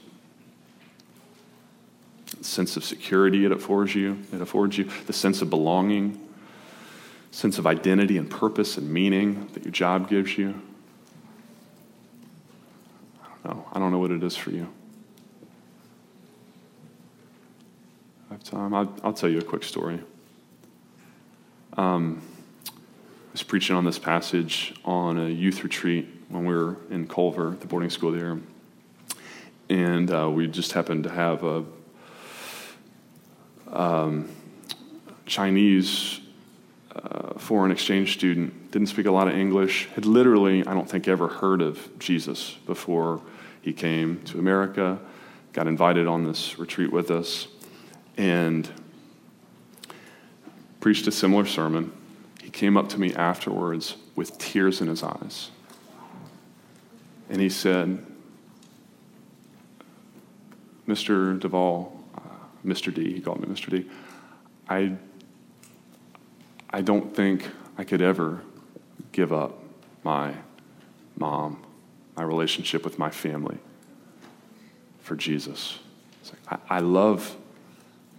The 2.38 2.44
sense 2.44 2.76
of 2.76 2.84
security 2.84 3.44
it 3.44 3.52
affords 3.52 3.94
you, 3.94 4.18
it 4.32 4.40
affords 4.40 4.78
you, 4.78 4.88
the 5.06 5.12
sense 5.12 5.42
of 5.42 5.50
belonging, 5.50 6.20
sense 7.32 7.58
of 7.58 7.66
identity 7.66 8.16
and 8.16 8.30
purpose 8.30 8.76
and 8.76 8.90
meaning 8.90 9.48
that 9.54 9.64
your 9.64 9.72
job 9.72 10.08
gives 10.08 10.38
you. 10.38 10.60
I 13.22 13.48
don't 13.48 13.56
know. 13.56 13.68
I 13.72 13.78
don't 13.78 13.90
know 13.90 13.98
what 13.98 14.10
it 14.10 14.22
is 14.22 14.36
for 14.36 14.50
you. 14.50 14.68
I 18.30 18.34
have 18.34 18.44
time. 18.44 18.74
I'll, 18.74 18.94
I'll 19.02 19.12
tell 19.12 19.28
you 19.28 19.38
a 19.38 19.44
quick 19.44 19.64
story. 19.64 20.00
Um, 21.76 22.22
I 22.66 23.32
was 23.32 23.42
preaching 23.42 23.76
on 23.76 23.84
this 23.84 23.98
passage 23.98 24.74
on 24.84 25.18
a 25.18 25.28
youth 25.28 25.62
retreat 25.62 26.08
when 26.28 26.44
we 26.44 26.54
were 26.54 26.76
in 26.90 27.06
Culver, 27.06 27.56
the 27.60 27.66
boarding 27.66 27.90
school 27.90 28.10
there. 28.10 28.38
And 29.68 30.10
uh, 30.10 30.28
we 30.30 30.48
just 30.48 30.72
happened 30.72 31.04
to 31.04 31.10
have 31.10 31.44
a 31.44 31.64
um, 33.72 34.28
Chinese 35.26 36.20
uh, 36.94 37.34
foreign 37.38 37.70
exchange 37.70 38.14
student, 38.14 38.72
didn't 38.72 38.88
speak 38.88 39.06
a 39.06 39.12
lot 39.12 39.28
of 39.28 39.34
English, 39.34 39.86
had 39.94 40.04
literally, 40.04 40.66
I 40.66 40.74
don't 40.74 40.90
think, 40.90 41.06
ever 41.06 41.28
heard 41.28 41.62
of 41.62 41.88
Jesus 42.00 42.56
before 42.66 43.22
he 43.62 43.72
came 43.72 44.20
to 44.24 44.40
America, 44.40 44.98
got 45.52 45.68
invited 45.68 46.08
on 46.08 46.24
this 46.24 46.58
retreat 46.58 46.92
with 46.92 47.12
us, 47.12 47.46
and 48.16 48.68
preached 50.80 51.06
a 51.06 51.12
similar 51.12 51.46
sermon. 51.46 51.92
He 52.42 52.50
came 52.50 52.76
up 52.76 52.88
to 52.90 53.00
me 53.00 53.14
afterwards 53.14 53.96
with 54.16 54.38
tears 54.38 54.80
in 54.80 54.88
his 54.88 55.02
eyes. 55.02 55.50
And 57.28 57.40
he 57.40 57.48
said, 57.48 58.04
Mr. 60.88 61.38
Duvall, 61.38 62.04
uh, 62.16 62.20
Mr. 62.64 62.92
D, 62.92 63.12
he 63.12 63.20
called 63.20 63.40
me 63.40 63.46
Mr. 63.46 63.70
D, 63.70 63.88
I 64.68 64.96
I 66.72 66.82
don't 66.82 67.14
think 67.14 67.48
I 67.76 67.84
could 67.84 68.00
ever 68.00 68.42
give 69.12 69.32
up 69.32 69.58
my 70.04 70.34
mom, 71.16 71.62
my 72.16 72.22
relationship 72.22 72.84
with 72.84 72.98
my 72.98 73.10
family 73.10 73.58
for 75.00 75.16
Jesus. 75.16 75.80
Like, 76.48 76.62
I, 76.70 76.76
I, 76.76 76.80
love 76.80 77.36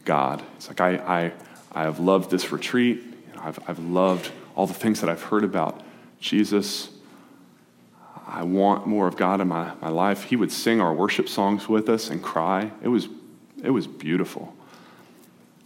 God. 0.03 0.43
It's 0.57 0.67
like 0.67 0.81
I, 0.81 0.95
I, 0.95 1.33
I 1.71 1.83
have 1.83 1.99
loved 1.99 2.29
this 2.29 2.51
retreat. 2.51 3.01
I've, 3.39 3.59
I've 3.67 3.79
loved 3.79 4.31
all 4.55 4.67
the 4.67 4.73
things 4.73 5.01
that 5.01 5.09
I've 5.09 5.23
heard 5.23 5.43
about 5.43 5.81
Jesus. 6.19 6.89
I 8.27 8.43
want 8.43 8.87
more 8.87 9.07
of 9.07 9.17
God 9.17 9.41
in 9.41 9.47
my, 9.47 9.71
my 9.81 9.89
life. 9.89 10.23
He 10.23 10.35
would 10.35 10.51
sing 10.51 10.79
our 10.79 10.93
worship 10.93 11.27
songs 11.27 11.67
with 11.67 11.89
us 11.89 12.09
and 12.09 12.21
cry. 12.21 12.71
It 12.81 12.87
was, 12.87 13.07
it 13.63 13.71
was 13.71 13.87
beautiful. 13.87 14.55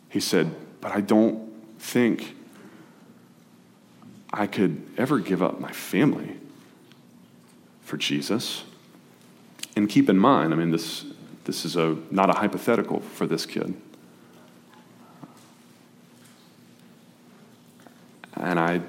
He 0.10 0.20
said, 0.20 0.56
But 0.82 0.92
I 0.92 1.02
don't 1.02 1.52
think 1.80 2.36
I 4.32 4.48
could 4.48 4.82
ever 4.98 5.20
give 5.20 5.42
up 5.42 5.60
my 5.60 5.72
family 5.72 6.38
for 7.82 7.98
Jesus. 7.98 8.64
And 9.76 9.90
keep 9.90 10.10
in 10.10 10.18
mind, 10.18 10.54
I 10.54 10.56
mean, 10.56 10.72
this, 10.72 11.06
this 11.44 11.66
is 11.66 11.76
a, 11.76 11.98
not 12.10 12.30
a 12.30 12.34
hypothetical 12.34 13.02
for 13.02 13.28
this 13.28 13.46
kid. 13.46 13.76
And 18.36 18.60
I 18.60 18.82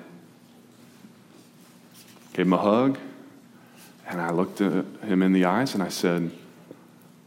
gave 2.33 2.47
him 2.47 2.53
a 2.53 2.59
hug, 2.59 2.99
and 4.07 4.21
I 4.21 4.31
looked 4.31 4.61
at 4.61 4.85
him 5.03 5.23
in 5.23 5.33
the 5.33 5.45
eyes 5.45 5.75
and 5.75 5.83
I 5.83 5.89
said, 5.89 6.31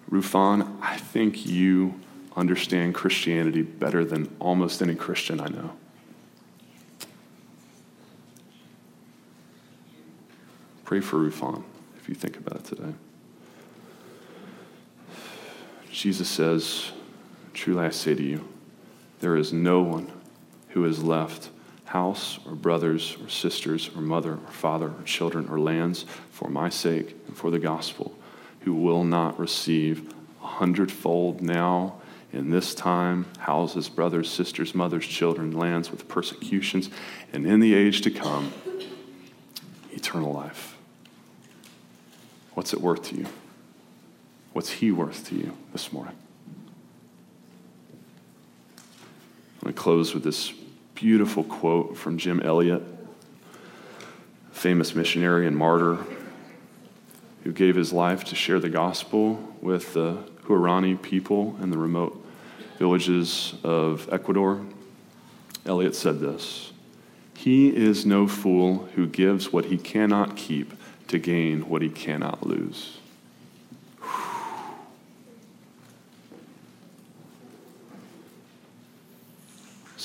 Rufan, 0.10 0.78
I 0.82 0.98
think 0.98 1.46
you 1.46 2.00
understand 2.36 2.96
Christianity 2.96 3.62
better 3.62 4.06
than 4.06 4.34
almost 4.40 4.82
any 4.82 4.96
Christian 4.96 5.40
I 5.42 5.48
know. 5.48 5.72
Pray 10.86 11.02
for 11.02 11.18
Rufan 11.18 11.64
if 11.98 12.10
you 12.10 12.16
think 12.16 12.38
about 12.38 12.58
it 12.58 12.66
today. 12.66 12.94
Jesus 15.92 16.30
says, 16.30 16.92
Truly 17.54 17.86
I 17.86 17.90
say 17.90 18.16
to 18.16 18.24
you, 18.24 18.48
there 19.20 19.36
is 19.36 19.52
no 19.52 19.82
one 19.82 20.12
who 20.70 20.86
is 20.86 21.04
left 21.04 21.50
house 21.90 22.38
or 22.46 22.54
brothers 22.54 23.18
or 23.20 23.28
sisters 23.30 23.90
or 23.96 24.02
mother 24.02 24.34
or 24.34 24.52
father 24.52 24.88
or 24.88 25.04
children 25.06 25.50
or 25.50 25.60
lands 25.60 26.06
for 26.30 26.48
my 26.48 26.70
sake 26.70 27.16
and 27.26 27.36
for 27.36 27.50
the 27.50 27.58
gospel 27.58 28.16
who 28.62 28.74
will 28.76 29.04
not 29.04 29.40
receive 29.40 30.14
a 30.44 30.46
hundredfold 30.46 31.42
now 31.42 31.96
in 32.32 32.52
this 32.52 32.76
time 32.76 33.26
houses, 33.40 33.90
brothers, 33.90 34.30
sisters, 34.30 34.76
mothers, 34.76 35.04
children, 35.08 35.52
lands 35.52 35.90
with 35.90 36.08
persecutions, 36.08 36.92
and 37.34 37.48
in 37.48 37.60
the 37.60 37.74
age 37.74 38.02
to 38.02 38.12
come, 38.12 38.54
eternal 39.92 40.32
life. 40.32 40.78
What's 42.54 42.72
it 42.72 42.82
worth 42.82 43.04
to 43.06 43.16
you? 43.16 43.26
What's 44.54 44.70
He 44.70 44.92
worth 44.92 45.28
to 45.30 45.36
you 45.36 45.58
this 45.72 45.92
morning? 45.92 46.16
I'm 48.78 49.64
going 49.64 49.74
to 49.74 49.82
close 49.82 50.14
with 50.14 50.24
this 50.24 50.54
beautiful 51.00 51.46
quote 51.46 51.96
from 51.96 52.18
Jim 52.18 52.42
Elliot, 52.42 52.84
famous 54.52 54.94
missionary 54.94 55.48
and 55.48 55.56
martyr 55.56 55.98
who 57.46 57.54
gave 57.54 57.74
his 57.74 57.94
life 57.94 58.26
to 58.26 58.36
share 58.36 58.60
the 58.60 58.68
gospel 58.68 59.36
with 59.62 59.94
the 59.94 60.18
Huarani 60.44 61.02
people 61.02 61.56
in 61.62 61.70
the 61.70 61.78
remote 61.78 62.22
villages 62.80 63.54
of 63.64 64.10
Ecuador. 64.12 64.66
Elliot 65.66 65.96
said 65.96 66.20
this 66.20 66.74
He 67.34 67.74
is 67.74 68.06
no 68.06 68.28
fool 68.28 68.90
who 68.96 69.08
gives 69.08 69.54
what 69.54 69.66
he 69.66 69.78
cannot 69.78 70.36
keep 70.36 70.74
to 71.08 71.18
gain 71.18 71.70
what 71.70 71.82
he 71.82 71.90
cannot 71.90 72.46
lose. 72.46 72.99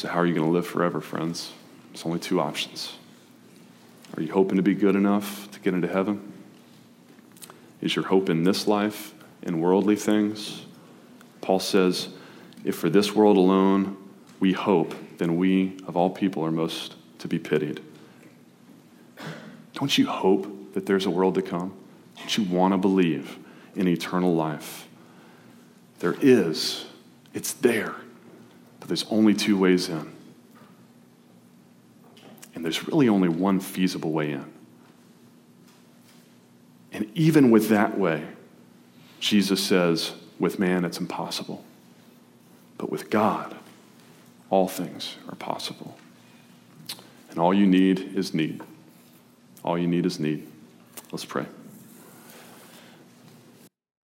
So, 0.05 0.11
how 0.11 0.21
are 0.21 0.27
you 0.27 0.35
going 0.35 0.45
to 0.47 0.53
live 0.53 0.67
forever, 0.67 1.01
friends? 1.01 1.51
There's 1.89 2.05
only 2.05 2.19
two 2.19 2.39
options. 2.39 2.93
Are 4.15 4.23
you 4.23 4.31
hoping 4.31 4.59
to 4.59 4.63
be 4.63 4.75
good 4.75 4.97
enough 4.97 5.51
to 5.53 5.61
get 5.61 5.73
into 5.73 5.89
heaven? 5.89 6.31
Is 7.81 7.97
your 7.97 8.05
hope 8.05 8.29
in 8.29 8.45
this 8.45 8.67
life, 8.67 9.15
in 9.43 9.61
worldly 9.63 9.97
things? 9.97 10.67
Paul 11.41 11.59
says, 11.59 12.11
if 12.65 12.77
for 12.77 12.91
this 12.91 13.15
world 13.15 13.39
alone 13.39 13.97
we 14.41 14.53
hope, 14.53 14.95
then 15.17 15.39
we, 15.39 15.79
of 15.87 15.97
all 15.97 16.11
people, 16.11 16.45
are 16.45 16.51
most 16.51 16.97
to 17.21 17.27
be 17.27 17.39
pitied. 17.39 17.81
Don't 19.73 19.97
you 19.97 20.07
hope 20.07 20.75
that 20.75 20.85
there's 20.85 21.07
a 21.07 21.11
world 21.11 21.35
to 21.37 21.43
come? 21.43 21.75
Don't 22.19 22.37
you 22.37 22.45
want 22.45 22.75
to 22.75 22.77
believe 22.77 23.39
in 23.75 23.89
eternal 23.89 24.35
life? 24.35 24.87
There 26.01 26.17
is, 26.21 26.85
it's 27.33 27.55
there, 27.55 27.95
but 28.85 28.89
there's 28.89 29.07
only 29.11 29.33
two 29.33 29.57
ways 29.57 29.89
in. 29.89 30.13
And 32.55 32.63
there's 32.63 32.87
really 32.87 33.09
only 33.09 33.31
one 33.31 33.59
feasible 33.59 34.13
way 34.13 34.33
in. 34.33 34.45
And 36.93 37.11
even 37.15 37.51
with 37.51 37.71
that 37.71 37.97
way, 37.97 38.27
Jesus 39.21 39.65
says, 39.65 40.13
with 40.39 40.59
man 40.59 40.85
it's 40.85 40.99
impossible. 41.01 41.65
But 42.77 42.91
with 42.91 43.09
God, 43.09 43.57
all 44.51 44.69
things 44.69 45.17
are 45.31 45.37
possible. 45.37 45.97
And 47.31 47.39
all 47.39 47.55
you 47.55 47.67
need 47.67 48.15
is 48.15 48.35
need. 48.35 48.61
All 49.65 49.79
you 49.79 49.87
need 49.87 50.05
is 50.05 50.21
need. 50.21 50.47
Let's 51.11 51.25
pray. 51.25 51.47